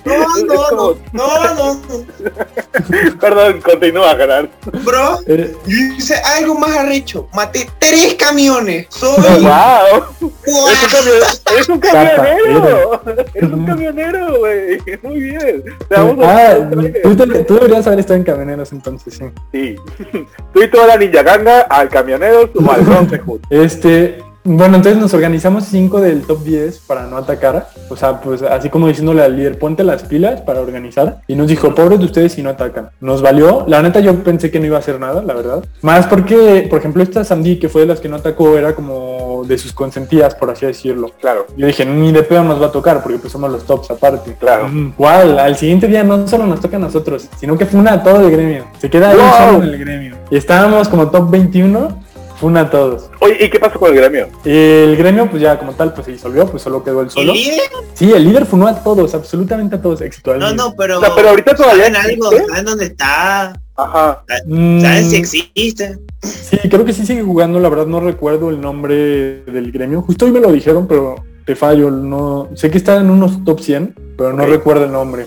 No, 0.06 0.38
no, 0.46 0.96
no, 1.14 1.54
no, 1.54 1.74
no. 1.74 1.80
Perdón, 3.20 3.62
continúa, 3.62 4.16
Gerard. 4.16 4.48
Bro, 4.84 5.20
Eh, 5.28 5.56
yo 5.68 5.78
hice 5.98 6.16
algo 6.38 6.56
más 6.56 6.76
arrecho. 6.78 7.28
Maté 7.34 7.70
tres 7.80 8.16
camiones. 8.16 8.88
Soy... 8.90 9.12
¡Wow! 9.22 10.06
Guau. 10.46 10.68
Es 10.70 10.84
un, 10.84 10.90
camion- 10.90 11.60
es 11.60 11.70
un 11.70 11.80
camionero. 11.80 13.02
Es 13.34 13.44
un 13.44 13.66
camionero, 13.66 14.38
güey. 14.40 14.78
Muy 15.04 15.20
bien. 15.20 15.64
Ah, 15.96 16.58
tú, 17.04 17.16
te- 17.16 17.44
tú 17.44 17.54
deberías 17.56 17.86
haber 17.88 18.00
estado 18.00 18.16
en 18.18 18.24
camioneros 18.24 18.72
entonces, 18.72 19.14
sí. 19.16 19.26
Sí. 19.52 19.76
Tú 20.54 20.64
y 20.64 20.70
toda 20.70 20.88
la 20.88 20.98
ninja 20.98 21.22
ganga 21.24 21.62
al 21.62 21.90
camionero 21.90 22.50
bronce 22.54 23.20
hood. 23.20 23.42
Este, 23.50 24.22
bueno, 24.44 24.78
entonces 24.78 25.00
nos 25.02 25.14
organizamos 25.14 25.66
cinco 25.66 26.00
del 26.02 26.22
top 26.24 26.44
10 26.44 26.80
para 26.80 27.06
no 27.08 27.18
atacar. 27.18 27.70
O 27.90 27.96
sea, 27.96 28.22
pues 28.22 28.42
así 28.42 28.70
como 28.70 28.88
diciéndole 28.88 29.22
al 29.22 29.36
líder, 29.36 29.60
ponte 29.60 29.84
las 29.84 30.04
pilas 30.04 30.42
para 30.42 30.62
organizar. 30.62 31.22
Y 31.28 31.36
nos 31.36 31.48
dijo, 31.48 31.76
pobres 31.76 32.00
de 32.00 32.06
ustedes 32.06 32.34
si 32.34 32.42
no 32.42 32.50
atacan. 32.50 32.90
Nos 33.02 33.22
valió. 33.22 33.66
La 33.68 33.82
neta 33.82 34.00
yo 34.00 34.16
pensé 34.24 34.50
que 34.50 34.60
no 34.60 34.66
iba 34.66 34.78
a 34.78 34.80
hacer 34.80 35.00
nada, 35.00 35.22
la 35.22 35.34
verdad. 35.34 35.64
Más 35.82 36.08
porque, 36.08 36.68
por 36.70 36.80
ejemplo, 36.80 37.04
esta 37.04 37.24
Sandy, 37.24 37.60
que 37.60 37.70
fue 37.70 37.82
de 37.82 37.88
las 37.88 38.00
que 38.00 38.10
no 38.10 38.16
atacó, 38.16 38.58
era 38.58 38.74
como 38.74 39.44
de 39.46 39.58
sus 39.58 39.74
consentidas, 39.74 40.36
por 40.36 40.50
así 40.50 40.66
decirlo. 40.66 41.12
Claro. 41.20 41.46
Yo 41.56 41.68
dije, 41.68 41.86
ni 41.86 42.12
de 42.12 42.24
pedo 42.24 42.44
nos 42.44 42.62
va 42.62 42.68
a 42.68 42.72
tocar, 42.72 43.02
porque 43.04 43.18
pues 43.20 43.32
somos 43.32 43.52
los 43.52 43.64
tops 43.66 43.92
aparte. 43.92 44.36
Claro. 44.40 44.68
Mm, 44.68 44.94
¿Cuál? 44.98 45.40
Al 45.40 45.56
siguiente 45.56 45.88
día 45.88 46.04
no 46.04 46.28
solo 46.28 46.46
nos 46.46 46.60
toca 46.60 46.78
a 46.78 46.80
nosotros, 46.80 47.28
sino 47.40 47.58
que 47.58 47.66
fue 47.66 47.80
una 47.80 47.94
a 47.94 48.04
todo 48.04 48.22
el 48.22 48.32
gremio. 48.32 48.66
Se 48.80 48.90
queda 48.90 49.10
ahí 49.12 49.18
Wow. 49.18 49.54
solo 49.54 49.64
en 49.64 49.70
el 49.74 49.78
gremio. 49.80 50.16
Y 50.32 50.38
estábamos 50.38 50.88
como 50.88 51.10
top 51.10 51.30
21, 51.30 52.02
fue 52.09 52.09
una 52.42 52.62
a 52.62 52.70
todos. 52.70 53.10
Oye, 53.20 53.38
¿y 53.46 53.50
qué 53.50 53.60
pasó 53.60 53.80
con 53.80 53.90
el 53.90 53.96
gremio? 53.96 54.30
El 54.46 54.96
gremio, 54.96 55.30
pues 55.30 55.42
ya 55.42 55.58
como 55.58 55.74
tal, 55.74 55.94
pues 55.94 56.06
se 56.06 56.12
disolvió, 56.14 56.46
pues 56.48 56.64
solo 56.64 56.84
quedó 56.84 57.02
el 57.02 57.10
solo. 57.10 57.34
¿El 57.34 57.38
líder? 57.38 57.70
Sí, 57.94 58.12
el 58.12 58.24
líder 58.24 58.46
funó 58.46 58.68
a 58.68 58.84
todos, 58.84 59.14
absolutamente 59.14 59.76
a 59.76 59.82
todos, 59.82 60.02
excepto 60.02 60.32
al 60.32 60.40
No, 60.40 60.54
no, 60.54 60.76
pero... 60.76 60.98
O 60.98 61.02
sea, 61.02 61.16
pero 61.16 61.30
ahorita 61.30 61.56
todavía 61.56 61.94
¿Saben 61.94 62.12
algo? 62.12 62.32
¿Saben 62.48 62.66
dónde 62.66 62.86
está? 62.86 63.54
Ajá. 63.76 64.24
Mm, 64.46 64.82
¿Saben 64.82 65.06
si 65.06 65.16
existe? 65.16 66.00
Sí, 66.22 66.58
creo 66.70 66.86
que 66.86 66.94
sí 66.94 67.06
sigue 67.06 67.24
jugando, 67.24 67.60
la 67.60 67.70
verdad 67.70 67.88
no 67.88 68.00
recuerdo 68.00 68.50
el 68.50 68.60
nombre 68.60 69.44
del 69.44 69.72
gremio. 69.72 70.02
Justo 70.02 70.26
hoy 70.26 70.32
me 70.32 70.40
lo 70.40 70.52
dijeron, 70.52 70.88
pero 70.88 71.16
te 71.50 71.56
fallo, 71.56 71.90
no 71.90 72.50
sé 72.54 72.70
que 72.70 72.78
está 72.78 72.98
en 72.98 73.10
unos 73.10 73.44
top 73.44 73.60
100, 73.60 73.96
pero 74.16 74.34
no 74.34 74.44
Ok. 74.44 74.50
recuerdo 74.50 74.86
el 74.86 74.92
nombre. 74.92 75.26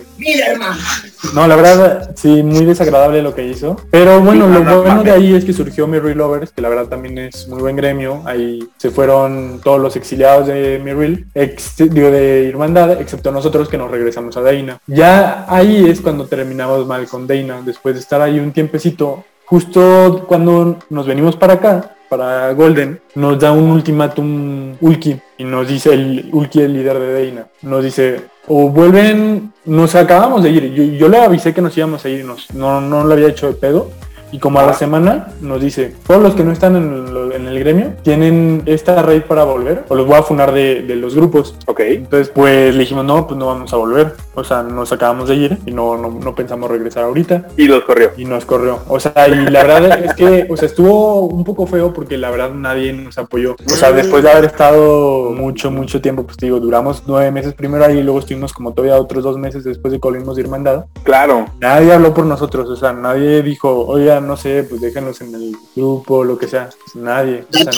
No, 1.35 1.49
la 1.49 1.57
verdad, 1.57 2.13
sí, 2.15 2.45
muy 2.45 2.65
desagradable 2.65 3.23
lo 3.23 3.35
que 3.35 3.45
hizo. 3.45 3.75
Pero 3.91 4.21
bueno, 4.21 4.47
Sí, 4.47 4.53
lo 4.53 4.59
no, 4.61 4.71
no, 4.71 4.83
bueno 4.83 5.03
de 5.03 5.11
ahí 5.11 5.35
es 5.35 5.45
que 5.45 5.53
surgió 5.53 5.89
Mirror 5.89 6.15
Lovers, 6.15 6.53
que 6.53 6.63
la 6.63 6.69
verdad 6.69 6.87
también 6.87 7.19
es 7.19 7.49
muy 7.49 7.59
buen 7.61 7.75
gremio. 7.75 8.23
Ahí 8.25 8.61
se 8.77 8.93
fueron 8.93 9.61
todos 9.65 9.81
los 9.81 9.97
exiliados 9.97 10.47
de 10.47 10.81
Mirror, 10.85 11.25
ex, 11.35 11.75
digo, 11.91 12.13
de 12.13 12.51
Hermandad, 12.51 13.01
excepto 13.01 13.33
nosotros 13.33 13.69
que 13.69 13.79
nos 13.79 13.91
regresamos 13.91 14.37
a 14.37 14.43
Deina. 14.43 14.79
Ya 14.87 15.45
ahí 15.49 15.91
es 15.91 16.01
cuando 16.01 16.27
terminamos 16.27 16.87
mal 16.87 17.09
con 17.09 17.27
Deina, 17.27 17.63
después 17.65 17.97
de 17.97 18.01
estar 18.01 18.21
ahí 18.23 18.39
un 18.39 18.53
tiempecito. 18.53 19.25
Justo 19.45 20.25
cuando 20.29 20.79
nos 20.89 21.05
venimos 21.05 21.35
para 21.35 21.55
acá, 21.55 21.97
para 22.13 22.53
Golden, 22.53 23.01
nos 23.15 23.39
da 23.39 23.53
un 23.53 23.71
ultimátum 23.71 24.77
Ulki 24.83 25.19
y 25.39 25.45
nos 25.45 25.67
dice 25.67 25.95
el 25.95 26.29
Ulki, 26.31 26.61
el 26.61 26.75
líder 26.75 26.99
de 26.99 27.07
Deina, 27.07 27.47
nos 27.63 27.83
dice 27.83 28.21
o 28.49 28.69
vuelven, 28.69 29.55
nos 29.65 29.95
acabamos 29.95 30.43
de 30.43 30.51
ir, 30.51 30.75
yo, 30.99 31.09
le 31.09 31.17
avisé 31.17 31.55
que 31.55 31.63
nos 31.63 31.75
íbamos 31.75 32.05
a 32.05 32.11
ir, 32.11 32.23
nos, 32.23 32.53
no, 32.53 32.83
no 32.83 33.03
lo 33.05 33.15
había 33.15 33.29
hecho 33.29 33.47
de 33.47 33.55
pedo 33.55 33.91
y 34.33 34.39
como 34.39 34.59
a 34.59 34.67
la 34.67 34.73
semana 34.73 35.29
nos 35.41 35.61
dice, 35.61 35.95
todos 36.07 36.23
los 36.23 36.35
que 36.35 36.43
no 36.43 36.53
están 36.53 36.77
en, 36.77 37.47
el 37.47 37.59
gremio 37.59 37.93
tienen 38.03 38.63
esta 38.67 39.03
raid 39.03 39.23
para 39.23 39.45
volver 39.45 39.85
o 39.89 39.95
los 39.95 40.07
voy 40.07 40.17
a 40.17 40.23
funar 40.23 40.53
de, 40.53 40.83
de 40.83 40.97
los 40.97 41.15
grupos. 41.15 41.55
Ok. 41.67 41.81
Entonces 41.81 42.31
pues 42.35 42.75
le 42.75 42.81
dijimos, 42.81 43.05
no, 43.05 43.27
pues 43.27 43.39
no 43.39 43.47
vamos 43.47 43.73
a 43.73 43.77
volver, 43.77 44.15
o 44.35 44.43
sea, 44.45 44.63
nos 44.63 44.91
acabamos 44.93 45.29
de 45.29 45.37
ir 45.37 45.59
y 45.67 45.73
no, 45.73 45.97
no, 45.99 46.11
no 46.11 46.35
pensamos 46.35 46.71
regresar 46.71 47.05
ahorita 47.05 47.49
Y 47.57 47.67
los 47.67 47.85
corrió. 47.85 48.11
y 48.17 48.25
nos 48.25 48.45
corrió. 48.45 48.81
O 48.89 48.99
sea, 48.99 49.29
y 49.29 49.51
la 49.51 49.63
verdad 49.65 49.99
es 50.05 50.15
que, 50.15 50.47
o 50.49 50.57
sea, 50.57 50.67
estuvo 50.67 51.21
un 51.27 51.45
poco 51.45 51.67
feo 51.67 51.93
porque 51.93 52.17
la 52.17 52.31
verdad 52.31 52.51
nadie 52.53 52.93
nos 52.93 53.19
apoyó. 53.19 53.57
O 53.67 53.71
sea, 53.71 53.93
después 53.93 54.23
de 54.23 54.31
haber 54.31 54.47
estado 54.47 55.31
mucho, 55.33 55.71
mucho 55.71 56.01
tiempo, 56.01 56.25
pues 56.25 56.37
te 56.37 56.47
digo, 56.47 56.61
duramos 56.61 57.03
nueve 57.07 57.31
meses 57.31 57.55
primero 57.55 57.85
ahí 57.85 57.99
y 57.99 58.03
luego 58.03 58.21
estuvimos 58.21 58.53
como 58.53 58.73
todavía 58.73 59.01
otros 59.01 59.23
dos 59.23 59.39
meses 59.39 59.65
después 59.65 59.93
de 59.93 60.01
que 60.01 60.09
volvimos 60.09 60.37
de 60.37 60.43
Hermandad. 60.43 60.87
Claro. 61.03 61.47
Nadie 61.61 61.93
habló 61.93 62.15
por 62.15 62.25
nosotros, 62.25 62.69
o 62.69 62.77
sea, 62.77 62.93
nadie 62.93 63.43
dijo, 63.43 63.87
oigan, 63.87 64.22
no 64.23 64.37
sé, 64.37 64.65
pues 64.65 64.81
déjenos 64.81 65.21
en 65.21 65.35
el 65.35 65.57
grupo, 65.75 66.25
lo 66.25 66.39
que 66.39 66.49
sea. 66.49 66.71
Nadie. 66.95 67.45
O 67.49 67.53
sea. 67.53 67.73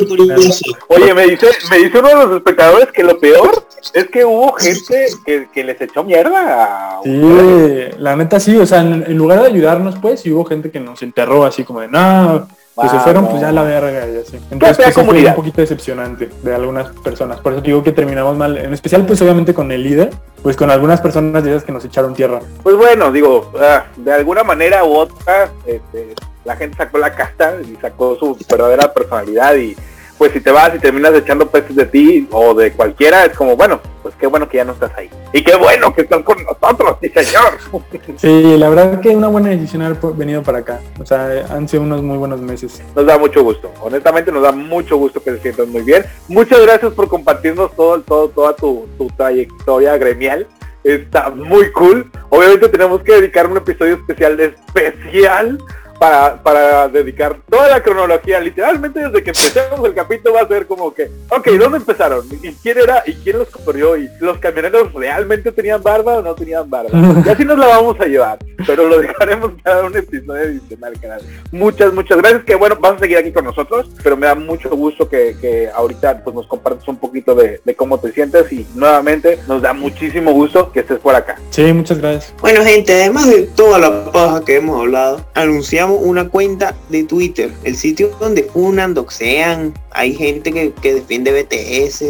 Oye, 0.89 1.15
me 1.15 1.27
dice, 1.27 1.49
me 1.71 1.79
dice 1.79 1.99
uno 1.99 2.09
de 2.09 2.15
los 2.15 2.37
espectadores 2.37 2.89
que 2.93 3.03
lo 3.03 3.19
peor 3.19 3.67
es 3.93 4.09
que 4.09 4.25
hubo 4.25 4.53
gente 4.55 5.07
que, 5.25 5.49
que 5.53 5.65
les 5.65 5.81
echó 5.81 6.05
mierda. 6.05 7.01
Sí, 7.03 7.91
la 7.99 8.17
neta 8.17 8.39
sí, 8.41 8.57
o 8.57 8.67
sea, 8.67 8.81
en, 8.81 9.05
en 9.07 9.17
lugar 9.17 9.41
de 9.41 9.49
ayudarnos, 9.49 9.97
pues, 10.01 10.25
hubo 10.27 10.45
gente 10.45 10.71
que 10.71 10.81
nos 10.81 11.03
enterró 11.03 11.45
así 11.45 11.65
como 11.65 11.81
de, 11.81 11.89
no, 11.89 12.49
pues 12.75 12.91
se 12.91 12.99
fueron, 12.99 13.29
pues 13.29 13.41
ya 13.41 13.53
la 13.53 13.63
verga 13.63 14.07
y 14.09 14.19
así. 14.19 14.39
Entonces, 14.51 14.77
pues, 14.77 14.95
fue 14.95 15.05
un 15.05 15.35
poquito 15.35 15.61
decepcionante 15.61 16.31
de 16.43 16.55
algunas 16.55 16.89
personas. 16.89 17.39
Por 17.41 17.53
eso 17.53 17.63
digo 17.63 17.83
que 17.83 17.93
terminamos 17.93 18.37
mal, 18.37 18.59
en 18.59 18.73
especial, 18.75 19.07
pues, 19.07 19.23
obviamente 19.23 19.55
con 19.55 19.71
el 19.71 19.83
líder, 19.83 20.11
pues 20.43 20.57
con 20.57 20.71
algunas 20.71 21.01
personas 21.01 21.45
de 21.45 21.51
esas 21.51 21.65
que 21.65 21.73
nos 21.73 21.85
echaron 21.85 22.15
tierra. 22.15 22.41
Pues 22.63 22.77
bueno, 22.77 23.13
digo, 23.13 23.53
ah, 23.61 23.85
de 23.97 24.13
alguna 24.13 24.43
manera 24.43 24.85
u 24.85 24.93
otra, 24.93 25.51
este, 25.67 26.15
la 26.45 26.57
gente 26.57 26.77
sacó 26.77 26.99
la 26.99 27.15
casta 27.15 27.55
y 27.63 27.77
sacó 27.81 28.17
su 28.17 28.37
verdadera 28.49 28.93
personalidad 28.93 29.55
y 29.55 29.77
pues 30.19 30.33
si 30.33 30.41
te 30.41 30.51
vas 30.51 30.75
y 30.75 30.79
terminas 30.79 31.15
echando 31.15 31.49
peces 31.49 31.75
de 31.77 31.87
ti 31.87 32.29
o 32.31 32.55
de 32.55 32.73
cualquiera, 32.73 33.25
es 33.25 33.37
como, 33.37 33.57
bueno, 33.57 33.81
pues 34.03 34.15
qué 34.17 34.27
bueno 34.27 34.49
que 34.49 34.59
ya 34.59 34.65
no 34.65 34.73
estás 34.73 34.93
ahí. 34.97 35.11
Y 35.33 35.43
qué 35.43 35.57
bueno 35.57 35.93
que 35.95 36.03
estás 36.03 36.23
con 36.23 36.37
nosotros, 36.45 36.97
sí 37.01 37.09
señor. 37.09 37.59
Sí, 38.17 38.57
la 38.57 38.69
verdad 38.69 39.01
que 39.01 39.09
una 39.11 39.29
buena 39.29 39.49
decisión 39.51 39.83
haber 39.83 39.99
venido 40.15 40.43
para 40.43 40.59
acá. 40.59 40.81
O 41.01 41.07
sea, 41.07 41.47
han 41.51 41.69
sido 41.69 41.83
unos 41.83 42.03
muy 42.03 42.17
buenos 42.17 42.41
meses. 42.41 42.83
Nos 42.95 43.07
da 43.07 43.19
mucho 43.19 43.43
gusto, 43.43 43.73
honestamente 43.81 44.31
nos 44.31 44.43
da 44.43 44.53
mucho 44.53 44.97
gusto 44.97 45.23
que 45.23 45.33
se 45.33 45.41
sientan 45.41 45.71
muy 45.71 45.83
bien. 45.83 46.05
Muchas 46.29 46.61
gracias 46.63 46.93
por 46.93 47.09
compartirnos 47.09 47.75
todo, 47.75 48.01
todo, 48.03 48.29
toda 48.29 48.55
tu, 48.55 48.87
tu 48.97 49.09
trayectoria 49.09 49.97
gremial. 49.97 50.47
Está 50.85 51.31
muy 51.31 51.73
cool. 51.73 52.11
Obviamente 52.29 52.69
tenemos 52.69 53.03
que 53.03 53.15
dedicar 53.15 53.47
un 53.47 53.57
episodio 53.57 53.95
especial 53.95 54.39
especial 54.39 55.59
para, 56.05 56.43
para 56.43 56.89
dedicar 56.89 57.39
toda 57.49 57.69
la 57.69 57.83
cronología. 57.83 58.39
Literalmente 58.39 59.01
desde 59.01 59.23
que 59.23 59.31
empezamos 59.31 59.87
el 59.87 59.95
capítulo 59.95 60.35
va 60.35 60.43
a 60.43 60.49
ser 60.49 60.67
como 60.67 60.93
que, 60.93 61.11
ok, 61.31 61.49
¿dónde 61.59 61.79
empezaron? 61.79 62.27
¿Y 62.43 62.53
quién 62.53 62.79
era? 62.79 63.03
¿Y 63.07 63.15
quién 63.15 63.39
los 63.39 63.49
corrió? 63.49 63.97
¿Y 63.97 64.11
los 64.21 64.37
camioneros 64.39 64.93
realmente 64.93 65.51
tenían 65.51 65.83
barba 65.83 66.17
o 66.17 66.23
no 66.23 66.35
tenían 66.35 66.69
barba? 66.69 66.91
Y 67.25 67.29
así 67.29 67.45
nos 67.45 67.59
la 67.59 67.69
vamos 67.69 67.99
a 68.01 68.05
llevar. 68.05 68.39
Pero 68.67 68.87
lo 68.87 68.99
dejaremos 68.99 69.53
para 69.63 69.83
un 69.83 69.97
episodio 69.97 70.43
adicional, 70.43 71.01
canal. 71.01 71.23
Muchas, 71.51 71.93
muchas 71.95 72.19
gracias. 72.19 72.45
Que 72.45 72.55
bueno, 72.55 72.77
vas 72.79 72.97
a 72.97 72.99
seguir 72.99 73.17
aquí 73.17 73.33
con 73.33 73.47
nosotros, 73.47 73.91
pero 74.03 74.17
me 74.17 74.27
da 74.27 74.35
mucho 74.35 74.69
gusto 74.71 75.09
que, 75.09 75.37
que 75.41 75.71
ahorita 75.75 76.23
pues 76.23 76.37
nos 76.37 76.47
compartas 76.47 76.87
un 76.87 76.99
poquito 76.99 77.35
de, 77.35 77.63
de 77.65 77.75
cómo 77.75 77.99
te 77.99 78.13
sientes 78.13 78.53
y 78.53 78.67
nuevamente 78.75 79.39
nos 79.49 79.63
da 79.63 79.73
muchísimo 79.73 80.33
gusto 80.33 80.71
que 80.71 80.81
estés 80.81 80.99
por 80.99 81.15
acá. 81.15 81.37
Sí, 81.49 81.73
muchas 81.73 81.99
gracias. 81.99 82.35
Bueno, 82.43 82.63
gente, 82.63 82.93
además 82.93 83.31
de 83.31 83.45
toda 83.57 83.79
la 83.79 84.13
paja 84.13 84.45
que 84.45 84.57
hemos 84.57 84.81
hablado, 84.81 85.25
anunciamos 85.33 85.94
una 85.97 86.29
cuenta 86.29 86.75
de 86.89 87.05
Twitter, 87.05 87.51
el 87.65 87.77
sitio 87.77 88.11
donde 88.21 88.45
funan, 88.45 88.95
doxean, 88.95 89.75
hay 89.91 90.15
gente 90.15 90.53
que, 90.53 90.73
que 90.83 90.95
defiende 90.95 91.33
BTS, 91.43 92.05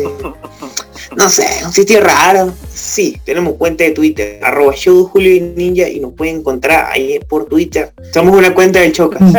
no 1.16 1.28
sé, 1.28 1.46
un 1.64 1.72
sitio 1.72 2.00
raro. 2.00 2.52
Sí, 2.68 3.20
tenemos 3.24 3.54
cuenta 3.54 3.84
de 3.84 3.90
Twitter, 3.92 4.40
arroba 4.42 4.74
show 4.74 5.04
Julio 5.06 5.34
y 5.34 5.40
Ninja 5.40 5.88
y 5.88 6.00
nos 6.00 6.12
pueden 6.14 6.36
encontrar 6.36 6.90
ahí 6.92 7.18
por 7.28 7.46
Twitter. 7.46 7.92
Somos 8.12 8.36
una 8.36 8.52
cuenta 8.54 8.80
del 8.80 8.92
Chocas. 8.92 9.20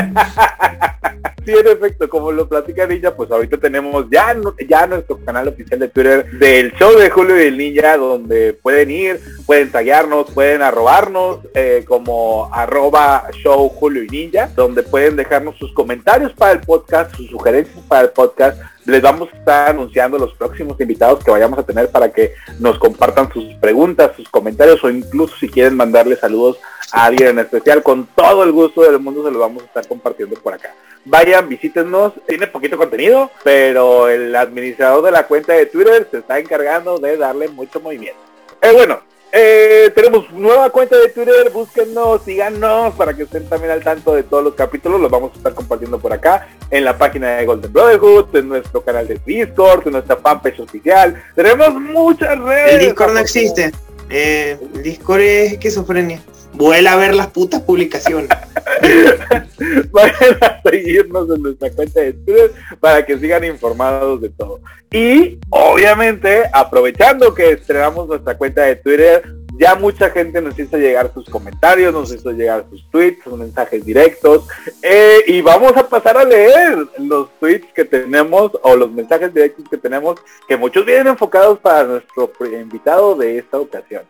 Sí, 1.45 1.51
en 1.51 1.67
efecto, 1.67 2.09
como 2.09 2.31
lo 2.31 2.49
platica 2.49 2.87
Ninja, 2.87 3.15
pues 3.15 3.29
ahorita 3.29 3.57
tenemos 3.59 4.07
ya, 4.11 4.33
no- 4.33 4.55
ya 4.67 4.87
nuestro 4.87 5.19
canal 5.23 5.47
oficial 5.47 5.79
de 5.79 5.89
Twitter 5.89 6.25
del 6.39 6.73
show 6.73 6.97
de 6.97 7.07
Julio 7.11 7.39
y 7.39 7.45
el 7.45 7.57
Ninja, 7.57 7.97
donde 7.97 8.53
pueden 8.53 8.89
ir, 8.89 9.19
pueden 9.45 9.71
taguearnos, 9.71 10.31
pueden 10.31 10.63
arrobarnos 10.63 11.41
eh, 11.53 11.85
como 11.87 12.49
arroba 12.51 13.27
show 13.43 13.69
Julio 13.69 14.03
y 14.03 14.07
Ninja, 14.07 14.24
donde 14.55 14.83
pueden 14.83 15.15
dejarnos 15.15 15.57
sus 15.57 15.71
comentarios 15.73 16.33
para 16.33 16.53
el 16.53 16.61
podcast, 16.61 17.15
sus 17.15 17.29
sugerencias 17.29 17.83
para 17.87 18.03
el 18.03 18.09
podcast. 18.09 18.59
Les 18.85 19.01
vamos 19.01 19.29
a 19.33 19.37
estar 19.37 19.69
anunciando 19.69 20.17
los 20.17 20.33
próximos 20.33 20.79
invitados 20.79 21.23
que 21.23 21.31
vayamos 21.31 21.59
a 21.59 21.63
tener 21.63 21.89
para 21.89 22.11
que 22.11 22.33
nos 22.59 22.77
compartan 22.77 23.31
sus 23.31 23.45
preguntas, 23.55 24.11
sus 24.15 24.29
comentarios 24.29 24.83
o 24.83 24.89
incluso 24.89 25.35
si 25.37 25.49
quieren 25.49 25.75
mandarle 25.75 26.15
saludos 26.15 26.57
a 26.91 27.05
alguien 27.05 27.29
en 27.29 27.39
especial, 27.39 27.81
con 27.81 28.07
todo 28.15 28.43
el 28.43 28.51
gusto 28.51 28.81
del 28.81 28.99
mundo 28.99 29.23
se 29.23 29.31
los 29.31 29.39
vamos 29.39 29.63
a 29.63 29.65
estar 29.65 29.87
compartiendo 29.87 30.35
por 30.35 30.53
acá. 30.53 30.73
Vayan, 31.05 31.47
visítenos, 31.47 32.13
tiene 32.27 32.47
poquito 32.47 32.77
contenido, 32.77 33.29
pero 33.43 34.09
el 34.09 34.35
administrador 34.35 35.03
de 35.03 35.11
la 35.11 35.27
cuenta 35.27 35.53
de 35.53 35.67
Twitter 35.67 36.07
se 36.09 36.19
está 36.19 36.39
encargando 36.39 36.97
de 36.97 37.17
darle 37.17 37.47
mucho 37.47 37.79
movimiento. 37.79 38.19
Eh, 38.61 38.71
bueno, 38.73 39.01
eh, 39.37 39.91
tenemos 39.93 40.31
nueva 40.31 40.69
cuenta 40.69 40.97
de 40.97 41.09
Twitter, 41.09 41.49
búsquennos, 41.51 42.23
síganos 42.23 42.93
para 42.95 43.13
que 43.13 43.23
estén 43.23 43.47
también 43.49 43.71
al 43.71 43.83
tanto 43.83 44.15
de 44.15 44.23
todos 44.23 44.41
los 44.41 44.55
capítulos, 44.55 45.01
los 45.01 45.11
vamos 45.11 45.33
a 45.33 45.37
estar 45.37 45.53
compartiendo 45.53 45.99
por 45.99 46.13
acá, 46.13 46.47
en 46.71 46.85
la 46.85 46.97
página 46.97 47.35
de 47.35 47.45
Golden 47.45 47.73
Brotherhood, 47.73 48.33
en 48.33 48.47
nuestro 48.47 48.81
canal 48.81 49.05
de 49.07 49.19
Discord, 49.25 49.85
en 49.87 49.93
nuestra 49.93 50.15
fanpage 50.15 50.61
oficial. 50.61 51.21
Tenemos 51.35 51.73
muchas 51.73 52.39
redes. 52.39 52.73
El 52.75 52.79
Discord 52.79 53.13
no 53.13 53.19
existe. 53.19 53.71
Eh, 54.09 54.57
el 54.73 54.83
Discord 54.83 55.19
es 55.19 55.51
esquizofrenia. 55.53 56.21
Vuela 56.55 56.93
a 56.93 56.95
ver 56.95 57.13
las 57.13 57.27
putas 57.27 57.61
publicaciones. 57.61 58.29
Vayan 59.91 60.37
a 60.41 60.61
seguirnos 60.63 61.29
en 61.29 61.43
nuestra 61.43 61.69
cuenta 61.71 62.01
de 62.01 62.13
Twitter 62.13 62.51
para 62.79 63.05
que 63.05 63.17
sigan 63.17 63.43
informados 63.43 64.21
de 64.21 64.29
todo. 64.29 64.61
Y 64.91 65.37
obviamente, 65.49 66.43
aprovechando 66.53 67.33
que 67.33 67.51
estrenamos 67.51 68.07
nuestra 68.07 68.37
cuenta 68.37 68.61
de 68.63 68.77
Twitter, 68.77 69.23
ya 69.57 69.75
mucha 69.75 70.09
gente 70.09 70.41
nos 70.41 70.57
hizo 70.57 70.77
llegar 70.77 71.11
sus 71.13 71.29
comentarios, 71.29 71.93
nos 71.93 72.13
hizo 72.13 72.31
llegar 72.31 72.65
sus 72.69 72.89
tweets, 72.89 73.23
sus 73.23 73.37
mensajes 73.37 73.85
directos. 73.85 74.47
eh, 74.81 75.23
y 75.27 75.41
vamos 75.41 75.75
a 75.75 75.87
pasar 75.87 76.17
a 76.17 76.23
leer 76.23 76.87
los 76.99 77.29
tweets 77.39 77.67
que 77.73 77.85
tenemos 77.85 78.51
o 78.61 78.75
los 78.75 78.91
mensajes 78.91 79.33
directos 79.33 79.65
que 79.69 79.77
tenemos, 79.77 80.19
que 80.47 80.57
muchos 80.57 80.85
vienen 80.85 81.07
enfocados 81.07 81.59
para 81.59 81.83
nuestro 81.83 82.31
invitado 82.51 83.15
de 83.15 83.37
esta 83.37 83.59
ocasión. 83.59 84.03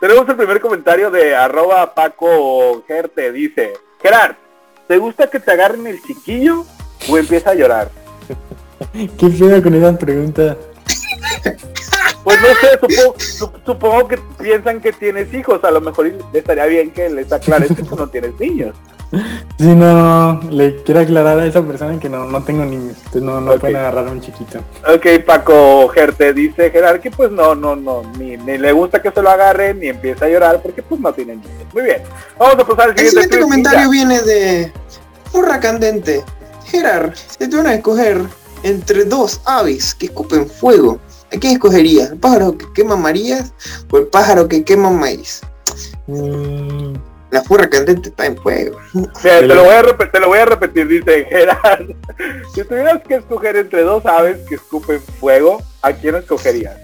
Tenemos 0.00 0.26
el 0.30 0.36
primer 0.36 0.60
comentario 0.62 1.10
de 1.10 1.36
arroba 1.36 1.94
Paco 1.94 2.82
Gerte, 2.86 3.30
dice, 3.32 3.74
Gerard, 4.02 4.34
¿te 4.88 4.96
gusta 4.96 5.28
que 5.28 5.38
te 5.38 5.50
agarren 5.50 5.86
el 5.86 6.02
chiquillo 6.02 6.64
o 7.06 7.18
empieza 7.18 7.50
a 7.50 7.54
llorar? 7.54 7.90
¿Qué 8.92 9.28
pedo 9.28 9.62
con 9.62 9.74
esa 9.74 9.98
pregunta? 9.98 10.56
Pues 12.30 12.40
no 12.40 12.48
sé, 12.60 12.78
supongo, 12.80 13.14
su- 13.18 13.52
supongo 13.66 14.08
que 14.08 14.18
piensan 14.38 14.80
que 14.80 14.92
tienes 14.92 15.32
hijos, 15.34 15.62
a 15.64 15.70
lo 15.70 15.80
mejor 15.80 16.10
estaría 16.32 16.66
bien 16.66 16.90
que 16.92 17.08
les 17.10 17.32
aclares 17.32 17.68
que 17.74 17.82
tú 17.82 17.96
no 17.96 18.06
tienes 18.08 18.38
niños. 18.38 18.74
Sí, 19.58 19.66
no, 19.74 20.40
le 20.50 20.82
quiero 20.84 21.00
aclarar 21.00 21.40
a 21.40 21.46
esa 21.46 21.62
persona 21.62 21.98
que 21.98 22.08
no, 22.08 22.26
no 22.26 22.44
tengo 22.44 22.64
niños, 22.64 22.96
entonces 22.98 23.22
no, 23.22 23.40
no 23.40 23.52
Ok. 23.52 23.60
pueden 23.60 23.76
agarrar 23.76 24.06
a 24.06 24.10
un 24.12 24.20
chiquito. 24.20 24.58
Ok, 24.86 25.24
Paco 25.26 25.88
Gerte 25.88 26.32
dice 26.32 26.70
Gerard 26.70 27.00
que 27.00 27.10
pues 27.10 27.30
no, 27.32 27.56
no, 27.56 27.74
no, 27.74 28.02
ni, 28.16 28.36
ni 28.36 28.56
le 28.56 28.70
gusta 28.70 29.02
que 29.02 29.10
se 29.10 29.20
lo 29.20 29.28
agarren 29.30 29.80
ni 29.80 29.88
empieza 29.88 30.26
a 30.26 30.28
llorar 30.28 30.62
porque 30.62 30.82
pues 30.82 31.00
no 31.00 31.12
tiene 31.12 31.34
niños. 31.34 31.50
Muy 31.74 31.82
bien, 31.82 32.02
vamos 32.38 32.54
a 32.54 32.64
pasar 32.66 32.84
al 32.84 32.90
El 32.90 32.98
siguiente, 32.98 33.08
siguiente 33.22 33.36
tweet, 33.36 33.42
comentario 33.42 33.90
viene 33.90 34.22
de 34.22 34.72
Furra 35.32 35.58
Candente. 35.58 36.24
Gerard, 36.66 37.12
si 37.16 37.48
te 37.50 37.56
van 37.56 37.66
a 37.66 37.74
escoger 37.74 38.22
entre 38.62 39.04
dos 39.06 39.40
aves 39.44 39.92
que 39.92 40.06
escupen 40.06 40.48
fuego, 40.48 41.00
¿a 41.32 41.38
quién 41.38 41.54
escogerías? 41.54 42.10
¿El 42.10 42.18
pájaro 42.18 42.56
que 42.56 42.66
quema 42.74 42.96
Marías 42.96 43.52
o 43.90 43.98
el 43.98 44.06
pájaro 44.06 44.48
que 44.48 44.64
quema 44.64 44.90
maíz? 44.90 45.40
Mm, 46.06 46.94
La 47.30 47.42
furra 47.42 47.68
candente 47.68 48.08
está 48.08 48.26
en 48.26 48.36
fuego. 48.36 48.78
Mira, 48.92 49.12
te, 49.40 49.46
lo 49.46 49.64
voy 49.64 49.74
a 49.74 49.82
repetir, 49.82 50.12
te 50.12 50.20
lo 50.20 50.28
voy 50.28 50.38
a 50.38 50.44
repetir, 50.44 50.88
dice 50.88 51.26
Gerard. 51.28 51.86
si 52.54 52.64
tuvieras 52.64 53.02
que 53.06 53.16
escoger 53.16 53.56
entre 53.56 53.82
dos 53.82 54.04
aves 54.06 54.38
que 54.48 54.56
escupen 54.56 55.00
fuego, 55.00 55.62
¿a 55.82 55.92
quién 55.92 56.16
escogerías? 56.16 56.76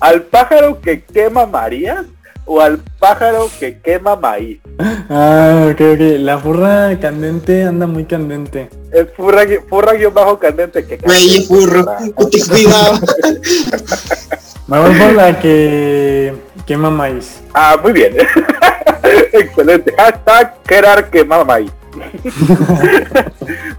¿Al 0.00 0.22
pájaro 0.22 0.80
que 0.80 1.04
quema 1.04 1.44
Marías 1.44 2.06
o 2.46 2.60
al 2.60 2.78
pájaro 2.98 3.48
que 3.60 3.78
quema 3.80 4.16
maíz? 4.16 4.60
Ah, 5.08 5.68
ok, 5.70 5.80
ok. 5.94 6.00
La 6.20 6.38
furra 6.38 6.98
candente 7.00 7.64
anda 7.64 7.86
muy 7.86 8.04
candente. 8.04 8.68
Es 8.92 9.06
furra, 9.16 9.44
gui- 9.44 9.60
furra 9.68 9.92
guion 9.94 10.12
bajo 10.12 10.38
candente 10.38 10.84
que 10.86 10.96
Güey, 10.96 11.44
furro. 11.46 11.84
Ten 11.86 12.12
cuidado. 12.48 12.98
Me 14.66 14.78
voy 14.78 14.94
por 14.94 15.12
la 15.14 15.38
que 15.40 16.34
quema 16.66 16.90
maíz. 16.90 17.40
Ah, 17.54 17.76
muy 17.82 17.92
bien. 17.92 18.14
Excelente. 19.32 19.92
Hashtag 19.96 20.54
Gerard 20.68 21.10
quema 21.10 21.44
maíz. 21.44 21.70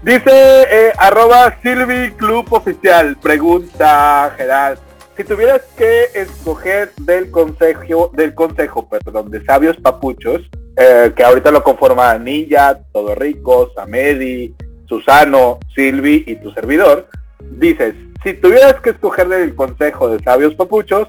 Dice 0.02 0.22
eh, 0.30 0.92
arroba 0.98 1.56
Silvi 1.62 2.10
Club 2.12 2.46
Oficial. 2.52 3.16
Pregunta 3.22 4.34
Gerard. 4.36 4.78
Si 5.16 5.24
tuvieras 5.24 5.60
que 5.76 6.04
escoger 6.14 6.92
del 6.96 7.30
consejo, 7.30 8.10
del 8.14 8.34
consejo, 8.34 8.88
perdón, 8.88 9.30
de 9.30 9.44
sabios 9.44 9.76
papuchos, 9.76 10.40
eh, 10.76 11.12
que 11.14 11.22
ahorita 11.22 11.50
lo 11.50 11.62
conforman 11.62 12.24
Ninja, 12.24 12.78
Todo 12.92 13.14
Rico, 13.14 13.70
Samedi, 13.74 14.54
Susano, 14.88 15.58
Silvi 15.74 16.24
y 16.26 16.36
tu 16.36 16.50
servidor, 16.52 17.08
dices, 17.40 17.94
si 18.24 18.32
tuvieras 18.32 18.80
que 18.80 18.90
escoger 18.90 19.28
del 19.28 19.54
consejo 19.54 20.08
de 20.08 20.22
sabios 20.24 20.54
papuchos, 20.54 21.08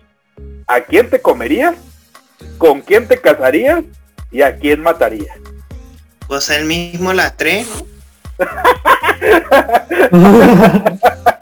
¿a 0.68 0.82
quién 0.82 1.10
te 1.10 1.22
comerías? 1.22 1.76
¿Con 2.58 2.82
quién 2.82 3.08
te 3.08 3.22
casarías? 3.22 3.86
¿Y 4.32 4.42
a 4.42 4.58
quién 4.58 4.82
matarías? 4.82 5.38
Pues 6.28 6.50
el 6.50 6.66
mismo 6.66 7.14
las 7.14 7.38
tres, 7.38 7.86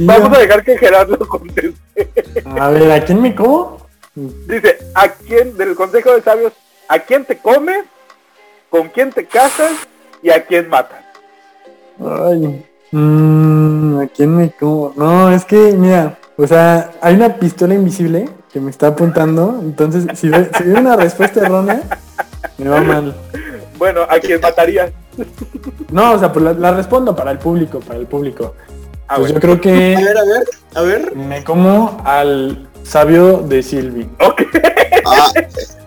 Vamos 0.00 0.36
a 0.36 0.40
dejar 0.40 0.64
que 0.64 0.78
Gerardo 0.78 1.18
conteste. 1.18 1.74
A 2.58 2.70
ver, 2.70 2.90
¿a 2.92 3.04
quién 3.04 3.22
me 3.22 3.34
como? 3.34 3.86
Dice, 4.14 4.78
¿a 4.94 5.08
quién, 5.08 5.56
del 5.56 5.74
Consejo 5.74 6.12
de 6.12 6.22
Sabios, 6.22 6.52
a 6.88 6.98
quién 6.98 7.24
te 7.24 7.38
comes, 7.38 7.84
con 8.68 8.88
quién 8.88 9.12
te 9.12 9.26
casas 9.26 9.72
y 10.22 10.30
a 10.30 10.44
quién 10.44 10.68
matas? 10.68 11.04
Ay, 12.00 12.64
mm, 12.90 14.00
¿a 14.00 14.06
quién 14.08 14.36
me 14.36 14.50
como? 14.50 14.92
No, 14.96 15.30
es 15.30 15.44
que, 15.44 15.56
mira, 15.72 16.18
o 16.36 16.46
sea, 16.46 16.92
hay 17.00 17.14
una 17.14 17.36
pistola 17.36 17.74
invisible 17.74 18.28
que 18.52 18.60
me 18.60 18.70
está 18.70 18.88
apuntando, 18.88 19.60
entonces 19.62 20.06
si 20.18 20.28
doy, 20.28 20.48
si 20.56 20.64
doy 20.64 20.80
una 20.80 20.96
respuesta 20.96 21.40
errónea, 21.40 21.82
me 22.58 22.68
va 22.68 22.80
mal. 22.80 23.14
Bueno, 23.76 24.02
¿a 24.08 24.18
quién 24.18 24.40
matarías? 24.40 24.90
No, 25.92 26.14
o 26.14 26.18
sea, 26.18 26.32
pues 26.32 26.44
la, 26.44 26.52
la 26.54 26.72
respondo 26.72 27.14
para 27.14 27.30
el 27.30 27.38
público, 27.38 27.80
para 27.80 27.98
el 27.98 28.06
público. 28.06 28.54
Ah, 29.10 29.16
Pues 29.16 29.32
bueno. 29.32 29.34
yo 29.34 29.40
creo 29.40 29.60
que 29.60 29.96
A 29.96 30.00
ver, 30.00 30.18
a 30.18 30.24
ver, 30.24 30.44
a 30.74 30.82
ver. 30.82 31.16
me 31.16 31.42
como 31.44 32.00
al 32.04 32.68
sabio 32.82 33.38
de 33.38 33.62
Silvi. 33.62 34.08
Ok. 34.20 34.42
Ah, 35.06 35.32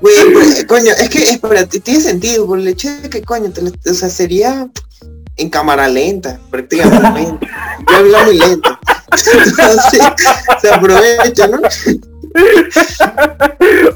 güey, 0.02 0.16
pues, 0.34 0.66
coño, 0.66 0.92
es 1.00 1.10
que, 1.10 1.24
espera, 1.24 1.66
t- 1.68 1.80
tiene 1.80 2.00
sentido, 2.02 2.48
por 2.48 2.58
el 2.58 2.68
hecho 2.68 2.90
de 3.02 3.10
que, 3.10 3.22
coño, 3.22 3.52
te 3.52 3.62
o 3.90 3.94
sea, 3.94 4.10
sería 4.10 4.68
en 5.38 5.50
cámara 5.50 5.88
lenta, 5.88 6.40
prácticamente. 6.50 7.48
Yo 7.90 7.96
hablo 7.98 8.18
muy 8.26 8.38
lento. 8.40 8.80
Entonces, 9.12 10.02
se 10.62 10.74
aprovecha, 10.74 11.48
¿no? 11.48 11.58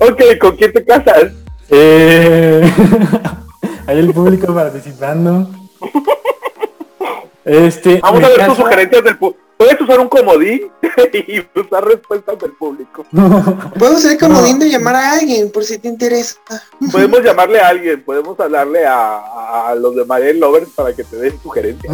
ok, 0.01 0.21
¿con 0.39 0.55
quién 0.57 0.73
te 0.73 0.83
casas? 0.85 1.31
Eh, 1.69 2.71
Hay 3.87 3.97
el 3.99 4.13
público 4.13 4.53
participando. 4.53 5.49
Este, 7.45 7.99
Vamos 8.01 8.19
me 8.21 8.25
a 8.25 8.29
ver 8.29 8.37
tus 8.37 8.47
caso- 8.47 8.61
sugerencias 8.63 9.03
del 9.03 9.17
público. 9.17 9.41
Puedes 9.57 9.79
usar 9.79 10.01
un 10.01 10.09
comodín 10.09 10.63
y 11.13 11.39
usar 11.57 11.85
respuestas 11.85 12.37
del 12.39 12.51
público. 12.53 13.05
Puedo 13.79 13.97
ser 13.99 14.17
comodín 14.19 14.59
de 14.59 14.69
llamar 14.69 14.95
a 14.95 15.13
alguien, 15.13 15.49
por 15.49 15.63
si 15.63 15.77
te 15.77 15.87
interesa. 15.87 16.35
Podemos 16.91 17.21
llamarle 17.23 17.61
a 17.61 17.69
alguien, 17.69 18.03
podemos 18.03 18.37
hablarle 18.37 18.85
a, 18.85 19.67
a 19.69 19.75
los 19.75 19.95
de 19.95 20.03
Mariel 20.03 20.41
Lovers 20.41 20.69
para 20.75 20.91
que 20.93 21.05
te 21.05 21.15
den 21.15 21.39
sugerencias. 21.41 21.93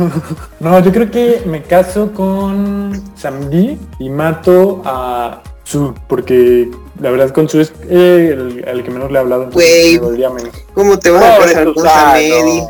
No, 0.59 0.79
yo 0.79 0.91
creo 0.91 1.11
que 1.11 1.43
me 1.45 1.61
caso 1.61 2.11
con 2.13 2.99
Samdi 3.15 3.77
y 3.99 4.09
mato 4.09 4.81
a 4.83 5.43
Su, 5.63 5.93
porque 6.07 6.71
la 6.99 7.11
verdad 7.11 7.29
con 7.29 7.47
Su 7.47 7.59
es 7.59 7.71
eh, 7.87 8.29
el, 8.33 8.63
el 8.67 8.83
que 8.83 8.89
menos 8.89 9.11
le 9.11 9.17
he 9.19 9.21
hablado. 9.21 9.51
Güey. 9.51 9.93
me 9.93 9.99
dolería 9.99 10.29
menos. 10.31 10.55
¿Cómo 10.73 10.97
te 10.97 11.11
vas 11.11 11.23
a 11.23 11.37
casar 11.43 11.73
con. 11.75 11.83
Samedi? 11.85 12.61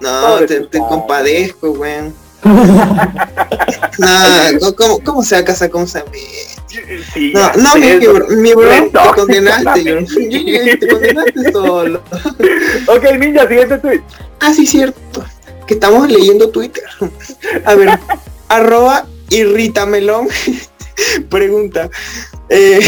No, 0.00 0.26
Pobre 0.28 0.46
te, 0.48 0.60
te 0.62 0.78
compadezco, 0.78 1.72
güey. 1.74 2.10
No, 3.98 4.06
¿cómo- 4.60 4.74
¿cómo, 4.76 4.98
¿cómo 5.04 5.22
se 5.22 5.34
va 5.36 5.40
a 5.42 5.44
casar 5.44 5.70
con? 5.70 5.86
Sí, 5.86 6.00
No, 7.34 7.76
mi, 7.76 8.06
bro, 8.06 8.26
mi 8.28 8.54
bro, 8.54 8.68
te 8.90 8.98
condenaste, 9.14 9.84
yo- 9.84 10.78
te 10.78 10.88
condenaste 10.88 11.52
solo. 11.52 12.00
Ok, 12.86 13.04
ninja, 13.18 13.46
siguiente 13.48 13.78
tweet. 13.78 14.00
Ah, 14.40 14.52
sí, 14.54 14.66
cierto. 14.66 15.24
Que 15.66 15.74
estamos 15.74 16.08
leyendo 16.08 16.48
Twitter. 16.50 16.84
A 17.64 17.74
ver, 17.74 17.98
arroba 18.48 19.06
irritamelón 19.30 20.28
pregunta. 21.28 21.88
eh, 22.48 22.80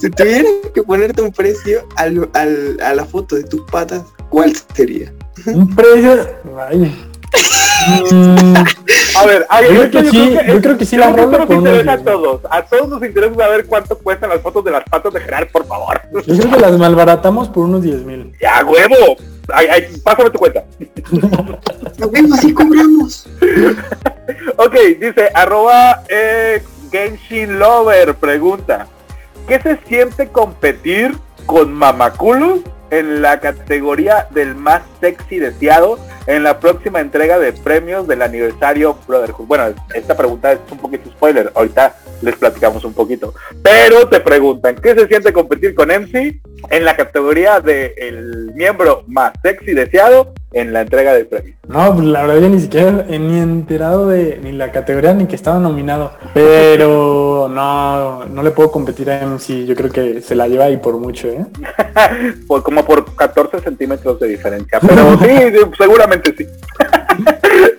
si 0.00 0.10
tuvieras 0.10 0.50
que 0.74 0.82
ponerte 0.82 1.22
un 1.22 1.32
precio 1.32 1.86
al, 1.96 2.28
al- 2.34 2.78
a 2.82 2.94
la 2.94 3.04
foto 3.04 3.36
de 3.36 3.44
tus 3.44 3.62
patas, 3.70 4.02
¿cuál 4.30 4.52
sería? 4.74 5.12
Un 5.46 5.74
precio. 5.74 6.28
Ay. 6.68 7.06
A 9.16 9.24
ver, 9.26 9.46
ay, 9.48 9.64
Yo 9.74 9.90
creo 9.90 9.90
que 9.90 10.10
sí, 10.10 10.36
creo 10.36 10.54
yo 10.54 10.62
creo 10.62 10.78
que 10.78 10.84
sí 10.84 10.96
la 10.96 11.12
creo 11.12 11.26
rola 11.26 11.38
nos 11.38 11.48
unos 11.50 11.58
interesa 11.58 11.92
a 11.92 11.96
10,000. 11.96 12.04
todos. 12.04 12.40
A 12.50 12.62
todos 12.62 12.88
nos 12.88 13.02
interesa 13.02 13.34
saber 13.34 13.66
cuánto 13.66 13.98
cuestan 13.98 14.30
las 14.30 14.40
fotos 14.40 14.64
de 14.64 14.70
las 14.70 14.84
patas 14.84 15.12
de 15.12 15.20
Gerard, 15.20 15.48
por 15.50 15.66
favor. 15.66 16.00
yo 16.12 16.36
creo 16.36 16.50
que 16.50 16.60
las 16.60 16.78
malbaratamos 16.78 17.48
por 17.48 17.64
unos 17.64 17.82
10 17.82 18.04
mil. 18.04 18.32
¡Ya, 18.40 18.64
huevo! 18.64 19.16
Ay, 19.52 19.66
ay, 19.70 19.86
pásame 20.02 20.30
tu 20.30 20.38
cuenta. 20.38 20.64
Lo 21.98 22.34
así 22.34 22.52
cobramos. 22.52 23.28
Ok, 24.56 24.74
dice, 25.00 25.30
arroba 25.34 26.02
eh, 26.08 26.62
Genshin 26.90 27.58
Lover, 27.58 28.14
pregunta. 28.16 28.86
¿Qué 29.46 29.60
se 29.60 29.78
siente 29.86 30.28
competir 30.28 31.16
con 31.46 31.72
mamaculos 31.72 32.60
en 32.90 33.22
la 33.22 33.38
categoría 33.40 34.26
del 34.30 34.54
más 34.56 34.82
sexy 35.00 35.38
deseado 35.38 35.98
en 36.26 36.42
la 36.42 36.58
próxima 36.58 37.00
entrega 37.00 37.38
de 37.38 37.52
premios 37.52 38.06
del 38.06 38.22
aniversario 38.22 38.98
Brotherhood? 39.06 39.46
Bueno, 39.46 39.64
esta 39.94 40.16
pregunta 40.16 40.52
es 40.52 40.60
un 40.70 40.78
poquito 40.78 41.10
spoiler, 41.10 41.52
ahorita 41.54 41.94
les 42.22 42.36
platicamos 42.36 42.84
un 42.84 42.94
poquito. 42.94 43.34
Pero 43.62 44.08
te 44.08 44.20
preguntan, 44.20 44.76
¿qué 44.76 44.94
se 44.94 45.06
siente 45.06 45.32
competir 45.32 45.74
con 45.74 45.88
MC 45.88 46.40
en 46.70 46.84
la 46.84 46.96
categoría 46.96 47.60
del 47.60 48.52
miembro 48.54 49.04
más 49.06 49.32
sexy 49.42 49.74
deseado 49.74 50.32
en 50.52 50.72
la 50.72 50.82
entrega 50.82 51.12
del 51.12 51.26
premio? 51.26 51.54
No, 51.68 51.94
pues 51.94 52.06
la 52.06 52.22
verdad 52.22 52.42
yo 52.42 52.48
ni 52.48 52.60
siquiera 52.60 53.04
he 53.08 53.18
ni 53.18 53.38
enterado 53.38 54.08
de 54.08 54.38
ni 54.42 54.52
la 54.52 54.70
categoría 54.70 55.14
ni 55.14 55.26
que 55.26 55.34
estaba 55.34 55.58
nominado. 55.58 56.12
Pero 56.32 57.48
no, 57.50 58.24
no 58.24 58.42
le 58.42 58.50
puedo 58.52 58.70
competir 58.70 59.10
a 59.10 59.26
MC. 59.26 59.66
Yo 59.66 59.74
creo 59.74 59.90
que 59.90 60.22
se 60.22 60.34
la 60.34 60.46
lleva 60.48 60.66
ahí 60.66 60.76
por 60.76 60.96
mucho, 60.98 61.28
¿eh? 61.28 61.44
por, 62.46 62.62
como 62.62 62.84
por 62.84 63.14
14 63.16 63.60
centímetros 63.60 64.20
de 64.20 64.28
diferencia. 64.28 64.78
Pero 64.80 65.18
sí, 65.18 65.26
sí, 65.78 65.84
seguramente 66.22 66.34
sí. 66.36 66.46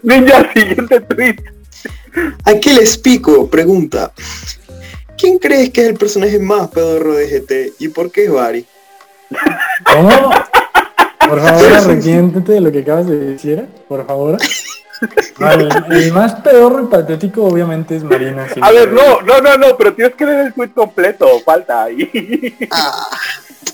Ninja, 0.03 0.53
siguiente 0.53 1.01
tweet. 1.01 1.35
Aquí 2.45 2.71
les 2.71 2.97
pico, 2.97 3.49
pregunta. 3.49 4.11
¿Quién 5.17 5.39
crees 5.39 5.71
que 5.71 5.81
es 5.81 5.87
el 5.87 5.95
personaje 5.95 6.39
más 6.39 6.69
pedorro 6.69 7.13
de 7.13 7.27
GT 7.27 7.73
y 7.79 7.89
por 7.89 8.11
qué 8.11 8.25
es 8.25 8.31
Bari? 8.31 8.65
¿Cómo? 9.83 10.31
Por 11.27 11.41
favor, 11.41 11.73
arrepiéntete 11.73 12.53
de 12.53 12.61
lo 12.61 12.71
que 12.71 12.79
acabas 12.79 13.07
de 13.07 13.17
decir, 13.17 13.65
por 13.87 14.05
favor. 14.05 14.37
Vale, 15.37 15.69
el 15.91 16.13
más 16.13 16.35
pedorro 16.35 16.83
y 16.83 16.87
patético 16.87 17.43
obviamente 17.43 17.97
es 17.97 18.03
Marina. 18.03 18.47
A 18.61 18.71
ver, 18.71 18.91
no, 18.91 19.21
no, 19.21 19.41
no, 19.41 19.57
no, 19.57 19.77
pero 19.77 19.93
tienes 19.93 20.15
que 20.15 20.25
leer 20.25 20.47
el 20.47 20.53
tweet 20.53 20.69
completo, 20.69 21.39
falta 21.41 21.83
ahí. 21.83 22.55
Ah, 22.71 23.09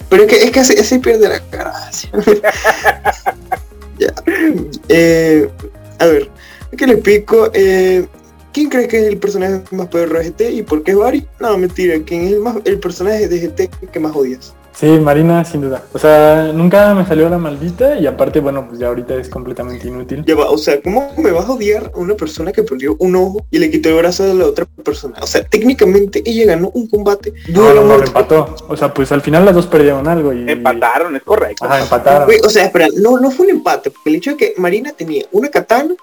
pero 0.09 0.23
es 0.23 0.29
que, 0.29 0.43
es 0.43 0.51
que 0.51 0.59
así, 0.59 0.73
así 0.77 0.99
pierde 0.99 1.29
la 1.29 1.39
gracia. 1.39 2.09
ya. 3.97 4.13
Eh, 4.89 5.49
a 5.99 6.05
ver, 6.05 6.29
aquí 6.71 6.85
les 6.85 6.99
pico. 6.99 7.49
Eh, 7.53 8.05
¿Quién 8.51 8.69
cree 8.69 8.87
que 8.87 8.99
es 8.99 9.05
el 9.05 9.17
personaje 9.17 9.63
más 9.71 9.87
pedorro 9.87 10.19
de 10.19 10.25
GT 10.29 10.41
y 10.51 10.61
por 10.61 10.83
qué 10.83 10.91
es 10.91 10.97
Bari? 10.97 11.25
No, 11.39 11.57
mentira. 11.57 11.95
¿Quién 12.05 12.25
es 12.25 12.33
el, 12.33 12.39
más, 12.39 12.57
el 12.65 12.79
personaje 12.79 13.27
de 13.27 13.39
GT 13.47 13.89
que 13.91 13.99
más 13.99 14.15
odias? 14.15 14.53
Sí, 14.75 14.87
Marina, 14.87 15.45
sin 15.45 15.61
duda. 15.61 15.83
O 15.93 15.99
sea, 15.99 16.51
nunca 16.53 16.93
me 16.95 17.05
salió 17.05 17.29
la 17.29 17.37
maldita 17.37 17.97
y 17.99 18.07
aparte, 18.07 18.39
bueno, 18.39 18.67
pues 18.67 18.79
ya 18.79 18.87
ahorita 18.87 19.15
es 19.15 19.29
completamente 19.29 19.87
inútil. 19.87 20.23
Ya 20.25 20.35
va, 20.35 20.49
o 20.49 20.57
sea, 20.57 20.81
¿cómo 20.81 21.11
me 21.17 21.31
vas 21.31 21.45
a 21.45 21.51
odiar 21.51 21.91
a 21.93 21.97
una 21.99 22.15
persona 22.15 22.51
que 22.51 22.63
perdió 22.63 22.95
un 22.99 23.15
ojo 23.15 23.45
y 23.51 23.59
le 23.59 23.69
quitó 23.69 23.89
el 23.89 23.95
brazo 23.95 24.23
de 24.23 24.33
la 24.33 24.45
otra 24.45 24.65
persona? 24.83 25.15
O 25.21 25.27
sea, 25.27 25.43
técnicamente 25.43 26.23
ella 26.25 26.45
ganó 26.55 26.71
un 26.73 26.87
combate. 26.87 27.33
No, 27.49 27.73
no, 27.73 27.83
no, 27.83 28.03
empató. 28.03 28.55
O 28.67 28.75
sea, 28.75 28.93
pues 28.93 29.11
al 29.11 29.21
final 29.21 29.45
las 29.45 29.53
dos 29.53 29.67
perdieron 29.67 30.07
algo 30.07 30.33
y... 30.33 30.49
Empataron, 30.49 31.15
es 31.15 31.23
correcto. 31.23 31.65
Ajá, 31.65 31.81
empataron. 31.81 32.29
O 32.43 32.49
sea, 32.49 32.65
espera, 32.65 32.87
no, 32.99 33.19
no 33.19 33.29
fue 33.29 33.45
un 33.45 33.51
empate, 33.51 33.91
porque 33.91 34.09
el 34.09 34.15
hecho 34.15 34.31
de 34.31 34.37
que 34.37 34.53
Marina 34.57 34.91
tenía 34.91 35.25
una 35.31 35.49
katana 35.49 35.93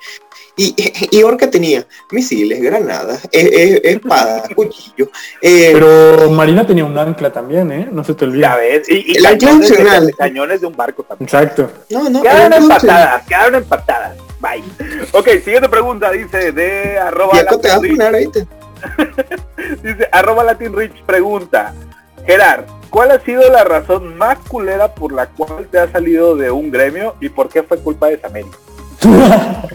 y, 0.57 0.75
y 1.11 1.23
Orca 1.23 1.51
tenía 1.51 1.87
misiles, 2.11 2.61
granadas, 2.61 3.25
eh, 3.33 3.51
eh, 3.53 3.81
espada, 3.85 4.45
cuchillo. 4.55 5.11
eh, 5.41 5.71
Pero 5.73 6.31
Marina 6.31 6.66
tenía 6.66 6.85
un 6.85 6.97
ancla 6.99 7.33
también, 7.33 7.71
¿eh? 7.73 7.89
No 7.91 8.05
se 8.05 8.14
te 8.14 8.31
Ya 8.39 8.57
ves, 8.61 8.88
y, 8.88 9.12
y 9.12 9.26
ancla 9.26 9.38
cañones, 9.38 10.06
de, 10.06 10.12
cañones 10.14 10.61
de 10.61 10.66
un 10.66 10.76
barco 10.76 11.02
también. 11.02 11.26
Exacto. 11.26 11.70
no, 11.90 12.08
no, 12.08 12.22
Quedaron 12.22 12.52
empatadas, 12.52 13.26
quedaron 13.26 13.54
empatadas. 13.56 14.16
Bye. 14.40 14.64
Ok, 15.12 15.28
siguiente 15.44 15.68
pregunta, 15.68 16.11
dice 16.11 16.52
de 16.52 16.98
arroba 16.98 17.36
acá 17.38 17.58
te 17.58 17.68
Latin 17.68 17.82
Rich. 17.82 17.96
poner 17.96 18.14
ahorita. 18.14 18.40
Dice, 19.82 20.08
arroba 20.11 20.44
Latin 20.44 20.74
Rich 20.74 21.02
pregunta, 21.04 21.74
Gerard, 22.24 22.64
¿cuál 22.88 23.11
ha 23.11 23.20
sido 23.20 23.50
la 23.50 23.64
razón 23.64 24.16
más 24.16 24.38
culera 24.48 24.94
por 24.94 25.12
la 25.12 25.26
cual 25.26 25.66
te 25.70 25.78
has 25.78 25.90
salido 25.90 26.36
de 26.36 26.50
un 26.50 26.70
gremio 26.70 27.14
y 27.20 27.28
por 27.28 27.50
qué 27.50 27.62
fue 27.62 27.78
culpa 27.78 28.08
de 28.08 28.18
Samérica? 28.18 28.56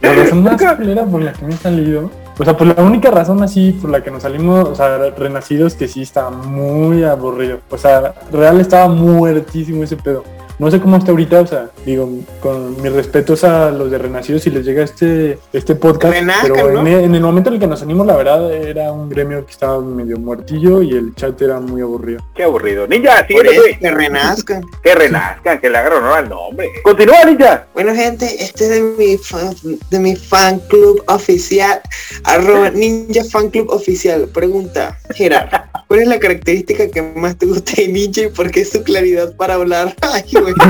La 0.00 0.12
razón 0.12 0.42
más 0.42 0.60
culera 0.76 1.04
por 1.04 1.22
la 1.22 1.32
que 1.32 1.44
me 1.44 1.54
he 1.54 1.56
salido. 1.56 2.10
O 2.36 2.44
sea, 2.44 2.56
pues 2.56 2.76
la 2.76 2.82
única 2.82 3.10
razón 3.10 3.42
así 3.42 3.72
por 3.72 3.90
la 3.90 4.02
que 4.02 4.10
nos 4.10 4.22
salimos, 4.22 4.68
o 4.68 4.74
sea, 4.74 4.98
renacidos, 5.10 5.74
que 5.74 5.86
sí 5.86 6.02
estaba 6.02 6.30
muy 6.30 7.04
aburrido. 7.04 7.60
O 7.70 7.78
sea, 7.78 8.14
real 8.32 8.60
estaba 8.60 8.88
muertísimo 8.88 9.84
ese 9.84 9.96
pedo. 9.96 10.24
No 10.58 10.70
sé 10.70 10.80
cómo 10.80 10.96
está 10.96 11.10
ahorita, 11.10 11.40
o 11.40 11.46
sea, 11.46 11.70
digo, 11.84 12.08
con 12.40 12.80
mis 12.80 12.92
respetos 12.92 13.42
a 13.44 13.70
los 13.70 13.90
de 13.90 13.98
Renacidos 13.98 14.42
si 14.42 14.50
les 14.50 14.64
llega 14.64 14.84
este, 14.84 15.38
este 15.52 15.74
podcast, 15.74 16.14
Renazcan, 16.14 16.52
pero 16.52 16.72
¿no? 16.72 16.80
en, 16.80 16.86
e- 16.86 17.04
en 17.04 17.14
el 17.14 17.20
momento 17.22 17.50
en 17.50 17.54
el 17.54 17.60
que 17.60 17.66
nos 17.66 17.82
unimos, 17.82 18.06
la 18.06 18.16
verdad, 18.16 18.52
era 18.52 18.92
un 18.92 19.08
gremio 19.08 19.44
que 19.44 19.50
estaba 19.52 19.80
medio 19.80 20.16
muertillo 20.18 20.80
y 20.82 20.90
el 20.92 21.14
chat 21.16 21.40
era 21.42 21.58
muy 21.58 21.82
aburrido. 21.82 22.20
Qué 22.34 22.44
aburrido. 22.44 22.86
Ninja, 22.86 23.16
Por 23.18 23.26
síguete, 23.26 23.50
eso 23.52 23.60
güey. 23.62 23.78
que 23.78 23.90
renazcan. 23.90 24.62
Que 24.82 24.94
renazcan, 24.94 25.60
que 25.60 25.70
le 25.70 25.78
hagan 25.78 25.92
honor 25.94 26.18
al 26.18 26.28
nombre. 26.28 26.70
Continúa, 26.82 27.24
Ninja. 27.24 27.66
Bueno, 27.74 27.94
gente, 27.94 28.26
este 28.42 28.64
es 28.64 28.70
de 28.70 28.80
mi 28.82 29.16
fan, 29.18 29.54
de 29.90 29.98
mi 29.98 30.14
fan 30.16 30.60
club 30.68 31.02
oficial, 31.08 31.80
arroba 32.24 32.70
ninja 32.70 33.24
fan 33.24 33.50
club 33.50 33.68
oficial. 33.70 34.28
Pregunta, 34.32 34.96
Gerard, 35.14 35.48
¿cuál 35.88 36.00
es 36.00 36.08
la 36.08 36.18
característica 36.18 36.88
que 36.88 37.02
más 37.02 37.36
te 37.36 37.46
gusta 37.46 37.72
de 37.76 37.88
Ninja 37.88 38.22
y 38.22 38.28
por 38.28 38.50
qué 38.50 38.60
es 38.62 38.70
su 38.70 38.82
claridad 38.82 39.34
para 39.36 39.54
hablar? 39.54 39.94
Ay, 40.02 40.22
güey. 40.32 40.54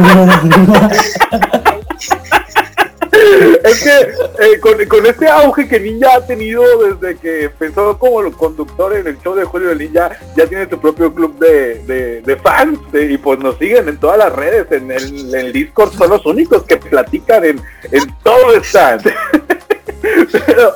Es 3.64 3.82
que 3.82 3.90
eh, 4.44 4.60
con, 4.60 4.84
con 4.86 5.06
este 5.06 5.26
auge 5.28 5.66
que 5.66 5.80
Ninja 5.80 6.16
ha 6.16 6.26
tenido 6.26 6.62
desde 6.84 7.16
que 7.16 7.44
empezó 7.44 7.96
como 7.98 8.30
conductor 8.32 8.94
en 8.94 9.06
el 9.06 9.18
show 9.22 9.34
de 9.34 9.44
Julio 9.44 9.68
de 9.68 9.76
Ninja, 9.76 10.10
ya 10.36 10.46
tiene 10.46 10.68
su 10.68 10.78
propio 10.78 11.12
club 11.14 11.38
de, 11.38 11.82
de- 11.84 12.20
de 12.20 12.36
fans 12.36 12.78
eh, 12.92 13.08
y 13.12 13.16
pues 13.18 13.38
nos 13.38 13.56
siguen 13.58 13.88
en 13.88 13.96
todas 13.98 14.18
las 14.18 14.32
redes, 14.32 14.70
en 14.72 14.90
el, 14.90 15.34
en 15.34 15.52
Discord 15.52 15.94
son 15.94 16.10
los 16.10 16.26
únicos 16.26 16.64
que 16.64 16.76
platican 16.76 17.44
en, 17.44 17.60
en 17.90 18.14
todo 18.22 18.54
el 18.54 18.62
stand. 18.62 19.02
pero, 20.46 20.72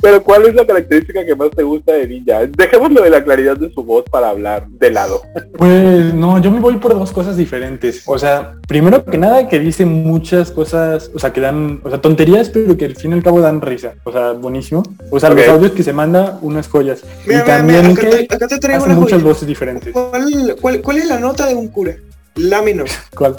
pero 0.00 0.22
¿cuál 0.22 0.46
es 0.46 0.54
la 0.54 0.66
característica 0.66 1.24
que 1.24 1.34
más 1.34 1.50
te 1.50 1.62
gusta 1.62 1.92
de 1.92 2.06
Ninja? 2.08 2.46
Dejémoslo 2.46 3.02
de 3.02 3.10
la 3.10 3.22
claridad 3.24 3.56
de 3.56 3.72
su 3.72 3.82
voz 3.82 4.04
para 4.10 4.30
hablar 4.30 4.66
de 4.68 4.90
lado. 4.90 5.22
Pues 5.56 6.14
no, 6.14 6.40
yo 6.40 6.50
me 6.50 6.60
voy 6.60 6.76
por 6.76 6.94
dos 6.94 7.12
cosas 7.12 7.36
diferentes. 7.36 8.02
O 8.06 8.18
sea, 8.18 8.54
primero 8.66 9.04
que 9.04 9.18
nada 9.18 9.48
que 9.48 9.58
dice 9.58 9.84
muchas 9.84 10.50
cosas, 10.50 11.10
o 11.14 11.18
sea, 11.18 11.32
que 11.32 11.40
dan, 11.40 11.80
o 11.84 11.90
sea, 11.90 12.00
tonterías, 12.00 12.48
pero 12.50 12.76
que 12.76 12.84
al 12.86 12.96
fin 12.96 13.12
y 13.12 13.14
al 13.14 13.22
cabo 13.22 13.40
dan 13.40 13.60
risa. 13.60 13.94
O 14.04 14.12
sea, 14.12 14.32
buenísimo. 14.32 14.82
O 15.10 15.18
sea, 15.20 15.30
Ok. 15.30 15.36
los 15.38 15.48
audios 15.48 15.72
que 15.72 15.82
se 15.82 15.92
manda, 15.92 16.38
unas 16.42 16.68
joyas. 16.68 17.02
Mira, 17.26 17.40
y 17.40 17.42
mira, 17.42 17.44
también 17.56 17.88
mira, 17.88 17.92
acá, 17.92 18.10
que 18.10 18.26
te, 18.26 18.34
acá 18.34 18.48
te 18.48 18.58
traigo 18.58 18.82
hace 18.84 18.90
una 18.92 19.00
muchas 19.00 19.20
joya. 19.20 19.32
voces 19.32 19.48
diferentes. 19.48 19.92
¿Cuál, 19.92 20.56
cuál, 20.60 20.80
cuál 20.82 20.96
es 20.98 21.06
la 21.06 21.18
nota 21.20 21.46
de 21.46 21.54
un 21.54 21.68
cura? 21.68 21.96
La 22.36 22.62
menor. 22.62 22.88
¿Cuál? 23.16 23.36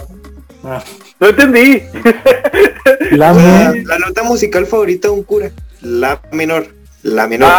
Ah, 0.64 0.84
No 1.20 1.28
entendí. 1.28 1.82
la 3.12 3.34
La, 3.34 3.34
me- 3.34 3.84
la 3.84 4.00
nota 4.00 4.24
musical 4.24 4.66
favorita 4.66 5.08
de 5.08 5.14
un 5.14 5.24
cura. 5.24 5.50
La 5.82 6.20
menor. 6.32 6.68
La 7.04 7.28
menor. 7.28 7.50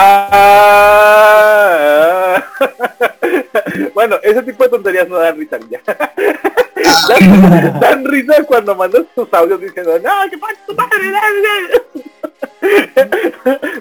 Ah, 1.42 2.44
bueno, 3.94 4.16
ese 4.22 4.42
tipo 4.42 4.62
de 4.64 4.70
tonterías 4.70 5.09
no 5.09 5.16
dan 5.18 5.36
risa 5.38 5.59
ya. 5.68 5.80
dan, 7.09 7.80
dan 7.80 8.05
risa 8.05 8.44
cuando 8.44 8.74
mandas 8.76 9.03
tus 9.14 9.32
audios 9.32 9.61
diciendo, 9.61 9.98
no, 9.98 10.30
que 10.30 10.38
pasa 10.38 10.55
tu 10.66 10.74
madre, 10.74 11.12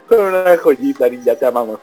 Con 0.07 0.19
una 0.19 0.57
joyita, 0.57 1.07
ya 1.23 1.35
te 1.35 1.45
amamos. 1.45 1.79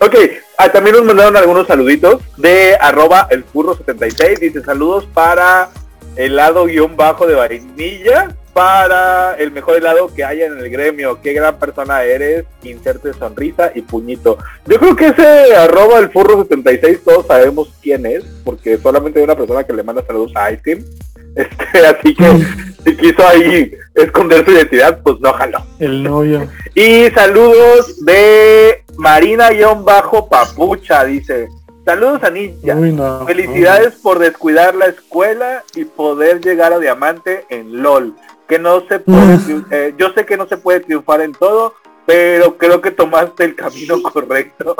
Ok, 0.00 0.14
ah, 0.58 0.68
también 0.70 0.96
nos 0.96 1.04
mandaron 1.04 1.36
algunos 1.36 1.66
saluditos 1.68 2.20
de 2.36 2.76
arroba 2.80 3.28
el 3.30 3.44
furro 3.44 3.76
76. 3.76 4.40
Dice 4.40 4.62
saludos 4.62 5.06
para 5.14 5.70
helado 6.16 6.66
guion 6.66 6.96
bajo 6.96 7.26
de 7.26 7.34
vainilla 7.34 8.34
para 8.52 9.36
el 9.36 9.52
mejor 9.52 9.76
helado 9.76 10.12
que 10.14 10.24
haya 10.24 10.46
en 10.46 10.58
el 10.58 10.70
gremio. 10.70 11.20
Qué 11.22 11.32
gran 11.32 11.58
persona 11.58 12.02
eres. 12.02 12.44
Inserte 12.62 13.12
sonrisa 13.12 13.70
y 13.74 13.82
puñito. 13.82 14.38
Yo 14.66 14.78
creo 14.78 14.96
que 14.96 15.08
ese 15.08 15.54
arroba 15.54 15.98
el 15.98 16.10
furro 16.10 16.42
76 16.42 17.00
todos 17.04 17.26
sabemos 17.26 17.72
quién 17.82 18.06
es, 18.06 18.24
porque 18.44 18.78
solamente 18.78 19.18
hay 19.18 19.24
una 19.24 19.36
persona 19.36 19.64
que 19.64 19.72
le 19.72 19.82
manda 19.82 20.04
saludos 20.06 20.32
a 20.34 20.52
Ice 20.52 20.62
Cream. 20.62 20.84
Este, 21.36 21.86
así 21.86 22.12
que 22.12 22.44
si 22.84 22.96
quiso 22.96 23.24
ahí 23.24 23.70
esconder 23.94 24.44
su 24.44 24.50
identidad, 24.50 24.98
pues 25.00 25.20
no 25.20 25.32
jaló. 25.32 25.64
el 25.78 26.02
novio. 26.02 26.48
Y 26.74 27.08
saludos 27.10 28.04
de 28.04 28.82
Marina-Papucha, 28.96 31.04
dice. 31.04 31.46
Saludos 31.84 32.22
a 32.22 32.30
Ninja. 32.30 32.74
Uy, 32.76 32.92
no. 32.92 33.26
Felicidades 33.26 33.94
por 33.96 34.18
descuidar 34.18 34.74
la 34.74 34.86
escuela 34.86 35.64
y 35.74 35.84
poder 35.84 36.40
llegar 36.40 36.72
a 36.72 36.78
diamante 36.78 37.46
en 37.48 37.82
LOL. 37.82 38.14
Que 38.48 38.58
no 38.58 38.86
se 38.88 38.98
puede, 38.98 39.38
eh, 39.70 39.94
yo 39.96 40.12
sé 40.12 40.26
que 40.26 40.36
no 40.36 40.46
se 40.48 40.56
puede 40.56 40.80
triunfar 40.80 41.20
en 41.20 41.32
todo, 41.32 41.74
pero 42.04 42.58
creo 42.58 42.80
que 42.80 42.90
tomaste 42.90 43.44
el 43.44 43.54
camino 43.54 44.02
correcto. 44.12 44.74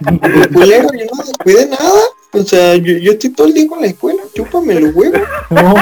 Yo 0.00 0.82
no 0.82 1.24
descuide 1.24 1.66
nada. 1.66 2.00
O 2.32 2.42
sea, 2.42 2.74
yo, 2.76 2.96
yo 2.98 3.12
estoy 3.12 3.30
todo 3.30 3.46
el 3.46 3.54
día 3.54 3.68
con 3.68 3.80
la 3.80 3.88
escuela. 3.88 4.22
Chúpame 4.34 4.80
los 4.80 4.94
huevos. 4.94 5.20
No. 5.50 5.74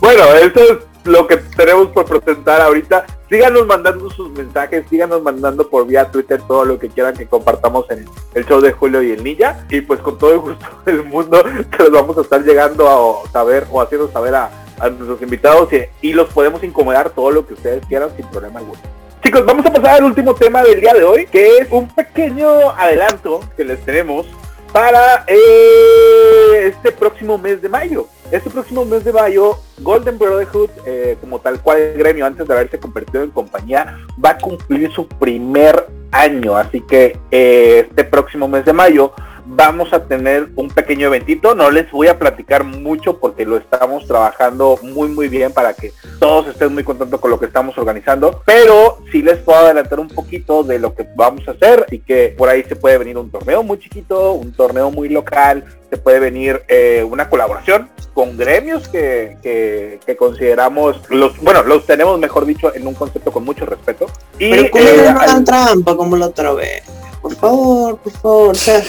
bueno, 0.00 0.24
eso 0.34 0.60
es 0.60 0.89
lo 1.04 1.26
que 1.26 1.36
tenemos 1.36 1.88
por 1.88 2.06
presentar 2.06 2.60
ahorita. 2.60 3.06
Síganos 3.28 3.66
mandando 3.66 4.10
sus 4.10 4.30
mensajes, 4.30 4.84
síganos 4.90 5.22
mandando 5.22 5.68
por 5.68 5.86
vía 5.86 6.10
Twitter 6.10 6.40
todo 6.48 6.64
lo 6.64 6.78
que 6.78 6.88
quieran 6.88 7.16
que 7.16 7.26
compartamos 7.26 7.88
en 7.90 8.06
el 8.34 8.44
show 8.44 8.60
de 8.60 8.72
Julio 8.72 9.02
y 9.02 9.12
el 9.12 9.22
Ninja. 9.22 9.64
Y 9.68 9.80
pues 9.82 10.00
con 10.00 10.18
todo 10.18 10.32
el 10.32 10.38
gusto 10.38 10.66
del 10.86 11.04
mundo 11.04 11.42
que 11.76 11.84
los 11.84 11.92
vamos 11.92 12.18
a 12.18 12.22
estar 12.22 12.42
llegando 12.42 12.88
a 12.88 13.30
saber 13.30 13.66
o 13.70 13.80
haciendo 13.80 14.10
saber 14.10 14.34
a, 14.34 14.50
nuestros 14.80 15.20
invitados 15.20 15.68
y, 15.74 16.08
y 16.08 16.12
los 16.14 16.32
podemos 16.32 16.64
incomodar 16.64 17.10
todo 17.10 17.30
lo 17.30 17.46
que 17.46 17.52
ustedes 17.52 17.84
quieran 17.86 18.08
sin 18.16 18.26
problema 18.26 18.60
alguno. 18.60 18.80
Chicos, 19.22 19.44
vamos 19.44 19.66
a 19.66 19.72
pasar 19.72 19.96
al 19.96 20.04
último 20.04 20.34
tema 20.34 20.62
del 20.62 20.80
día 20.80 20.94
de 20.94 21.04
hoy, 21.04 21.26
que 21.26 21.58
es 21.58 21.68
un 21.70 21.86
pequeño 21.88 22.70
adelanto 22.70 23.40
que 23.54 23.64
les 23.64 23.84
tenemos 23.84 24.26
para 24.72 25.24
eh, 25.26 26.68
este 26.68 26.92
próximo 26.92 27.36
mes 27.36 27.60
de 27.60 27.68
mayo. 27.68 28.06
Este 28.30 28.48
próximo 28.48 28.84
mes 28.84 29.02
de 29.02 29.12
mayo, 29.12 29.58
Golden 29.80 30.16
Brotherhood, 30.16 30.70
eh, 30.86 31.16
como 31.20 31.40
tal 31.40 31.60
cual 31.60 31.78
el 31.78 31.98
gremio 31.98 32.26
antes 32.26 32.46
de 32.46 32.54
haberse 32.54 32.78
convertido 32.78 33.24
en 33.24 33.30
compañía, 33.30 33.98
va 34.24 34.30
a 34.30 34.38
cumplir 34.38 34.92
su 34.92 35.08
primer 35.08 35.88
año. 36.12 36.56
Así 36.56 36.80
que 36.80 37.18
eh, 37.32 37.86
este 37.88 38.04
próximo 38.04 38.46
mes 38.46 38.64
de 38.64 38.72
mayo 38.72 39.12
vamos 39.50 39.92
a 39.92 40.04
tener 40.04 40.48
un 40.56 40.68
pequeño 40.68 41.08
eventito. 41.08 41.54
No 41.54 41.70
les 41.70 41.90
voy 41.90 42.08
a 42.08 42.18
platicar 42.18 42.64
mucho 42.64 43.18
porque 43.18 43.44
lo 43.44 43.56
estamos 43.56 44.06
trabajando 44.06 44.78
muy 44.82 45.08
muy 45.08 45.28
bien 45.28 45.52
para 45.52 45.74
que 45.74 45.92
todos 46.18 46.48
estén 46.48 46.72
muy 46.74 46.84
contentos 46.84 47.20
con 47.20 47.30
lo 47.30 47.38
que 47.38 47.46
estamos 47.46 47.76
organizando. 47.78 48.42
Pero 48.46 48.98
sí 49.12 49.22
les 49.22 49.38
puedo 49.38 49.58
adelantar 49.58 50.00
un 50.00 50.08
poquito 50.08 50.62
de 50.62 50.78
lo 50.78 50.94
que 50.94 51.06
vamos 51.16 51.46
a 51.48 51.52
hacer. 51.52 51.84
Así 51.86 51.98
que 52.00 52.34
por 52.36 52.48
ahí 52.48 52.62
se 52.64 52.76
puede 52.76 52.98
venir 52.98 53.18
un 53.18 53.30
torneo 53.30 53.62
muy 53.62 53.78
chiquito, 53.78 54.32
un 54.32 54.52
torneo 54.52 54.90
muy 54.90 55.08
local. 55.08 55.64
Se 55.90 55.96
puede 55.96 56.20
venir 56.20 56.62
eh, 56.68 57.04
una 57.08 57.28
colaboración 57.28 57.88
con 58.14 58.36
gremios 58.36 58.86
que, 58.88 59.36
que, 59.42 59.98
que 60.06 60.16
consideramos 60.16 61.00
los, 61.10 61.36
bueno, 61.40 61.62
los 61.64 61.84
tenemos 61.86 62.18
mejor 62.20 62.46
dicho 62.46 62.72
en 62.74 62.86
un 62.86 62.94
concepto 62.94 63.32
con 63.32 63.44
mucho 63.44 63.66
respeto. 63.66 64.06
Y 64.38 64.50
Pero 64.50 64.70
¿cómo 64.70 64.84
eh, 64.84 65.10
no 65.12 65.20
al- 65.20 65.44
trampa 65.44 65.96
como 65.96 66.16
la 66.16 66.26
otra 66.26 66.52
vez? 66.52 66.84
Por 67.20 67.34
favor, 67.34 67.98
por 67.98 68.12
favor. 68.12 68.48
O 68.50 68.54
sea, 68.54 68.82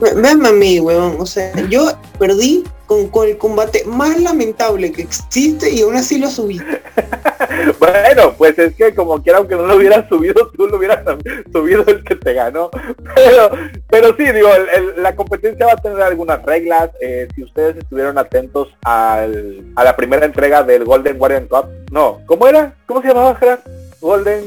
ve- 0.00 0.14
véanme 0.14 0.48
a 0.48 0.52
mí, 0.52 0.80
weón. 0.80 1.16
O 1.20 1.26
sea, 1.26 1.52
yo 1.68 1.90
perdí 2.18 2.64
con, 2.86 3.08
con 3.08 3.28
el 3.28 3.38
combate 3.38 3.84
más 3.86 4.18
lamentable 4.20 4.92
que 4.92 5.02
existe 5.02 5.70
y 5.70 5.82
aún 5.82 5.96
así 5.96 6.18
lo 6.18 6.28
subí. 6.30 6.60
Bueno, 7.78 8.32
pues 8.36 8.58
es 8.58 8.74
que 8.74 8.94
como 8.94 9.22
quiera, 9.22 9.38
aunque 9.38 9.54
no 9.54 9.66
lo 9.66 9.76
hubieras 9.76 10.08
subido, 10.08 10.50
tú 10.56 10.66
lo 10.66 10.76
hubieras 10.78 11.00
subido 11.52 11.84
el 11.86 12.02
que 12.04 12.16
te 12.16 12.32
ganó. 12.32 12.70
Pero, 13.14 13.50
pero 13.88 14.16
sí, 14.16 14.24
digo, 14.32 14.48
el- 14.54 14.68
el- 14.96 15.02
la 15.02 15.14
competencia 15.14 15.66
va 15.66 15.72
a 15.72 15.76
tener 15.76 16.00
algunas 16.02 16.42
reglas. 16.42 16.90
eh, 17.00 17.28
si 17.34 17.42
ustedes 17.44 17.76
estuvieron 17.76 18.18
atentos 18.18 18.68
al, 18.84 19.62
a 19.76 19.84
la 19.84 19.94
primera 19.96 20.24
entrega 20.26 20.62
del 20.62 20.84
Golden 20.84 21.18
Guardian 21.18 21.46
Cup, 21.46 21.66
no, 21.90 22.20
¿cómo 22.26 22.46
era? 22.48 22.74
¿Cómo 22.86 23.02
se 23.02 23.08
llamaba, 23.08 23.34
Gerard? 23.36 23.60
Golden... 24.00 24.44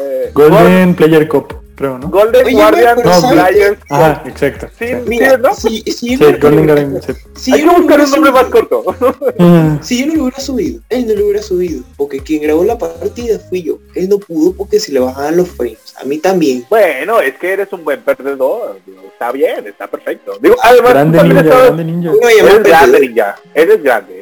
eh, 0.00 0.30
Golden 0.34 0.94
Player 0.94 1.28
Cup, 1.28 1.59
creo, 1.80 1.98
¿no? 1.98 2.08
Golden 2.10 2.44
Oye, 2.46 2.54
Guardian 2.54 2.96
Cup. 2.96 3.84
Ah, 3.90 4.22
exacto. 4.26 4.68
Sí, 4.78 4.86
Mira, 5.06 5.38
¿no? 5.38 5.54
si, 5.54 5.80
si 5.82 5.92
Sí, 5.92 6.16
yo 6.18 6.30
no- 6.30 6.38
Golden 6.38 6.66
Guardian. 6.66 7.02
sí. 7.02 7.12
si 7.36 7.52
Hay 7.54 7.62
yo 7.62 7.74
que 7.74 7.80
buscar 7.80 7.98
hubiera 8.00 8.04
un 8.04 8.10
nombre 8.10 8.32
más 8.32 8.46
subido- 8.46 8.68
corto. 8.68 9.78
Si 9.82 9.98
yo 10.00 10.06
no 10.06 10.14
lo 10.14 10.22
hubiera 10.24 10.40
subido, 10.40 10.80
él 10.90 11.06
no 11.06 11.14
lo 11.14 11.24
hubiera 11.24 11.42
subido. 11.42 11.82
Porque 11.96 12.20
quien 12.20 12.42
grabó 12.42 12.64
la 12.64 12.76
partida 12.76 13.38
fui 13.48 13.62
yo. 13.62 13.78
Él 13.94 14.08
no 14.10 14.18
pudo 14.18 14.52
porque 14.52 14.78
se 14.78 14.92
le 14.92 15.00
bajaban 15.00 15.36
los 15.38 15.48
frames. 15.48 15.78
A 16.00 16.04
mí 16.04 16.18
también. 16.18 16.64
Bueno, 16.68 17.20
es 17.20 17.34
que 17.38 17.52
eres 17.54 17.72
un 17.72 17.82
buen 17.82 18.02
perdedor. 18.02 18.78
Está 19.12 19.32
bien, 19.32 19.66
está 19.66 19.86
perfecto. 19.86 20.32
Digo, 20.40 20.56
además, 20.62 20.90
Grande 20.92 21.22
ninja, 21.22 21.42
grande 21.42 21.84
ninja. 21.84 22.10
Eres 22.22 22.62
grande, 22.62 23.00
ninja. 23.00 23.36
Eres 23.54 23.82
grande. 23.82 24.19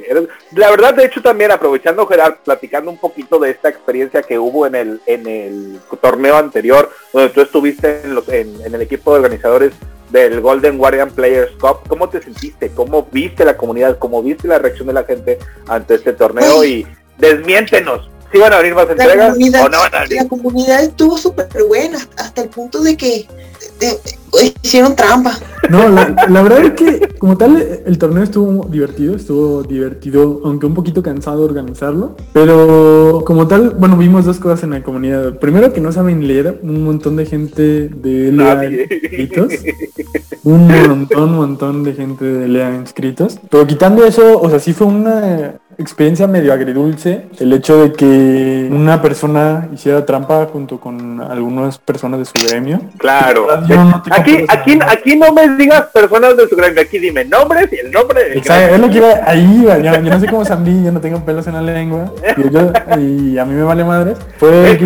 La 0.53 0.71
verdad, 0.71 0.95
de 0.95 1.05
hecho, 1.05 1.23
también 1.23 1.51
aprovechando, 1.51 2.07
Gerard, 2.07 2.37
platicando 2.45 2.91
un 2.91 2.99
poquito 2.99 3.39
de 3.39 3.51
esta 3.51 3.69
experiencia 3.69 4.23
que 4.23 4.39
hubo 4.39 4.67
en 4.67 4.75
el, 4.75 5.01
en 5.07 5.27
el 5.27 5.81
torneo 6.01 6.37
anterior, 6.37 6.91
donde 7.13 7.31
tú 7.31 7.41
estuviste 7.41 8.03
en, 8.05 8.15
los, 8.15 8.29
en, 8.29 8.61
en 8.65 8.75
el 8.75 8.83
equipo 8.83 9.13
de 9.13 9.21
organizadores 9.21 9.73
del 10.11 10.41
Golden 10.41 10.79
Guardian 10.79 11.11
Players 11.11 11.53
Cup, 11.61 11.81
¿cómo 11.89 12.09
te 12.09 12.23
sentiste? 12.23 12.71
¿Cómo 12.71 13.09
viste 13.11 13.45
la 13.45 13.57
comunidad? 13.57 13.99
¿Cómo 13.99 14.23
viste 14.23 14.49
la 14.49 14.59
reacción 14.59 14.87
de 14.87 14.95
la 14.95 15.05
gente 15.05 15.39
ante 15.67 15.95
este 15.95 16.13
torneo? 16.13 16.65
Y 16.65 16.87
desmiéntenos. 17.19 18.11
¿Si 18.33 18.39
van 18.39 18.53
a 18.53 18.59
venir 18.59 18.75
más 18.75 18.87
La 18.87 18.93
entregas 18.93 19.31
comunidad, 19.33 19.65
o 19.65 19.69
no 19.69 19.79
van 19.79 19.95
a 19.95 20.01
venir? 20.03 20.17
la 20.23 20.29
comunidad 20.29 20.83
estuvo 20.85 21.17
súper 21.19 21.49
buena 21.67 21.99
hasta 22.17 22.43
el 22.43 22.49
punto 22.49 22.83
de 22.83 22.97
que 22.97 23.27
de- 23.81 23.99
hicieron 24.63 24.95
trampa. 24.95 25.39
No, 25.71 25.89
la, 25.89 26.43
verdad 26.43 26.65
es 26.65 26.73
que 26.73 27.09
como 27.19 27.39
tal 27.39 27.81
el 27.87 27.99
torneo 27.99 28.23
estuvo 28.23 28.67
divertido, 28.67 29.17
estuvo 29.17 29.63
divertido, 29.63 30.41
aunque 30.45 30.67
un 30.67 30.75
poquito 30.75 31.03
cansado 31.03 31.39
de 31.39 31.45
organizarlo. 31.45 32.17
Pero 32.35 33.23
como 33.25 33.49
tal, 33.49 33.71
bueno, 33.71 33.97
vimos 33.97 34.25
dos 34.27 34.39
cosas 34.39 34.63
en 34.65 34.71
la 34.71 34.83
comunidad. 34.83 35.39
Primero 35.39 35.73
que 35.73 35.81
no 35.81 35.91
saben 35.93 36.27
leer, 36.29 36.61
un 36.63 36.85
montón 36.85 37.17
de 37.17 37.25
gente 37.27 37.89
de 37.89 38.33
LEA 38.33 38.65
inscritos. 38.67 39.53
Un 40.45 40.67
montón, 40.69 41.35
montón 41.35 41.83
de 41.85 41.95
gente 41.95 42.25
de 42.25 42.49
LEA 42.49 42.75
inscritos. 42.77 43.39
Pero 43.51 43.67
quitando 43.67 44.05
eso, 44.05 44.39
o 44.41 44.49
sea, 44.51 44.59
sí 44.61 44.73
fue 44.73 44.87
una 44.87 45.55
experiencia 45.79 46.27
medio 46.27 46.53
agridulce 46.53 47.27
el 47.39 47.53
hecho 47.53 47.85
de 47.85 47.93
que 47.93 48.69
una 48.71 49.01
persona 49.01 49.69
hiciera 49.73 50.05
trampa 50.05 50.47
junto 50.53 50.81
con 50.81 51.21
algunas 51.21 51.79
personas 51.79 52.19
de 52.19 52.25
su 52.25 52.49
gremio. 52.49 52.81
Claro. 52.99 53.47
aquí, 54.11 54.45
aquí, 54.49 54.79
aquí 54.87 55.17
no 55.17 55.33
me 55.33 55.49
digas 55.57 55.87
personas 55.95 56.37
de 56.37 56.49
su 56.49 56.57
gremio, 56.57 56.83
aquí 56.83 56.99
dime 56.99 57.25
nombres 57.25 57.73
y 57.73 57.77
el 57.77 57.93
nombre. 57.93 58.37
Exacto, 58.37 58.75
es 58.75 58.81
lo 58.81 58.91
que 58.91 58.97
iba 58.97 59.21
ahí, 59.25 59.65
yo, 59.65 60.01
no 60.01 60.21
sé 60.21 60.27
cómo 60.27 60.45
Sandy, 60.45 60.85
yo 60.85 60.93
no 60.93 61.01
tengo 61.01 61.25
pelos 61.25 61.47
en 61.47 61.55
la 61.55 61.63
lengua. 61.63 62.13
Y, 62.99 63.39
a 63.39 63.45
mí 63.45 63.55
me 63.55 63.63
vale 63.63 63.85
madre. 63.85 64.15
Fue, 64.39 64.79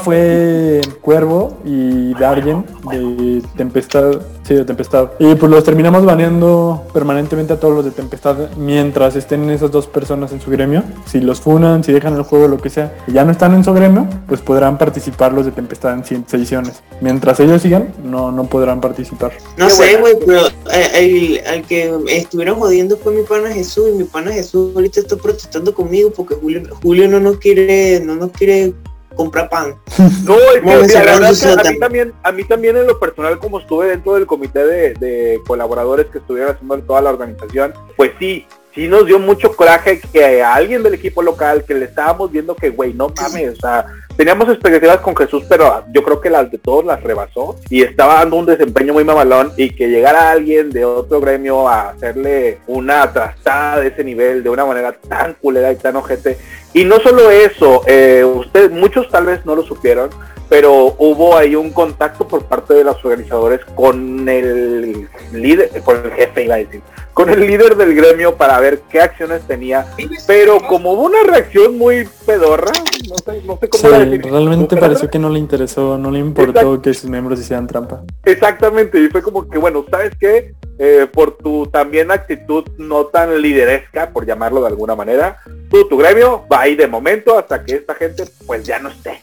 fue 0.00 0.80
Cuervo 1.00 1.58
y 1.64 2.12
Dargen 2.14 2.64
de 2.90 3.42
Tempestad 3.56 4.20
Sí, 4.46 4.54
de 4.54 4.64
Tempestad. 4.64 5.12
Y 5.18 5.34
pues 5.36 5.50
los 5.50 5.64
terminamos 5.64 6.04
baneando 6.04 6.86
permanentemente 6.92 7.54
a 7.54 7.60
todos 7.60 7.74
los 7.74 7.84
de 7.84 7.90
Tempestad 7.92 8.50
mientras 8.56 9.16
estén 9.16 9.48
esas 9.48 9.70
dos 9.70 9.86
personas 9.86 10.32
en 10.32 10.40
su 10.40 10.50
gremio. 10.50 10.82
Si 11.06 11.20
los 11.20 11.40
funan, 11.40 11.82
si 11.82 11.92
dejan 11.92 12.14
el 12.14 12.22
juego, 12.22 12.46
lo 12.46 12.58
que 12.58 12.68
sea, 12.68 12.94
y 13.06 13.12
ya 13.12 13.24
no 13.24 13.32
están 13.32 13.54
en 13.54 13.64
su 13.64 13.72
gremio, 13.72 14.06
pues 14.28 14.42
podrán 14.42 14.76
participar 14.76 15.32
los 15.32 15.46
de 15.46 15.52
Tempestad 15.52 15.94
en 15.94 16.04
siguientes 16.04 16.34
ediciones. 16.34 16.82
Mientras 17.00 17.40
ellos 17.40 17.62
sigan, 17.62 17.94
no, 18.04 18.30
no 18.32 18.44
podrán 18.44 18.82
participar. 18.82 19.32
No 19.56 19.70
sé, 19.70 19.96
güey, 19.96 20.14
pero 20.26 20.46
eh, 20.72 21.40
el, 21.46 21.62
que 21.62 21.94
estuvieron 22.08 22.58
jodiendo 22.58 22.98
fue 22.98 23.14
mi 23.14 23.22
pana 23.22 23.50
Jesús 23.50 23.88
y 23.94 23.96
mi 23.96 24.04
pana 24.04 24.30
Jesús 24.30 24.72
ahorita 24.74 25.00
está 25.00 25.16
protestando 25.16 25.74
conmigo 25.74 26.10
porque 26.14 26.34
Julio, 26.34 26.62
Julio 26.82 27.08
no 27.08 27.18
nos 27.18 27.38
quiere, 27.38 28.00
no 28.04 28.14
nos 28.14 28.30
quiere 28.32 28.74
compra 29.14 29.48
pan. 29.48 29.74
No, 30.24 30.36
es 30.36 30.92
que, 30.92 30.98
la 30.98 31.18
verdad 31.18 31.66
a 31.66 31.70
mí 31.70 31.78
también, 31.78 32.12
a 32.22 32.32
mí 32.32 32.44
también 32.44 32.76
en 32.76 32.86
lo 32.86 32.98
personal, 32.98 33.38
como 33.38 33.60
estuve 33.60 33.88
dentro 33.88 34.14
del 34.14 34.26
comité 34.26 34.64
de, 34.64 35.40
colaboradores 35.46 36.06
que 36.06 36.18
estuvieron 36.18 36.54
haciendo 36.54 36.78
toda 36.78 37.02
la 37.02 37.10
organización, 37.10 37.74
pues 37.96 38.12
sí, 38.18 38.46
sí 38.74 38.88
nos 38.88 39.06
dio 39.06 39.18
mucho 39.18 39.54
coraje 39.54 40.00
que 40.00 40.42
a 40.42 40.54
alguien 40.54 40.82
del 40.82 40.94
equipo 40.94 41.22
local 41.22 41.64
que 41.64 41.74
le 41.74 41.86
estábamos 41.86 42.32
viendo 42.32 42.54
que, 42.54 42.70
güey, 42.70 42.94
no 42.94 43.12
mames, 43.20 43.58
o 43.58 43.60
sea, 43.60 43.86
teníamos 44.16 44.48
expectativas 44.48 44.98
con 44.98 45.16
Jesús, 45.16 45.44
pero 45.48 45.84
yo 45.92 46.02
creo 46.02 46.20
que 46.20 46.30
las 46.30 46.50
de 46.50 46.58
todos 46.58 46.84
las 46.84 47.02
rebasó 47.02 47.56
y 47.68 47.82
estaba 47.82 48.14
dando 48.14 48.36
un 48.36 48.46
desempeño 48.46 48.92
muy 48.92 49.04
mamalón 49.04 49.52
y 49.56 49.70
que 49.70 49.88
llegara 49.88 50.30
alguien 50.30 50.70
de 50.70 50.84
otro 50.84 51.20
gremio 51.20 51.68
a 51.68 51.90
hacerle 51.90 52.58
una 52.66 53.12
trastada 53.12 53.80
de 53.80 53.88
ese 53.88 54.04
nivel 54.04 54.42
de 54.42 54.50
una 54.50 54.64
manera 54.64 54.92
tan 54.92 55.34
culera 55.34 55.72
y 55.72 55.76
tan 55.76 55.96
ojete. 55.96 56.38
Y 56.74 56.84
no 56.84 56.98
solo 56.98 57.30
eso, 57.30 57.82
eh, 57.86 58.24
ustedes, 58.24 58.70
muchos 58.72 59.08
tal 59.08 59.26
vez 59.26 59.46
no 59.46 59.54
lo 59.54 59.62
supieron, 59.62 60.10
pero 60.48 60.94
hubo 60.98 61.36
ahí 61.36 61.54
un 61.54 61.70
contacto 61.70 62.26
por 62.26 62.44
parte 62.44 62.74
de 62.74 62.84
los 62.84 63.02
organizadores 63.04 63.60
con 63.76 64.28
el 64.28 65.08
líder, 65.32 65.70
con 65.84 66.04
el 66.04 66.10
jefe 66.12 66.44
iba 66.44 66.56
a 66.56 66.58
decir, 66.58 66.82
con 67.12 67.30
el 67.30 67.40
líder 67.46 67.76
del 67.76 67.94
gremio 67.94 68.36
para 68.36 68.58
ver 68.58 68.80
qué 68.90 69.00
acciones 69.00 69.42
tenía, 69.46 69.86
pero 70.26 70.60
como 70.66 70.92
hubo 70.92 71.02
una 71.04 71.22
reacción 71.22 71.78
muy 71.78 72.08
pedorra, 72.26 72.72
no 73.08 73.16
sé, 73.18 73.42
no 73.46 73.56
sé 73.56 73.68
cómo 73.68 73.88
decir. 73.90 74.22
Realmente 74.22 74.76
pareció 74.76 75.08
que 75.08 75.18
no 75.20 75.30
le 75.30 75.38
interesó, 75.38 75.96
no 75.96 76.10
le 76.10 76.18
importó 76.18 76.82
que 76.82 76.92
sus 76.92 77.08
miembros 77.08 77.40
hicieran 77.40 77.68
trampa. 77.68 78.02
Exactamente, 78.24 79.00
y 79.00 79.08
fue 79.08 79.22
como 79.22 79.48
que 79.48 79.58
bueno, 79.58 79.84
¿sabes 79.88 80.10
qué? 80.18 80.54
Eh, 80.76 81.06
por 81.12 81.36
tu 81.36 81.68
también 81.68 82.10
actitud 82.10 82.64
no 82.78 83.06
tan 83.06 83.40
lideresca, 83.40 84.10
por 84.10 84.26
llamarlo 84.26 84.60
de 84.60 84.66
alguna 84.66 84.96
manera, 84.96 85.38
tú, 85.74 85.88
tu 85.88 85.96
gremio 85.96 86.46
va 86.50 86.62
ahí 86.62 86.76
de 86.76 86.86
momento 86.86 87.36
hasta 87.36 87.64
que 87.64 87.74
esta 87.74 87.94
gente 87.96 88.24
pues 88.46 88.64
ya 88.64 88.78
no 88.78 88.90
esté 88.90 89.22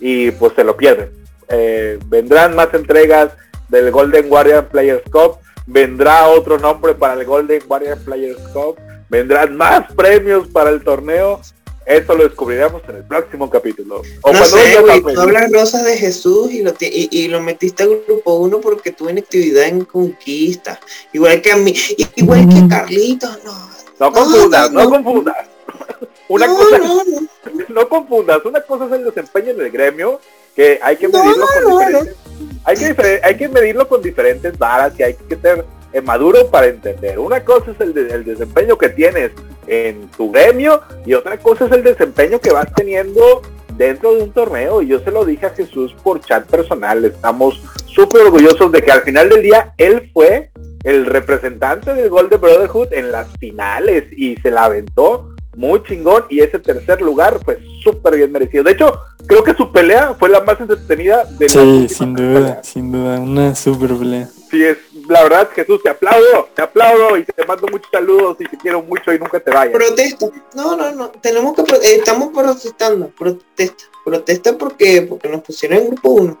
y 0.00 0.32
pues 0.32 0.52
se 0.56 0.64
lo 0.64 0.76
pierden. 0.76 1.10
Eh, 1.48 1.98
vendrán 2.06 2.56
más 2.56 2.68
entregas 2.74 3.30
del 3.68 3.90
Golden 3.92 4.28
Guardian 4.28 4.68
Players 4.68 5.04
Cup, 5.10 5.38
vendrá 5.66 6.28
otro 6.28 6.58
nombre 6.58 6.94
para 6.94 7.14
el 7.14 7.24
Golden 7.24 7.62
Guardian 7.66 7.98
Players 8.00 8.40
Cup, 8.52 8.76
vendrán 9.08 9.56
más 9.56 9.92
premios 9.92 10.48
para 10.48 10.70
el 10.70 10.82
torneo. 10.82 11.40
Esto 11.86 12.14
lo 12.14 12.24
descubriremos 12.24 12.82
en 12.88 12.96
el 12.96 13.04
próximo 13.04 13.48
capítulo. 13.48 14.02
O 14.22 14.32
no 14.32 14.44
sé, 14.46 14.80
güey, 14.80 15.02
tú 15.02 15.20
hablas 15.20 15.52
rosas 15.52 15.84
de 15.84 15.98
Jesús 15.98 16.50
y 16.50 16.62
lo, 16.62 16.72
y, 16.80 17.28
lo 17.28 17.42
metiste 17.42 17.82
al 17.82 18.00
grupo 18.06 18.36
uno 18.36 18.58
porque 18.60 18.90
tuve 18.90 19.10
en 19.10 19.18
actividad 19.18 19.64
en 19.64 19.84
conquista. 19.84 20.80
Igual 21.12 21.42
que 21.42 21.52
a 21.52 21.56
mí, 21.56 21.74
igual 22.16 22.48
que 22.48 22.58
a 22.58 22.68
Carlitos, 22.68 23.38
no. 23.44 23.74
No 24.00 24.12
confundas, 24.12 24.72
no, 24.72 24.90
confundas. 24.90 25.53
Una 26.28 26.46
cosa, 26.46 26.78
no 27.68 27.88
confundas, 27.88 28.44
una 28.44 28.60
cosa 28.60 28.86
es 28.86 28.92
el 28.92 29.04
desempeño 29.04 29.50
en 29.50 29.60
el 29.60 29.70
gremio, 29.70 30.20
que 30.54 30.78
hay 30.82 30.96
que 30.96 31.08
medirlo 31.08 31.46
con 31.46 31.78
diferentes, 31.78 32.16
hay 32.64 32.76
que, 32.76 33.20
hay 33.22 33.36
que 33.36 33.48
medirlo 33.48 33.88
con 33.88 34.02
diferentes 34.02 34.58
varas 34.58 34.92
y 34.98 35.02
hay 35.02 35.14
que 35.14 35.36
ser 35.36 35.64
eh, 35.92 36.00
maduro 36.00 36.46
para 36.50 36.66
entender. 36.66 37.18
Una 37.18 37.44
cosa 37.44 37.72
es 37.72 37.80
el, 37.80 37.96
el 37.96 38.24
desempeño 38.24 38.78
que 38.78 38.88
tienes 38.88 39.32
en 39.66 40.08
tu 40.08 40.30
gremio 40.30 40.80
y 41.04 41.14
otra 41.14 41.38
cosa 41.38 41.66
es 41.66 41.72
el 41.72 41.82
desempeño 41.82 42.40
que 42.40 42.52
vas 42.52 42.72
teniendo 42.74 43.42
dentro 43.76 44.14
de 44.14 44.22
un 44.22 44.32
torneo. 44.32 44.82
Y 44.82 44.88
yo 44.88 45.00
se 45.00 45.10
lo 45.10 45.24
dije 45.24 45.46
a 45.46 45.50
Jesús 45.50 45.94
por 46.02 46.20
chat 46.20 46.46
personal. 46.46 47.04
Estamos 47.04 47.60
súper 47.86 48.22
orgullosos 48.22 48.72
de 48.72 48.82
que 48.82 48.92
al 48.92 49.02
final 49.02 49.28
del 49.28 49.42
día 49.42 49.74
él 49.78 50.10
fue 50.12 50.50
el 50.84 51.06
representante 51.06 51.94
del 51.94 52.10
Golden 52.10 52.40
Brotherhood 52.40 52.92
en 52.92 53.10
las 53.10 53.28
finales 53.38 54.04
y 54.16 54.36
se 54.36 54.50
la 54.50 54.64
aventó 54.64 55.33
muy 55.56 55.82
chingón 55.82 56.24
y 56.28 56.40
ese 56.40 56.58
tercer 56.58 57.00
lugar 57.00 57.38
fue 57.44 57.58
súper 57.82 58.16
bien 58.16 58.32
merecido. 58.32 58.64
De 58.64 58.72
hecho, 58.72 58.92
creo 59.26 59.44
que 59.44 59.54
su 59.54 59.70
pelea 59.72 60.14
fue 60.18 60.28
la 60.28 60.40
más 60.40 60.60
entretenida 60.60 61.24
de 61.24 61.48
sí, 61.48 61.58
la 61.58 61.64
Sí, 61.64 61.94
sin 61.94 62.14
duda, 62.14 62.62
sin 62.62 62.92
duda, 62.92 63.18
una 63.18 63.54
súper 63.54 63.94
pelea. 63.94 64.28
Sí, 64.50 64.62
es, 64.62 64.78
la 65.08 65.22
verdad, 65.24 65.48
Jesús, 65.54 65.82
te 65.82 65.88
aplaudo, 65.88 66.48
te 66.54 66.62
aplaudo 66.62 67.16
y 67.16 67.24
te 67.24 67.44
mando 67.46 67.66
muchos 67.68 67.88
saludos 67.90 68.36
y 68.40 68.44
te 68.44 68.56
quiero 68.58 68.82
mucho 68.82 69.12
y 69.12 69.18
nunca 69.18 69.40
te 69.40 69.50
vayas. 69.50 69.74
Protesta, 69.74 70.26
no, 70.54 70.76
no, 70.76 70.92
no, 70.92 71.08
tenemos 71.10 71.54
que, 71.56 71.62
pro 71.62 71.76
eh, 71.76 71.96
estamos 71.96 72.30
protestando, 72.32 73.08
protesta, 73.08 73.84
protesta 74.04 74.56
porque, 74.56 75.02
porque 75.02 75.28
nos 75.28 75.42
pusieron 75.42 75.78
en 75.78 75.86
grupo 75.88 76.10
1 76.10 76.38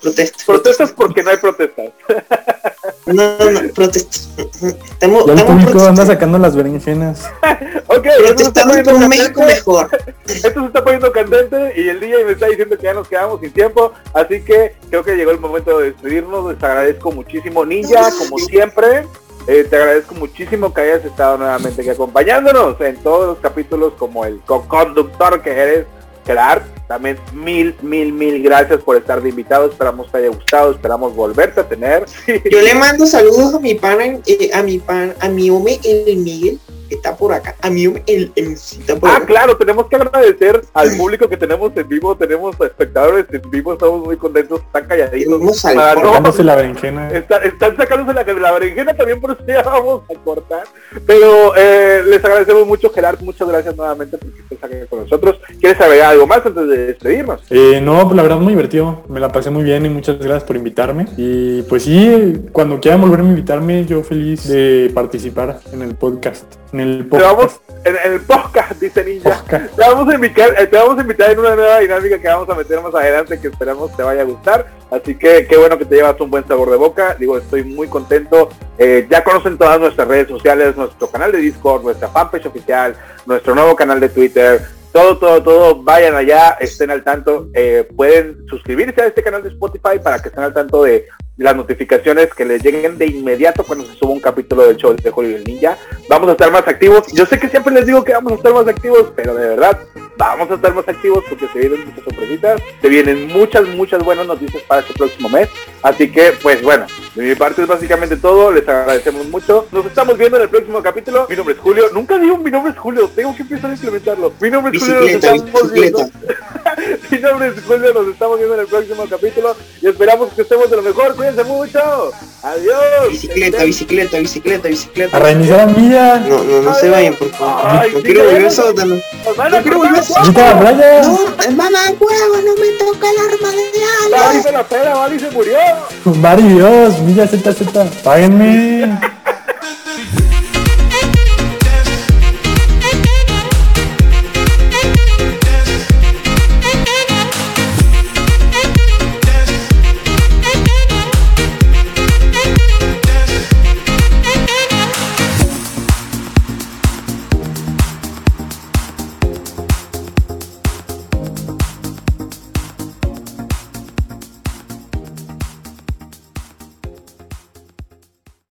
protestas. 0.00 0.44
Protestas 0.44 0.92
porque 0.92 1.22
no 1.22 1.30
hay 1.30 1.36
protestas. 1.36 1.86
No, 3.06 3.36
no, 3.38 3.72
protestas. 3.74 4.30
Estamos, 4.60 6.06
sacando 6.06 6.38
las 6.38 6.56
berenjenas. 6.56 7.30
ok, 7.86 8.06
protestando 8.28 8.82
por 8.82 8.94
un 8.94 9.08
México 9.08 9.42
mejor. 9.42 9.90
Esto 10.26 10.60
se 10.60 10.66
está 10.66 10.82
poniendo 10.82 11.12
candente 11.12 11.74
y 11.76 11.88
el 11.88 12.00
DJ 12.00 12.24
me 12.24 12.32
está 12.32 12.46
diciendo 12.46 12.78
que 12.78 12.84
ya 12.84 12.94
nos 12.94 13.06
quedamos 13.06 13.40
sin 13.40 13.52
tiempo, 13.52 13.92
así 14.14 14.42
que 14.42 14.76
creo 14.88 15.04
que 15.04 15.16
llegó 15.16 15.32
el 15.32 15.38
momento 15.38 15.78
de 15.78 15.90
despedirnos. 15.90 16.50
Les 16.52 16.62
agradezco 16.62 17.12
muchísimo, 17.12 17.64
Ninja, 17.66 18.10
como 18.18 18.38
siempre. 18.38 19.06
Eh, 19.46 19.66
te 19.68 19.76
agradezco 19.76 20.14
muchísimo 20.14 20.72
que 20.72 20.80
hayas 20.80 21.04
estado 21.04 21.36
nuevamente 21.36 21.90
acompañándonos 21.90 22.80
en 22.80 22.96
todos 23.02 23.26
los 23.26 23.38
capítulos 23.38 23.92
como 23.98 24.24
el 24.24 24.40
co-conductor 24.40 25.42
que 25.42 25.50
eres 25.50 25.86
Gerard. 26.24 26.62
También 26.88 27.18
mil, 27.32 27.74
mil, 27.80 28.12
mil 28.12 28.42
gracias 28.42 28.82
por 28.82 28.96
estar 28.96 29.22
de 29.22 29.30
invitado. 29.30 29.70
Esperamos 29.70 30.10
te 30.10 30.18
haya 30.18 30.28
gustado, 30.28 30.72
esperamos 30.72 31.14
volverte 31.14 31.60
a 31.60 31.68
tener. 31.68 32.04
Yo 32.50 32.60
le 32.60 32.74
mando 32.74 33.06
saludos 33.06 33.54
a 33.54 33.60
mi 33.60 33.74
pana, 33.74 34.18
eh, 34.26 34.50
a 34.52 34.62
mi 34.62 34.78
pan, 34.78 35.14
a 35.20 35.28
mi 35.28 35.50
hombre 35.50 35.80
el 35.84 36.16
Miguel, 36.18 36.58
está 36.94 37.16
por 37.16 37.32
acá. 37.32 37.54
A 37.62 37.70
mí 37.70 37.84
el, 38.06 38.32
el 38.34 38.56
Ah, 39.02 39.20
claro, 39.26 39.56
tenemos 39.56 39.86
que 39.86 39.96
agradecer 39.96 40.62
al 40.72 40.96
público 40.96 41.28
que 41.28 41.36
tenemos 41.36 41.72
en 41.76 41.88
vivo, 41.88 42.16
tenemos 42.16 42.58
espectadores 42.60 43.26
en 43.30 43.50
vivo, 43.50 43.72
estamos 43.72 44.04
muy 44.04 44.16
contentos, 44.16 44.60
están 44.60 44.86
calladitos. 44.86 45.60
Sacándose 45.60 46.44
la 46.44 46.56
berenjena. 46.56 47.10
están 47.10 47.76
sacándose 47.76 48.14
la, 48.14 48.40
la 48.40 48.52
berenjena 48.52 48.94
también, 48.94 49.20
por 49.20 49.32
eso 49.32 49.40
ya 49.46 49.62
vamos 49.62 50.02
a 50.10 50.18
cortar. 50.20 50.64
Pero 51.06 51.54
eh, 51.56 52.02
les 52.06 52.24
agradecemos 52.24 52.66
mucho, 52.66 52.90
Gerard, 52.92 53.20
muchas 53.20 53.48
gracias 53.48 53.76
nuevamente 53.76 54.18
porque 54.18 54.40
estés 54.40 54.64
aquí 54.64 54.74
con 54.88 55.00
nosotros. 55.00 55.40
¿Quieres 55.60 55.78
saber 55.78 56.02
algo 56.02 56.26
más 56.26 56.44
antes 56.44 56.68
de 56.68 56.86
despedirnos? 56.86 57.40
Eh, 57.50 57.80
no, 57.82 58.12
la 58.12 58.22
verdad 58.22 58.38
muy 58.38 58.52
divertido, 58.52 59.02
me 59.08 59.20
la 59.20 59.30
pasé 59.30 59.50
muy 59.50 59.62
bien 59.64 59.86
y 59.86 59.88
muchas 59.88 60.18
gracias 60.18 60.44
por 60.44 60.56
invitarme. 60.56 61.06
Y 61.16 61.62
pues 61.62 61.84
sí, 61.84 62.46
cuando 62.52 62.80
quieran 62.80 63.00
volverme 63.00 63.28
a 63.28 63.30
invitarme, 63.30 63.84
yo 63.84 64.02
feliz 64.02 64.48
de 64.48 64.90
participar 64.94 65.60
en 65.72 65.82
el 65.82 65.94
podcast. 65.94 66.44
En 66.72 66.80
el 66.80 66.83
podcast. 67.08 67.36
Vamos, 67.36 67.60
en, 67.84 68.12
el 68.12 68.20
podcast, 68.20 68.80
dice 68.80 69.04
Ninja. 69.04 69.42
Te 69.48 69.82
vamos, 69.82 70.08
a 70.08 70.14
invitar, 70.14 70.54
eh, 70.58 70.66
te 70.66 70.76
vamos 70.76 70.98
a 70.98 71.00
invitar 71.02 71.30
en 71.30 71.38
una 71.38 71.54
nueva 71.54 71.78
dinámica 71.80 72.18
que 72.18 72.28
vamos 72.28 72.48
a 72.48 72.54
meter 72.54 72.80
más 72.80 72.94
adelante 72.94 73.40
que 73.40 73.48
esperamos 73.48 73.96
te 73.96 74.02
vaya 74.02 74.22
a 74.22 74.24
gustar. 74.24 74.66
Así 74.90 75.14
que 75.14 75.46
qué 75.46 75.56
bueno 75.56 75.78
que 75.78 75.84
te 75.84 75.96
llevas 75.96 76.20
un 76.20 76.30
buen 76.30 76.46
sabor 76.46 76.70
de 76.70 76.76
boca. 76.76 77.16
Digo, 77.18 77.38
estoy 77.38 77.64
muy 77.64 77.88
contento. 77.88 78.48
Eh, 78.78 79.06
ya 79.10 79.24
conocen 79.24 79.58
todas 79.58 79.80
nuestras 79.80 80.08
redes 80.08 80.28
sociales, 80.28 80.76
nuestro 80.76 81.08
canal 81.08 81.32
de 81.32 81.38
Discord, 81.38 81.82
nuestra 81.82 82.08
fanpage 82.08 82.46
oficial, 82.46 82.96
nuestro 83.26 83.54
nuevo 83.54 83.76
canal 83.76 84.00
de 84.00 84.08
Twitter, 84.08 84.62
todo, 84.94 85.18
todo, 85.18 85.42
todo, 85.42 85.82
vayan 85.82 86.14
allá, 86.14 86.56
estén 86.60 86.88
al 86.88 87.02
tanto, 87.02 87.48
eh, 87.52 87.84
pueden 87.96 88.46
suscribirse 88.48 89.02
a 89.02 89.06
este 89.06 89.24
canal 89.24 89.42
de 89.42 89.48
Spotify 89.48 89.98
para 90.00 90.22
que 90.22 90.28
estén 90.28 90.44
al 90.44 90.54
tanto 90.54 90.84
de 90.84 91.06
las 91.36 91.56
notificaciones 91.56 92.32
que 92.32 92.44
les 92.44 92.62
lleguen 92.62 92.96
de 92.96 93.06
inmediato 93.06 93.64
cuando 93.64 93.84
se 93.86 93.94
suba 93.94 94.12
un 94.12 94.20
capítulo 94.20 94.66
del 94.66 94.76
show 94.76 94.94
de 94.94 95.10
Julio 95.10 95.36
el 95.36 95.44
Ninja. 95.44 95.76
Vamos 96.08 96.28
a 96.28 96.32
estar 96.32 96.50
más 96.52 96.66
activos. 96.68 97.06
Yo 97.12 97.26
sé 97.26 97.38
que 97.38 97.48
siempre 97.48 97.74
les 97.74 97.86
digo 97.86 98.04
que 98.04 98.12
vamos 98.12 98.32
a 98.32 98.36
estar 98.36 98.52
más 98.52 98.68
activos, 98.68 99.12
pero 99.16 99.34
de 99.34 99.48
verdad 99.48 99.80
vamos 100.16 100.50
a 100.50 100.54
estar 100.54 100.72
más 100.74 100.88
activos 100.88 101.24
porque 101.28 101.48
se 101.48 101.58
vienen 101.58 101.86
muchas 101.86 102.04
sorpresitas, 102.04 102.62
se 102.80 102.88
vienen 102.88 103.26
muchas, 103.28 103.68
muchas 103.68 104.04
buenas 104.04 104.26
noticias 104.26 104.62
para 104.64 104.80
este 104.82 104.94
próximo 104.94 105.28
mes. 105.28 105.48
Así 105.82 106.10
que, 106.10 106.32
pues 106.42 106.62
bueno, 106.62 106.86
de 107.14 107.22
mi 107.22 107.34
parte 107.34 107.62
es 107.62 107.68
básicamente 107.68 108.16
todo. 108.16 108.50
Les 108.50 108.66
agradecemos 108.68 109.26
mucho. 109.28 109.66
Nos 109.70 109.86
estamos 109.86 110.16
viendo 110.18 110.36
en 110.36 110.44
el 110.44 110.48
próximo 110.48 110.82
capítulo. 110.82 111.26
Mi 111.28 111.36
nombre 111.36 111.54
es 111.54 111.60
Julio. 111.60 111.84
Nunca 111.92 112.18
digo 112.18 112.38
mi 112.38 112.50
nombre 112.50 112.72
es 112.72 112.78
Julio. 112.78 113.08
Tengo 113.14 113.34
que 113.36 113.42
empezar 113.42 113.70
a 113.70 113.74
implementarlo. 113.74 114.32
Mi 114.40 114.50
nombre 114.50 114.76
es 114.76 114.82
Julio. 114.82 115.00
Nos 115.00 115.24
estamos 115.24 115.72
viendo. 115.72 115.98
mi 117.10 117.18
nombre 117.18 117.48
es 117.48 117.64
Julio. 117.64 117.92
Nos 117.92 118.08
estamos 118.08 118.38
viendo 118.38 118.54
en 118.54 118.60
el 118.60 118.66
próximo 118.66 119.04
capítulo 119.08 119.56
y 119.80 119.86
esperamos 119.86 120.32
que 120.32 120.42
estemos 120.42 120.70
de 120.70 120.76
lo 120.76 120.82
mejor. 120.82 121.14
Cuídense 121.24 121.44
mucho. 121.44 122.12
Adiós. 122.42 123.10
Bicicleta, 123.10 123.64
bicicleta, 123.64 124.18
bicicleta, 124.18 124.68
bicicleta. 124.68 125.16
A 125.16 125.20
reiniciar. 125.20 126.20
No, 126.28 126.44
no, 126.44 126.60
no 126.60 126.74
se 126.74 126.90
vayan, 126.90 127.14
por 127.14 127.30
favor. 127.30 127.62
Ay, 127.64 127.92
no 127.92 127.98
sí, 127.98 128.04
quiero 128.04 128.24
volver 128.24 128.44
al 128.44 128.50
sótano. 128.50 128.94
No 128.94 129.62
quiero 129.62 129.78
volver 129.78 129.92
los 129.92 130.16
a 130.16 130.22
Vete 130.22 130.42
a 130.42 130.54
la 130.54 130.60
playa. 130.60 131.02
No, 131.02 131.56
mamá, 131.56 131.80
huevo, 131.98 132.36
no 132.44 132.54
me 132.56 132.68
toca 132.78 133.10
el 133.10 133.18
arma 133.18 133.50
de 133.52 134.16
ala. 134.16 134.42
se 134.42 134.52
la 134.52 134.64
pera, 134.64 134.94
Vali 134.96 135.18
se 135.18 135.30
murió. 135.30 135.56
Mari 136.04 136.42
Dios, 136.42 136.98
Milla 137.00 137.26
Z 137.26 137.54
Z. 137.54 137.84
Páguenme. 138.02 139.00